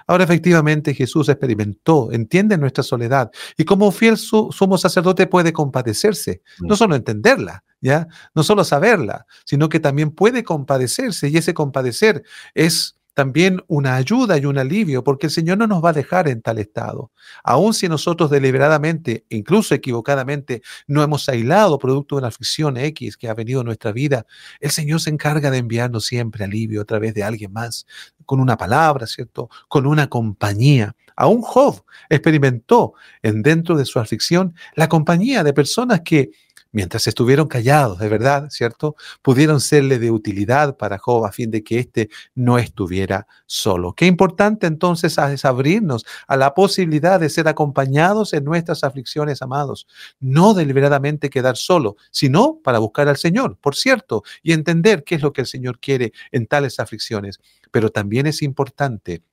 Ahora 0.09 0.23
efectivamente 0.23 0.95
Jesús 0.95 1.29
experimentó, 1.29 2.11
entiende 2.11 2.57
nuestra 2.57 2.83
soledad 2.83 3.29
y 3.55 3.63
como 3.63 3.91
fiel 3.91 4.17
sumo 4.17 4.75
sacerdote 4.79 5.27
puede 5.27 5.53
compadecerse, 5.53 6.41
no 6.61 6.75
solo 6.75 6.95
entenderla, 6.95 7.63
¿ya? 7.79 8.07
No 8.33 8.41
solo 8.41 8.63
saberla, 8.63 9.27
sino 9.45 9.69
que 9.69 9.79
también 9.79 10.09
puede 10.09 10.43
compadecerse 10.43 11.29
y 11.29 11.37
ese 11.37 11.53
compadecer 11.53 12.23
es 12.55 12.97
también 13.19 13.61
una 13.67 13.97
ayuda 13.97 14.37
y 14.37 14.45
un 14.45 14.57
alivio, 14.57 15.03
porque 15.03 15.27
el 15.27 15.31
Señor 15.31 15.57
no 15.57 15.67
nos 15.67 15.83
va 15.83 15.89
a 15.89 15.93
dejar 15.93 16.29
en 16.29 16.41
tal 16.41 16.57
estado. 16.57 17.11
Aun 17.43 17.73
si 17.73 17.89
nosotros 17.89 18.29
deliberadamente, 18.29 19.25
incluso 19.27 19.75
equivocadamente, 19.75 20.61
no 20.87 21.03
hemos 21.03 21.27
aislado 21.27 21.77
producto 21.77 22.15
de 22.15 22.19
una 22.19 22.29
aflicción 22.29 22.77
X 22.77 23.17
que 23.17 23.27
ha 23.27 23.33
venido 23.33 23.59
en 23.59 23.65
nuestra 23.65 23.91
vida, 23.91 24.25
el 24.61 24.71
Señor 24.71 25.01
se 25.01 25.09
encarga 25.09 25.51
de 25.51 25.57
enviarnos 25.57 26.05
siempre 26.05 26.45
alivio 26.45 26.79
a 26.79 26.85
través 26.85 27.13
de 27.13 27.23
alguien 27.23 27.51
más, 27.51 27.85
con 28.25 28.39
una 28.39 28.55
palabra, 28.55 29.05
¿cierto? 29.05 29.49
Con 29.67 29.85
una 29.85 30.07
compañía. 30.07 30.95
Aún 31.17 31.41
Job 31.41 31.83
experimentó 32.07 32.93
en 33.21 33.41
dentro 33.41 33.75
de 33.75 33.83
su 33.83 33.99
aflicción 33.99 34.55
la 34.75 34.87
compañía 34.87 35.43
de 35.43 35.51
personas 35.51 35.99
que 36.05 36.31
mientras 36.71 37.07
estuvieron 37.07 37.47
callados, 37.47 37.99
de 37.99 38.09
verdad, 38.09 38.49
¿cierto? 38.49 38.95
Pudieron 39.21 39.59
serle 39.61 39.99
de 39.99 40.11
utilidad 40.11 40.77
para 40.77 40.97
Job 40.97 41.25
a 41.25 41.31
fin 41.31 41.51
de 41.51 41.63
que 41.63 41.79
éste 41.79 42.09
no 42.35 42.57
estuviera 42.57 43.27
solo. 43.45 43.93
Qué 43.93 44.05
importante 44.05 44.67
entonces 44.67 45.17
es 45.17 45.45
abrirnos 45.45 46.05
a 46.27 46.37
la 46.37 46.53
posibilidad 46.53 47.19
de 47.19 47.29
ser 47.29 47.47
acompañados 47.47 48.33
en 48.33 48.43
nuestras 48.43 48.83
aflicciones, 48.83 49.41
amados. 49.41 49.87
No 50.19 50.53
deliberadamente 50.53 51.29
quedar 51.29 51.57
solo, 51.57 51.95
sino 52.11 52.59
para 52.63 52.79
buscar 52.79 53.07
al 53.07 53.17
Señor, 53.17 53.57
por 53.57 53.75
cierto, 53.75 54.23
y 54.43 54.53
entender 54.53 55.03
qué 55.03 55.15
es 55.15 55.21
lo 55.21 55.33
que 55.33 55.41
el 55.41 55.47
Señor 55.47 55.79
quiere 55.79 56.13
en 56.31 56.47
tales 56.47 56.79
aflicciones. 56.79 57.39
Pero 57.71 57.89
también 57.89 58.27
es 58.27 58.41
importante 58.41 59.23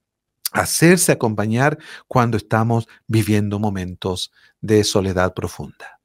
hacerse 0.52 1.12
acompañar 1.12 1.78
cuando 2.08 2.36
estamos 2.36 2.88
viviendo 3.06 3.58
momentos 3.58 4.32
de 4.60 4.84
soledad 4.84 5.34
profunda. 5.34 5.95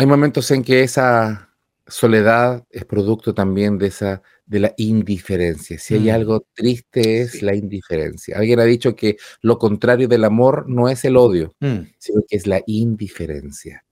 Hay 0.00 0.06
momentos 0.06 0.50
en 0.50 0.64
que 0.64 0.82
esa 0.82 1.50
soledad 1.86 2.64
es 2.70 2.86
producto 2.86 3.34
también 3.34 3.76
de 3.76 3.88
esa 3.88 4.22
de 4.46 4.60
la 4.60 4.72
indiferencia. 4.78 5.78
Si 5.78 5.92
hay 5.92 6.10
mm. 6.10 6.14
algo 6.14 6.46
triste 6.54 7.20
es 7.20 7.42
la 7.42 7.54
indiferencia. 7.54 8.38
Alguien 8.38 8.60
ha 8.60 8.64
dicho 8.64 8.96
que 8.96 9.18
lo 9.42 9.58
contrario 9.58 10.08
del 10.08 10.24
amor 10.24 10.70
no 10.70 10.88
es 10.88 11.04
el 11.04 11.18
odio, 11.18 11.54
mm. 11.60 11.80
sino 11.98 12.22
que 12.26 12.36
es 12.38 12.46
la 12.46 12.62
indiferencia. 12.64 13.84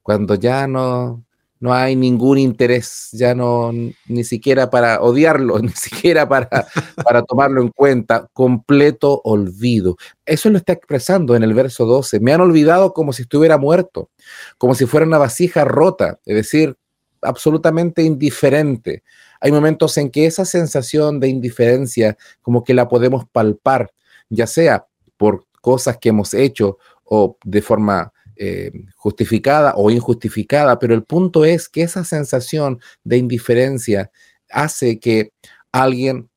Cuando 0.00 0.36
ya 0.36 0.68
no 0.68 1.26
no 1.60 1.74
hay 1.74 1.96
ningún 1.96 2.38
interés, 2.38 3.08
ya 3.12 3.34
no, 3.34 3.72
ni 4.06 4.24
siquiera 4.24 4.70
para 4.70 5.00
odiarlo, 5.00 5.58
ni 5.60 5.70
siquiera 5.70 6.28
para, 6.28 6.48
para 7.04 7.22
tomarlo 7.22 7.62
en 7.62 7.68
cuenta, 7.68 8.28
completo 8.32 9.20
olvido. 9.24 9.96
Eso 10.24 10.50
lo 10.50 10.58
está 10.58 10.72
expresando 10.72 11.34
en 11.34 11.42
el 11.42 11.54
verso 11.54 11.86
12. 11.86 12.20
Me 12.20 12.32
han 12.32 12.40
olvidado 12.40 12.92
como 12.92 13.12
si 13.12 13.22
estuviera 13.22 13.58
muerto, 13.58 14.10
como 14.58 14.74
si 14.74 14.86
fuera 14.86 15.06
una 15.06 15.18
vasija 15.18 15.64
rota, 15.64 16.18
es 16.24 16.34
decir, 16.34 16.76
absolutamente 17.22 18.02
indiferente. 18.02 19.02
Hay 19.40 19.52
momentos 19.52 19.96
en 19.98 20.10
que 20.10 20.26
esa 20.26 20.44
sensación 20.44 21.20
de 21.20 21.28
indiferencia 21.28 22.16
como 22.42 22.64
que 22.64 22.74
la 22.74 22.88
podemos 22.88 23.24
palpar, 23.30 23.92
ya 24.28 24.46
sea 24.46 24.86
por 25.16 25.46
cosas 25.60 25.98
que 25.98 26.10
hemos 26.10 26.34
hecho 26.34 26.78
o 27.04 27.36
de 27.44 27.62
forma 27.62 28.12
eh, 28.40 28.70
justificada 28.94 29.74
o 29.74 29.90
injustificada, 29.90 30.78
pero 30.78 30.94
el 30.94 31.02
punto 31.02 31.44
es 31.44 31.68
que 31.68 31.82
esa 31.82 32.04
sensación 32.04 32.78
de 33.02 33.16
indiferencia 33.16 34.12
hace 34.48 35.00
que 35.00 35.32
alguien 35.72 36.28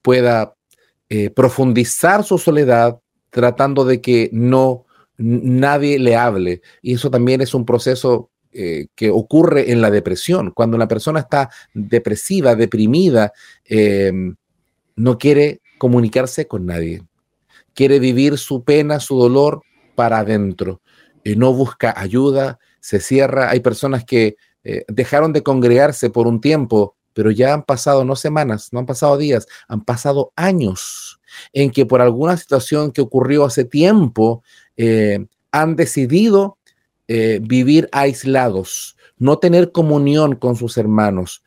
pueda 0.00 0.54
eh, 1.08 1.30
profundizar 1.30 2.22
su 2.22 2.38
soledad 2.38 3.00
tratando 3.30 3.84
de 3.84 4.00
que 4.00 4.30
no 4.32 4.86
nadie 5.16 5.98
le 5.98 6.14
hable. 6.14 6.62
Y 6.80 6.94
eso 6.94 7.10
también 7.10 7.40
es 7.40 7.52
un 7.54 7.66
proceso 7.66 8.30
eh, 8.52 8.86
que 8.94 9.10
ocurre 9.10 9.72
en 9.72 9.80
la 9.80 9.90
depresión. 9.90 10.52
Cuando 10.52 10.76
una 10.76 10.86
persona 10.86 11.18
está 11.18 11.50
depresiva, 11.74 12.54
deprimida, 12.54 13.32
no 14.94 15.18
quiere 15.18 15.60
comunicarse 15.76 16.46
con 16.46 16.66
nadie. 16.66 17.02
Quiere 17.74 17.98
vivir 17.98 18.38
su 18.38 18.62
pena, 18.62 19.00
su 19.00 19.18
dolor 19.18 19.62
para 19.96 20.20
adentro 20.20 20.82
no 21.24 21.52
busca 21.52 21.94
ayuda, 21.96 22.58
se 22.80 23.00
cierra. 23.00 23.50
Hay 23.50 23.60
personas 23.60 24.04
que 24.04 24.36
eh, 24.64 24.84
dejaron 24.88 25.32
de 25.32 25.42
congregarse 25.42 26.10
por 26.10 26.26
un 26.26 26.40
tiempo, 26.40 26.96
pero 27.12 27.30
ya 27.30 27.54
han 27.54 27.62
pasado 27.62 28.04
no 28.04 28.16
semanas, 28.16 28.68
no 28.72 28.80
han 28.80 28.86
pasado 28.86 29.16
días, 29.16 29.46
han 29.66 29.84
pasado 29.84 30.32
años 30.36 31.20
en 31.52 31.70
que 31.70 31.86
por 31.86 32.00
alguna 32.00 32.36
situación 32.36 32.92
que 32.92 33.00
ocurrió 33.00 33.44
hace 33.44 33.64
tiempo 33.64 34.42
eh, 34.76 35.26
han 35.52 35.76
decidido 35.76 36.58
eh, 37.06 37.40
vivir 37.42 37.88
aislados, 37.92 38.96
no 39.16 39.38
tener 39.38 39.72
comunión 39.72 40.36
con 40.36 40.56
sus 40.56 40.76
hermanos. 40.76 41.42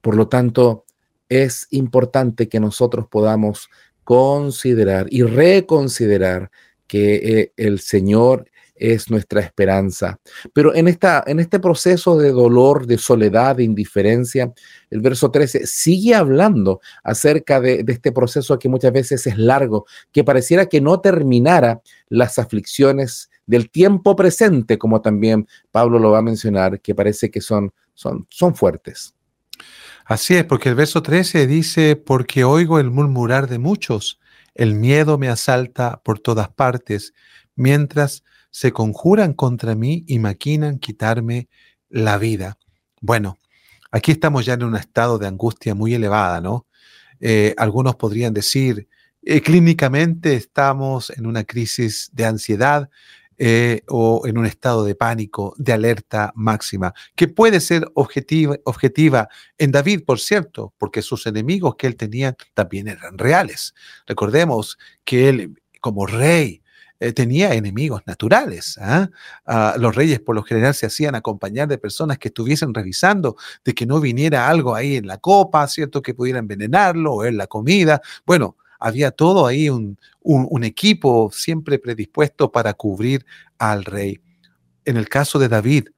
por 0.00 0.16
lo 0.16 0.28
tanto, 0.28 0.84
es 1.28 1.66
importante 1.70 2.48
que 2.48 2.60
nosotros 2.60 3.06
podamos 3.10 3.68
considerar 4.04 5.06
y 5.10 5.22
reconsiderar 5.22 6.50
que 6.86 7.14
eh, 7.14 7.52
el 7.56 7.80
Señor 7.80 8.50
es 8.74 9.10
nuestra 9.10 9.40
esperanza. 9.40 10.18
Pero 10.52 10.74
en, 10.74 10.88
esta, 10.88 11.22
en 11.26 11.38
este 11.38 11.60
proceso 11.60 12.18
de 12.18 12.30
dolor, 12.32 12.86
de 12.86 12.98
soledad, 12.98 13.56
de 13.56 13.64
indiferencia, 13.64 14.52
el 14.90 15.00
verso 15.00 15.30
13 15.30 15.66
sigue 15.66 16.14
hablando 16.14 16.80
acerca 17.02 17.60
de, 17.60 17.84
de, 17.84 17.92
este 17.92 18.12
proceso 18.12 18.58
que 18.58 18.68
muchas 18.68 18.92
veces 18.92 19.26
es 19.26 19.38
largo, 19.38 19.86
que 20.12 20.24
pareciera 20.24 20.66
que 20.66 20.80
no 20.80 21.00
terminara 21.00 21.82
las 22.08 22.38
aflicciones 22.38 23.30
del 23.46 23.70
tiempo 23.70 24.16
presente, 24.16 24.78
como 24.78 25.00
también 25.00 25.46
Pablo 25.70 25.98
lo 25.98 26.10
va 26.10 26.18
a 26.18 26.22
mencionar, 26.22 26.80
que 26.80 26.94
parece 26.94 27.30
que 27.30 27.40
son, 27.40 27.72
son, 27.94 28.26
son 28.30 28.54
fuertes. 28.54 29.14
Así 30.04 30.34
es, 30.34 30.44
porque 30.44 30.68
el 30.68 30.74
verso 30.74 31.02
13 31.02 31.46
dice, 31.46 31.96
porque 31.96 32.44
oigo 32.44 32.78
el 32.78 32.90
murmurar 32.90 33.48
de 33.48 33.58
muchos 33.58 34.20
el 34.54 34.74
miedo 34.74 35.18
me 35.18 35.28
asalta 35.28 36.00
por 36.04 36.18
todas 36.18 36.48
partes, 36.48 37.14
mientras 37.56 38.24
se 38.50 38.72
conjuran 38.72 39.32
contra 39.32 39.74
mí 39.74 40.04
y 40.06 40.18
maquinan 40.18 40.78
quitarme 40.78 41.48
la 41.88 42.18
vida. 42.18 42.58
Bueno, 43.00 43.36
aquí 43.90 44.12
estamos 44.12 44.46
ya 44.46 44.54
en 44.54 44.64
un 44.64 44.76
estado 44.76 45.18
de 45.18 45.26
angustia 45.26 45.74
muy 45.74 45.94
elevada, 45.94 46.40
¿no? 46.40 46.66
Eh, 47.20 47.54
algunos 47.56 47.96
podrían 47.96 48.32
decir, 48.34 48.88
eh, 49.22 49.40
clínicamente 49.40 50.34
estamos 50.34 51.10
en 51.10 51.26
una 51.26 51.44
crisis 51.44 52.10
de 52.12 52.26
ansiedad, 52.26 52.90
eh, 53.38 53.82
o 53.88 54.22
en 54.26 54.38
un 54.38 54.46
estado 54.46 54.84
de 54.84 54.94
pánico, 54.94 55.54
de 55.58 55.72
alerta 55.72 56.32
máxima, 56.34 56.94
que 57.16 57.28
puede 57.28 57.60
ser 57.60 57.90
objetiva, 57.94 58.56
objetiva 58.64 59.28
en 59.58 59.72
David, 59.72 60.04
por 60.06 60.20
cierto, 60.20 60.74
porque 60.78 61.02
sus 61.02 61.26
enemigos 61.26 61.76
que 61.76 61.86
él 61.86 61.96
tenía 61.96 62.36
también 62.54 62.88
eran 62.88 63.18
reales. 63.18 63.74
Recordemos 64.06 64.78
que 65.04 65.28
él, 65.28 65.62
como 65.80 66.06
rey, 66.06 66.62
eh, 67.00 67.12
tenía 67.12 67.54
enemigos 67.54 68.02
naturales. 68.06 68.78
¿ah? 68.80 69.10
¿ah? 69.46 69.74
los 69.78 69.94
reyes 69.94 70.20
por 70.20 70.34
lo 70.36 70.42
general 70.42 70.74
se 70.74 70.86
hacían 70.86 71.14
acompañar 71.14 71.68
de 71.68 71.76
personas 71.76 72.18
que 72.18 72.28
estuviesen 72.28 72.72
revisando 72.72 73.36
de 73.64 73.74
que 73.74 73.84
no 73.84 74.00
viniera 74.00 74.48
algo 74.48 74.74
ahí 74.74 74.96
en 74.96 75.06
la 75.06 75.18
copa, 75.18 75.66
¿cierto? 75.66 76.02
Que 76.02 76.14
pudiera 76.14 76.38
envenenarlo 76.38 77.12
o 77.14 77.24
en 77.24 77.36
la 77.36 77.46
comida. 77.46 78.00
Bueno, 78.24 78.56
había 78.84 79.12
todo 79.12 79.46
ahí 79.46 79.70
un, 79.70 79.96
equipo 80.62 81.30
siempre 81.32 81.78
predispuesto 81.78 82.52
para 82.52 82.74
cubrir 82.74 83.24
al 83.58 83.86
rey. 83.86 84.20
En 84.84 84.98
el 84.98 85.08
caso 85.08 85.38
de 85.38 85.48
David, 85.48 85.88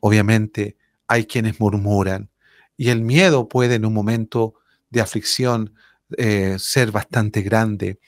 obviamente 0.00 0.76
hay 1.06 1.26
quienes 1.26 1.60
murmuran 1.60 2.28
y 2.76 2.88
el 2.88 3.02
miedo 3.02 3.46
puede 3.46 3.76
en 3.76 3.86
un 3.86 3.94
momento 3.94 4.54
de 4.90 5.00
aflicción 5.02 5.72
eh, 6.18 6.56
ser 6.58 6.90
bastante 6.90 7.42
grande. 7.42 8.00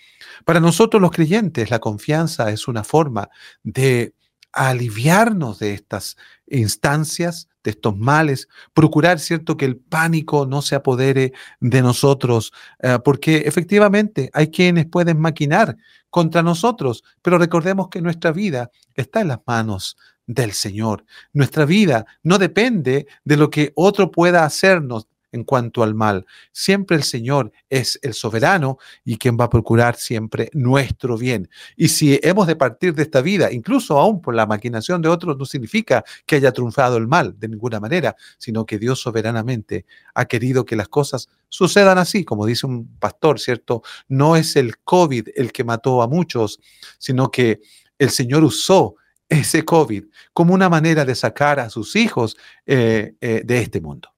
Para 0.45 0.59
nosotros 0.59 1.01
los 1.01 1.13
creyentes, 1.13 1.71
la 1.71 1.79
confianza 1.79 2.51
es 2.51 2.67
una 2.67 2.83
forma 2.83 3.29
de 3.63 4.15
aliviarnos 4.53 5.59
de 5.59 5.75
estas 5.75 6.17
instancias, 6.47 7.49
de 7.63 7.71
estos 7.73 7.97
males, 7.97 8.49
procurar, 8.73 9.19
¿cierto?, 9.19 9.57
que 9.57 9.65
el 9.65 9.77
pánico 9.77 10.47
no 10.47 10.63
se 10.63 10.75
apodere 10.75 11.33
de 11.61 11.83
nosotros, 11.83 12.53
eh, 12.81 12.99
porque 13.05 13.39
efectivamente 13.39 14.31
hay 14.33 14.51
quienes 14.51 14.87
pueden 14.87 15.21
maquinar 15.21 15.77
contra 16.11 16.43
nosotros, 16.43 17.05
pero 17.23 17.39
recordemos 17.39 17.89
que 17.89 18.01
nuestra 18.01 18.33
vida 18.33 18.71
está 18.95 19.21
en 19.21 19.29
las 19.29 19.41
manos 19.47 19.97
del 20.27 20.53
Señor. 20.53 21.05
Nuestra 21.33 21.65
vida 21.65 22.07
no 22.23 22.39
depende 22.39 23.07
de 23.25 23.37
lo 23.37 23.51
que 23.51 23.73
otro 23.75 24.11
pueda 24.11 24.45
hacernos, 24.45 25.07
en 25.33 25.45
cuanto 25.45 25.83
al 25.83 25.95
mal. 25.95 26.27
Siempre 26.53 26.97
el 26.97 27.03
Señor 27.03 27.53
es 27.69 27.99
el 28.03 28.15
soberano 28.15 28.79
y 29.05 29.17
quien 29.19 29.37
va 29.39 29.45
a 29.45 29.51
procurar 29.51 29.97
siempre 29.97 30.51
nuestro 30.53 31.17
bien. 31.17 31.49
Y 31.77 31.89
si 31.89 32.19
hemos 32.23 32.47
de 32.47 32.57
partir 32.57 32.95
de 32.95 33.03
esta 33.03 33.21
vida, 33.21 33.53
incluso 33.53 33.99
aún 33.99 34.21
por 34.21 34.35
la 34.35 34.47
maquinación 34.47 35.03
de 35.03 35.09
otros, 35.09 35.37
no 35.37 35.45
significa 35.45 36.05
que 36.27 36.37
haya 36.37 36.53
triunfado 36.53 36.97
el 36.97 37.07
mal 37.07 37.39
de 37.39 37.49
ninguna 37.49 37.81
manera, 37.81 38.17
sino 38.39 38.67
que 38.67 38.79
Dios 38.79 39.01
soberanamente 39.01 39.87
ha 40.15 40.25
querido 40.25 40.65
que 40.65 40.77
las 40.77 40.89
cosas 40.89 41.29
sucedan 41.49 41.99
así, 41.99 42.25
como 42.25 42.47
dice 42.47 42.67
un 42.67 42.99
pastor, 42.99 43.41
¿cierto? 43.41 43.83
No 44.09 44.37
es 44.37 44.57
el 44.57 44.79
COVID 44.79 45.29
el 45.35 45.53
que 45.53 45.65
mató 45.65 46.03
a 46.03 46.09
muchos, 46.09 46.61
sino 46.99 47.31
que 47.31 47.61
el 47.99 48.11
Señor 48.11 48.45
usó 48.45 48.97
ese 49.29 49.65
COVID 49.65 50.05
como 50.33 50.55
una 50.55 50.69
manera 50.69 51.05
de 51.05 51.15
sacar 51.15 51.61
a 51.61 51.71
sus 51.71 51.97
hijos 51.97 52.37
eh, 52.67 53.15
eh, 53.21 53.43
de 53.45 53.61
este 53.61 53.81
mundo. 53.81 54.11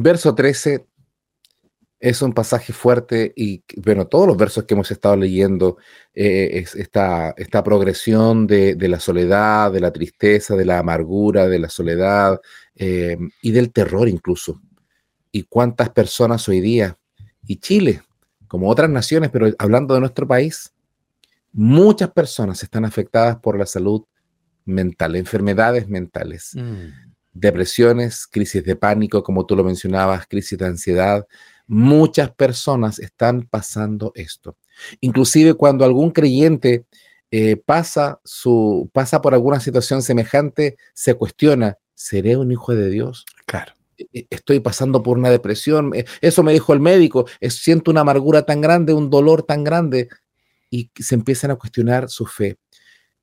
Verso 0.00 0.32
13 0.32 0.86
es 1.98 2.22
un 2.22 2.32
pasaje 2.32 2.72
fuerte 2.72 3.32
y, 3.34 3.64
bueno, 3.78 4.06
todos 4.06 4.28
los 4.28 4.36
versos 4.36 4.62
que 4.62 4.74
hemos 4.74 4.92
estado 4.92 5.16
leyendo, 5.16 5.78
eh, 6.14 6.50
es 6.52 6.76
esta, 6.76 7.34
esta 7.36 7.64
progresión 7.64 8.46
de, 8.46 8.76
la 8.88 9.00
soledad, 9.00 9.72
de 9.72 9.80
la 9.80 9.92
tristeza, 9.92 10.54
de 10.54 10.64
la 10.64 10.78
amargura, 10.78 11.48
de 11.48 11.58
la 11.58 11.68
soledad 11.68 12.40
y 12.76 13.50
del 13.50 13.72
terror 13.72 14.08
incluso. 14.08 14.60
Y 15.32 15.42
cuántas 15.42 15.90
personas 15.90 16.48
hoy 16.48 16.60
día, 16.60 16.96
y 17.44 17.56
Chile, 17.56 18.02
como 18.46 18.70
otras 18.70 18.88
naciones, 18.88 19.30
pero 19.30 19.48
hablando 19.58 19.94
de 19.94 20.00
nuestro 20.00 20.28
país, 20.28 20.72
muchas 21.52 22.12
personas 22.12 22.62
están 22.62 22.84
afectadas 22.84 23.38
por 23.38 23.58
la 23.58 23.66
salud 23.66 24.04
mental, 24.64 25.16
enfermedades 25.16 25.88
mentales, 25.88 26.52
mm. 26.54 27.07
Depresiones, 27.40 28.26
crisis 28.26 28.64
de 28.64 28.76
pánico, 28.76 29.22
como 29.22 29.46
tú 29.46 29.56
lo 29.56 29.64
mencionabas, 29.64 30.26
crisis 30.26 30.58
de 30.58 30.66
ansiedad. 30.66 31.26
Muchas 31.66 32.30
personas 32.30 32.98
están 32.98 33.42
pasando 33.42 34.12
esto. 34.14 34.56
Inclusive 35.00 35.54
cuando 35.54 35.84
algún 35.84 36.10
creyente 36.10 36.84
eh, 37.30 37.56
pasa, 37.56 38.20
su, 38.24 38.90
pasa 38.92 39.20
por 39.20 39.34
alguna 39.34 39.60
situación 39.60 40.02
semejante, 40.02 40.76
se 40.94 41.14
cuestiona, 41.14 41.76
¿seré 41.94 42.36
un 42.36 42.50
hijo 42.50 42.74
de 42.74 42.88
Dios? 42.88 43.26
Claro. 43.46 43.74
E, 43.98 44.06
e, 44.12 44.26
estoy 44.30 44.60
pasando 44.60 45.02
por 45.02 45.18
una 45.18 45.30
depresión, 45.30 45.92
eh, 45.94 46.06
eso 46.20 46.42
me 46.42 46.52
dijo 46.52 46.72
el 46.72 46.80
médico, 46.80 47.26
siento 47.50 47.90
una 47.90 48.00
amargura 48.00 48.46
tan 48.46 48.60
grande, 48.60 48.94
un 48.94 49.10
dolor 49.10 49.42
tan 49.42 49.62
grande, 49.62 50.08
y 50.70 50.90
se 50.94 51.14
empiezan 51.14 51.50
a 51.50 51.56
cuestionar 51.56 52.08
su 52.08 52.26
fe. 52.26 52.56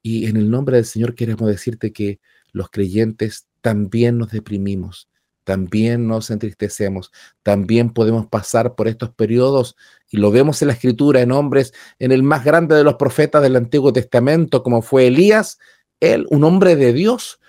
Y 0.01 0.27
en 0.27 0.37
el 0.37 0.51
nombre 0.51 0.77
del 0.77 0.85
Señor 0.85 1.15
queremos 1.15 1.47
decirte 1.47 1.91
que 1.91 2.19
los 2.55 2.69
creyentes 2.69 3.47
también 3.59 4.17
nos 4.17 4.31
deprimimos, 4.31 5.09
también 5.43 6.07
nos 6.07 6.31
entristecemos, 6.31 7.11
también 7.43 7.91
podemos 7.91 8.27
pasar 8.27 8.75
por 8.75 8.87
estos 8.87 9.09
periodos 9.09 9.75
y 10.09 10.17
lo 10.17 10.31
vemos 10.31 10.61
en 10.61 10.69
la 10.69 10.73
escritura 10.73 11.19
en 11.19 11.33
hombres, 11.33 11.73
en 11.99 12.13
el 12.13 12.23
más 12.23 12.45
grande 12.45 12.73
de 12.73 12.85
los 12.85 12.95
profetas 12.95 13.41
del 13.41 13.57
Antiguo 13.57 13.91
Testamento, 13.91 14.63
como 14.63 14.81
fue 14.81 15.07
Elías, 15.07 15.59
él, 15.99 16.25
un 16.29 16.45
hombre 16.45 16.77
de 16.77 16.93
Dios, 16.93 17.41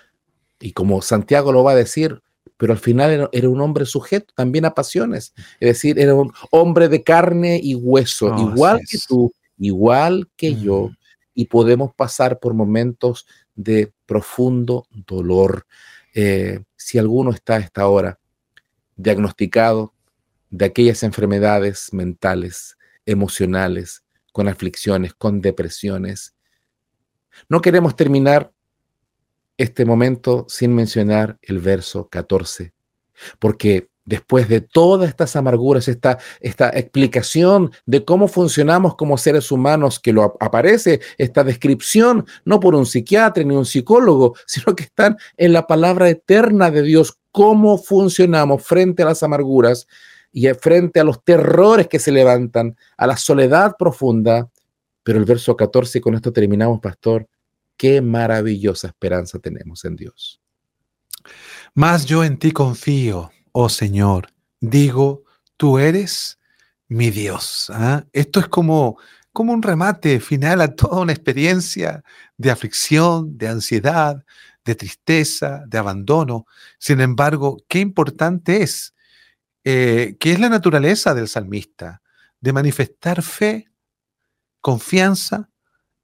y 0.59 0.73
como 0.73 1.01
Santiago 1.01 1.53
lo 1.53 1.63
va 1.63 1.71
a 1.71 1.75
decir, 1.75 2.21
pero 2.57 2.73
al 2.73 2.79
final 2.79 3.29
era, 3.31 3.49
un 3.49 3.61
hombre 3.61 3.85
sujeto 3.85 4.33
también 4.35 4.65
a 4.65 4.75
pasiones, 4.75 5.33
es 5.61 5.67
decir, 5.69 5.99
era 5.99 6.15
un 6.15 6.33
hombre 6.51 6.89
de 6.89 7.01
carne 7.01 7.61
y 7.63 7.75
hueso, 7.75 8.35
oh, 8.35 8.51
igual 8.51 8.81
que 8.89 8.97
tú, 9.07 9.31
igual 9.57 10.27
que 10.35 10.55
yo, 10.55 10.91
y 11.33 11.45
podemos 11.45 11.93
pasar 11.95 12.39
por 12.39 12.53
momentos 12.53 13.25
de 13.57 13.91
profundo 14.05 14.87
dolor. 14.91 15.67
Eh, 16.13 16.63
si 16.77 16.97
alguno 16.97 17.31
está 17.31 17.55
a 17.55 17.59
esta 17.59 17.87
hora 17.87 18.19
diagnosticado 18.95 19.93
de 20.49 20.65
aquellas 20.65 21.03
enfermedades 21.03 21.91
mentales, 21.91 22.77
emocionales, 23.05 24.03
con 24.31 24.47
aflicciones, 24.47 25.13
con 25.13 25.41
depresiones, 25.41 26.35
no 27.49 27.59
queremos 27.61 27.95
terminar 27.95 28.53
este 29.57 29.85
momento 29.85 30.45
sin 30.47 30.73
mencionar 30.73 31.37
el 31.41 31.59
verso 31.59 32.07
14, 32.09 32.73
porque 33.39 33.89
después 34.07 34.47
de 34.47 34.61
todas 34.61 35.09
estas 35.09 35.35
amarguras, 35.35 35.87
esta, 35.87 36.17
esta 36.39 36.69
explicación 36.69 37.71
de 37.85 38.05
cómo 38.05 38.27
funcionamos 38.27 38.95
como 38.95 39.17
seres 39.17 39.51
humanos, 39.51 39.99
que 39.99 40.13
lo 40.13 40.37
aparece, 40.39 41.01
esta 41.17 41.43
descripción, 41.43 42.25
no 42.45 42.59
por 42.59 42.73
un 42.73 42.85
psiquiatra 42.85 43.43
ni 43.43 43.53
un 43.53 43.65
psicólogo, 43.65 44.35
sino 44.47 44.75
que 44.75 44.85
están 44.85 45.17
en 45.35 45.53
la 45.53 45.67
palabra 45.67 46.09
eterna 46.09 46.71
de 46.71 46.81
Dios, 46.81 47.19
cómo 47.31 47.77
funcionamos 47.77 48.63
frente 48.63 49.03
a 49.03 49.07
las 49.07 49.21
amarguras 49.21 49.87
y 50.31 50.47
frente 50.53 51.01
a 51.01 51.03
los 51.03 51.23
terrores 51.23 51.87
que 51.87 51.99
se 51.99 52.11
levantan, 52.11 52.77
a 52.97 53.07
la 53.07 53.17
soledad 53.17 53.75
profunda. 53.77 54.49
Pero 55.03 55.19
el 55.19 55.25
verso 55.25 55.55
14, 55.55 55.99
con 55.99 56.15
esto 56.15 56.31
terminamos, 56.31 56.79
pastor, 56.79 57.27
qué 57.75 58.01
maravillosa 58.01 58.87
esperanza 58.87 59.37
tenemos 59.39 59.83
en 59.83 59.97
Dios. 59.97 60.39
Más 61.73 62.05
yo 62.05 62.23
en 62.23 62.37
ti 62.37 62.51
confío 62.51 63.31
oh 63.59 63.69
Señor, 63.69 64.31
digo, 64.59 65.23
tú 65.57 65.79
eres 65.79 66.37
mi 66.87 67.09
Dios. 67.09 67.71
¿ah? 67.73 68.05
Esto 68.13 68.39
es 68.39 68.47
como, 68.47 68.99
como 69.33 69.51
un 69.51 69.63
remate 69.63 70.19
final 70.19 70.61
a 70.61 70.75
toda 70.75 71.01
una 71.01 71.11
experiencia 71.11 72.03
de 72.37 72.51
aflicción, 72.51 73.35
de 73.35 73.47
ansiedad, 73.47 74.23
de 74.63 74.75
tristeza, 74.75 75.63
de 75.65 75.79
abandono. 75.79 76.45
Sin 76.77 77.01
embargo, 77.01 77.57
qué 77.67 77.79
importante 77.79 78.61
es, 78.61 78.93
eh, 79.63 80.17
que 80.19 80.33
es 80.33 80.39
la 80.39 80.49
naturaleza 80.49 81.15
del 81.15 81.27
salmista, 81.27 82.03
de 82.39 82.53
manifestar 82.53 83.23
fe, 83.23 83.71
confianza 84.61 85.49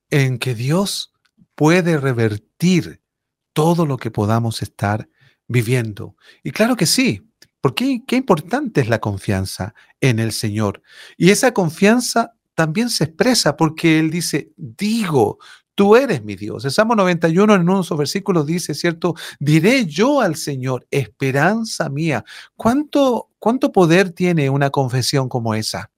en 0.10 0.40
que 0.40 0.56
Dios 0.56 1.14
puede 1.54 2.00
revertir 2.00 3.04
todo 3.54 3.86
lo 3.86 3.98
que 3.98 4.10
podamos 4.10 4.64
estar 4.64 5.08
viviendo. 5.48 6.16
Y 6.42 6.50
claro 6.50 6.76
que 6.76 6.88
sí, 6.88 7.30
¿Por 7.64 7.76
qué? 7.76 8.04
Qué 8.06 8.18
importante 8.18 8.82
es 8.82 8.90
la 8.90 9.00
confianza 9.00 9.74
en 10.02 10.20
el 10.20 10.34
Señor. 10.34 10.82
Y 11.16 11.30
esa 11.30 11.54
confianza 11.54 12.34
también 12.56 12.90
se 12.90 13.06
expresa 13.06 13.56
porque 13.56 14.00
Él 14.00 14.12
dice, 14.12 14.52
digo, 14.58 15.38
tú 15.74 15.96
eres 15.96 16.26
mi 16.26 16.36
Dios. 16.36 16.66
El 16.66 16.72
Salmo 16.72 16.94
91 16.94 17.56
en 17.56 17.62
unos 17.62 17.98
versículos 17.98 18.46
dice, 18.46 18.74
¿cierto? 18.74 19.16
Diré 19.40 19.86
yo 19.86 20.20
al 20.20 20.36
Señor, 20.36 20.86
esperanza 20.92 21.88
mía. 21.88 22.26
¿Cuánto, 22.58 23.30
cuánto 23.40 23.72
poder 23.72 24.12
tiene 24.12 24.50
una 24.50 24.70
confesión 24.70 25.30
como 25.30 25.56
esa? 25.56 25.93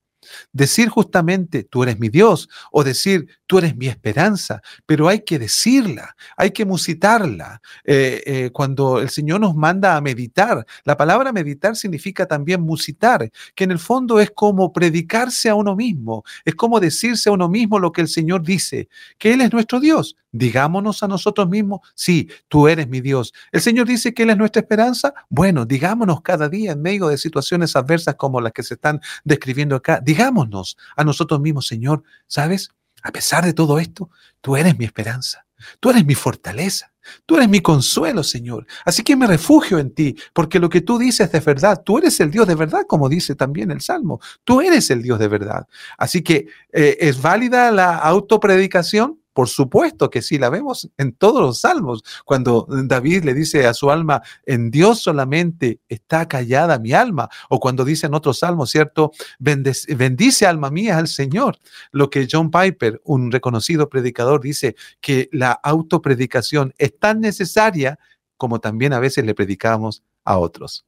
Decir 0.52 0.88
justamente, 0.88 1.64
tú 1.64 1.82
eres 1.82 1.98
mi 1.98 2.08
Dios, 2.08 2.48
o 2.72 2.84
decir, 2.84 3.28
tú 3.46 3.58
eres 3.58 3.76
mi 3.76 3.86
esperanza, 3.86 4.62
pero 4.86 5.08
hay 5.08 5.20
que 5.20 5.38
decirla, 5.38 6.16
hay 6.36 6.50
que 6.50 6.64
musitarla. 6.64 7.60
Eh, 7.84 8.22
eh, 8.26 8.50
cuando 8.52 9.00
el 9.00 9.10
Señor 9.10 9.40
nos 9.40 9.54
manda 9.54 9.96
a 9.96 10.00
meditar, 10.00 10.66
la 10.84 10.96
palabra 10.96 11.32
meditar 11.32 11.76
significa 11.76 12.26
también 12.26 12.60
musitar, 12.62 13.30
que 13.54 13.64
en 13.64 13.70
el 13.70 13.78
fondo 13.78 14.20
es 14.20 14.30
como 14.30 14.72
predicarse 14.72 15.48
a 15.48 15.54
uno 15.54 15.76
mismo, 15.76 16.24
es 16.44 16.54
como 16.54 16.80
decirse 16.80 17.28
a 17.28 17.32
uno 17.32 17.48
mismo 17.48 17.78
lo 17.78 17.92
que 17.92 18.00
el 18.00 18.08
Señor 18.08 18.42
dice, 18.42 18.88
que 19.18 19.32
Él 19.32 19.40
es 19.40 19.52
nuestro 19.52 19.80
Dios. 19.80 20.16
Digámonos 20.38 21.02
a 21.02 21.08
nosotros 21.08 21.48
mismos, 21.48 21.80
sí, 21.94 22.28
tú 22.48 22.68
eres 22.68 22.88
mi 22.88 23.00
Dios. 23.00 23.32
El 23.52 23.60
Señor 23.60 23.86
dice 23.86 24.12
que 24.12 24.24
Él 24.24 24.30
es 24.30 24.36
nuestra 24.36 24.60
esperanza. 24.60 25.14
Bueno, 25.28 25.64
digámonos 25.64 26.20
cada 26.20 26.48
día 26.48 26.72
en 26.72 26.82
medio 26.82 27.08
de 27.08 27.18
situaciones 27.18 27.74
adversas 27.76 28.16
como 28.16 28.40
las 28.40 28.52
que 28.52 28.62
se 28.62 28.74
están 28.74 29.00
describiendo 29.24 29.76
acá, 29.76 30.00
digámonos 30.02 30.76
a 30.96 31.04
nosotros 31.04 31.40
mismos, 31.40 31.66
Señor, 31.66 32.02
¿sabes? 32.26 32.70
A 33.02 33.12
pesar 33.12 33.44
de 33.44 33.52
todo 33.52 33.78
esto, 33.78 34.10
tú 34.40 34.56
eres 34.56 34.78
mi 34.78 34.84
esperanza, 34.84 35.46
tú 35.80 35.90
eres 35.90 36.04
mi 36.04 36.14
fortaleza, 36.14 36.92
tú 37.24 37.36
eres 37.36 37.48
mi 37.48 37.60
consuelo, 37.60 38.22
Señor. 38.22 38.66
Así 38.84 39.02
que 39.02 39.16
me 39.16 39.26
refugio 39.26 39.78
en 39.78 39.94
ti, 39.94 40.16
porque 40.32 40.58
lo 40.58 40.68
que 40.68 40.80
tú 40.80 40.98
dices 40.98 41.32
es 41.32 41.44
verdad, 41.44 41.82
tú 41.84 41.98
eres 41.98 42.18
el 42.20 42.30
Dios 42.30 42.46
de 42.46 42.54
verdad, 42.54 42.82
como 42.86 43.08
dice 43.08 43.34
también 43.34 43.70
el 43.70 43.80
Salmo, 43.80 44.20
tú 44.44 44.60
eres 44.60 44.90
el 44.90 45.02
Dios 45.02 45.18
de 45.18 45.28
verdad. 45.28 45.66
Así 45.98 46.22
que 46.22 46.46
eh, 46.72 46.96
es 47.00 47.22
válida 47.22 47.70
la 47.70 47.96
autopredicación, 47.96 49.20
por 49.36 49.50
supuesto 49.50 50.08
que 50.08 50.22
sí, 50.22 50.38
la 50.38 50.48
vemos 50.48 50.88
en 50.96 51.12
todos 51.12 51.42
los 51.42 51.60
salmos, 51.60 52.02
cuando 52.24 52.66
David 52.70 53.24
le 53.24 53.34
dice 53.34 53.66
a 53.66 53.74
su 53.74 53.90
alma, 53.90 54.22
en 54.46 54.70
Dios 54.70 55.02
solamente 55.02 55.78
está 55.90 56.26
callada 56.26 56.78
mi 56.78 56.94
alma, 56.94 57.28
o 57.50 57.60
cuando 57.60 57.84
dice 57.84 58.06
en 58.06 58.14
otros 58.14 58.38
salmos, 58.38 58.70
¿cierto? 58.70 59.12
Bendice, 59.38 59.94
bendice 59.94 60.46
alma 60.46 60.70
mía 60.70 60.96
al 60.96 61.06
Señor. 61.06 61.58
Lo 61.92 62.08
que 62.08 62.26
John 62.32 62.50
Piper, 62.50 63.02
un 63.04 63.30
reconocido 63.30 63.90
predicador, 63.90 64.40
dice 64.40 64.74
que 65.02 65.28
la 65.32 65.52
autopredicación 65.52 66.72
es 66.78 66.98
tan 66.98 67.20
necesaria 67.20 67.98
como 68.38 68.58
también 68.58 68.94
a 68.94 69.00
veces 69.00 69.26
le 69.26 69.34
predicamos 69.34 70.02
a 70.24 70.38
otros. 70.38 70.86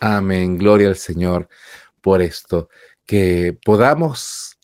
Amén, 0.00 0.58
gloria 0.58 0.88
al 0.88 0.96
Señor 0.96 1.48
por 2.00 2.22
esto, 2.22 2.68
que 3.06 3.56
podamos 3.64 4.58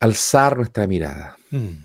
alzar 0.00 0.56
nuestra 0.56 0.86
mirada. 0.86 1.36
Mm. 1.50 1.84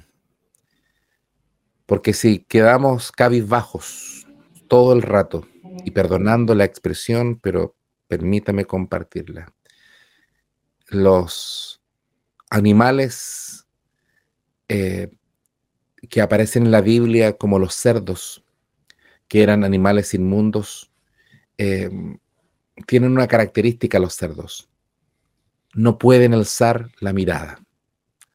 Porque 1.86 2.14
si 2.14 2.40
quedamos 2.40 3.12
cabizbajos 3.12 4.28
todo 4.68 4.94
el 4.94 5.02
rato, 5.02 5.48
y 5.86 5.92
perdonando 5.92 6.56
la 6.56 6.66
expresión, 6.66 7.40
pero 7.40 7.76
permítame 8.08 8.66
compartirla. 8.66 9.54
Los 10.88 11.82
animales 12.50 13.68
eh, 14.68 15.10
que 16.10 16.22
aparecen 16.22 16.66
en 16.66 16.72
la 16.72 16.82
Biblia 16.82 17.38
como 17.38 17.60
los 17.60 17.76
cerdos, 17.76 18.44
que 19.28 19.44
eran 19.44 19.64
animales 19.64 20.14
inmundos, 20.14 20.92
eh, 21.58 21.90
tienen 22.88 23.12
una 23.12 23.28
característica 23.28 24.00
los 24.00 24.16
cerdos. 24.16 24.70
No 25.76 26.00
pueden 26.00 26.34
alzar 26.34 26.90
la 27.00 27.14
mirada. 27.14 27.62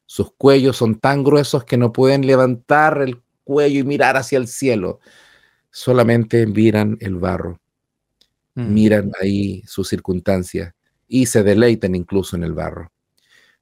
Sus 0.05 0.31
cuellos 0.33 0.77
son 0.77 0.99
tan 0.99 1.23
gruesos 1.23 1.63
que 1.63 1.77
no 1.77 1.91
pueden 1.91 2.25
levantar 2.25 3.01
el 3.01 3.21
cuello 3.43 3.79
y 3.79 3.83
mirar 3.83 4.17
hacia 4.17 4.37
el 4.37 4.47
cielo. 4.47 4.99
Solamente 5.71 6.45
miran 6.45 6.97
el 7.01 7.15
barro, 7.15 7.59
mm. 8.53 8.73
miran 8.73 9.11
ahí 9.21 9.63
sus 9.65 9.89
circunstancias 9.89 10.73
y 11.07 11.25
se 11.25 11.43
deleitan 11.43 11.95
incluso 11.95 12.35
en 12.35 12.43
el 12.43 12.53
barro. 12.53 12.91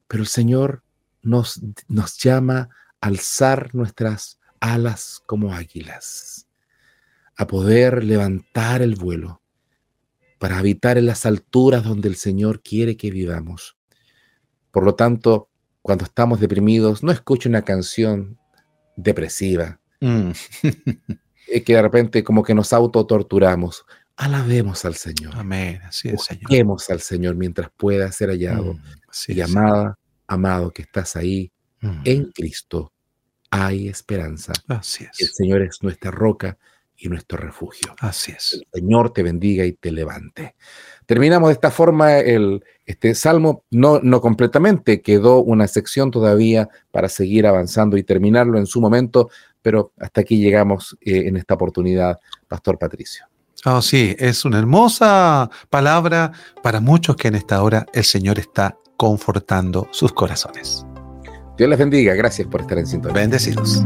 Pero 0.07 0.23
el 0.23 0.27
Señor 0.27 0.83
nos, 1.21 1.61
nos 1.87 2.17
llama 2.17 2.69
a 3.01 3.07
alzar 3.07 3.73
nuestras 3.73 4.39
alas 4.59 5.21
como 5.25 5.53
águilas, 5.53 6.47
a 7.35 7.47
poder 7.47 8.03
levantar 8.03 8.81
el 8.81 8.95
vuelo 8.95 9.41
para 10.39 10.59
habitar 10.59 10.97
en 10.97 11.05
las 11.05 11.25
alturas 11.25 11.83
donde 11.83 12.09
el 12.09 12.15
Señor 12.15 12.61
quiere 12.61 12.97
que 12.97 13.11
vivamos. 13.11 13.77
Por 14.71 14.83
lo 14.83 14.95
tanto, 14.95 15.49
cuando 15.83 16.05
estamos 16.05 16.39
deprimidos, 16.39 17.03
no 17.03 17.11
escuche 17.11 17.47
una 17.47 17.61
canción 17.61 18.39
depresiva, 18.95 19.79
mm. 19.99 20.31
que 21.65 21.75
de 21.75 21.81
repente 21.81 22.23
como 22.23 22.41
que 22.41 22.55
nos 22.55 22.73
autotorturamos. 22.73 23.85
Alabemos 24.15 24.85
al 24.85 24.95
Señor. 24.95 25.35
Amén. 25.35 25.81
Así 25.83 26.09
es, 26.09 26.23
Señor. 26.23 26.77
al 26.89 27.01
Señor 27.01 27.35
mientras 27.35 27.69
pueda 27.75 28.11
ser 28.11 28.29
hallado. 28.29 28.75
Mm, 28.75 28.81
y 29.27 29.41
amada, 29.41 29.99
amado 30.25 30.71
que 30.71 30.83
estás 30.83 31.15
ahí, 31.17 31.51
mm. 31.81 32.01
en 32.05 32.31
Cristo 32.31 32.93
hay 33.49 33.89
esperanza. 33.89 34.53
Así 34.67 35.03
es. 35.03 35.19
El 35.19 35.27
Señor 35.29 35.61
es 35.63 35.83
nuestra 35.83 36.11
roca 36.11 36.57
y 36.95 37.09
nuestro 37.09 37.37
refugio. 37.37 37.93
Así 37.99 38.31
es. 38.31 38.53
El 38.53 38.81
Señor 38.81 39.11
te 39.11 39.21
bendiga 39.21 39.65
y 39.65 39.73
te 39.73 39.91
levante. 39.91 40.55
Terminamos 41.05 41.49
de 41.49 41.53
esta 41.53 41.71
forma 41.71 42.17
el, 42.17 42.63
este 42.85 43.15
salmo, 43.15 43.63
no, 43.71 43.99
no 44.01 44.21
completamente, 44.21 45.01
quedó 45.01 45.41
una 45.41 45.67
sección 45.67 46.11
todavía 46.11 46.69
para 46.91 47.09
seguir 47.09 47.47
avanzando 47.47 47.97
y 47.97 48.03
terminarlo 48.03 48.57
en 48.57 48.65
su 48.65 48.81
momento, 48.81 49.29
pero 49.61 49.91
hasta 49.99 50.21
aquí 50.21 50.37
llegamos 50.37 50.97
eh, 51.01 51.23
en 51.27 51.37
esta 51.37 51.53
oportunidad, 51.53 52.19
Pastor 52.47 52.77
Patricio. 52.77 53.25
Oh, 53.65 53.81
sí, 53.81 54.15
es 54.19 54.43
una 54.43 54.59
hermosa 54.59 55.49
palabra 55.69 56.33
para 56.61 56.81
muchos 56.81 57.15
que 57.15 57.29
en 57.29 57.35
esta 57.35 57.63
hora 57.63 57.85
el 57.93 58.03
Señor 58.03 58.37
está 58.39 58.77
confortando 58.97 59.87
sus 59.91 60.11
corazones. 60.11 60.85
Dios 61.57 61.69
les 61.69 61.79
bendiga, 61.79 62.13
gracias 62.13 62.47
por 62.47 62.61
estar 62.61 62.77
en 62.77 62.87
sintonía. 62.87 63.21
Bendecidos. 63.21 63.83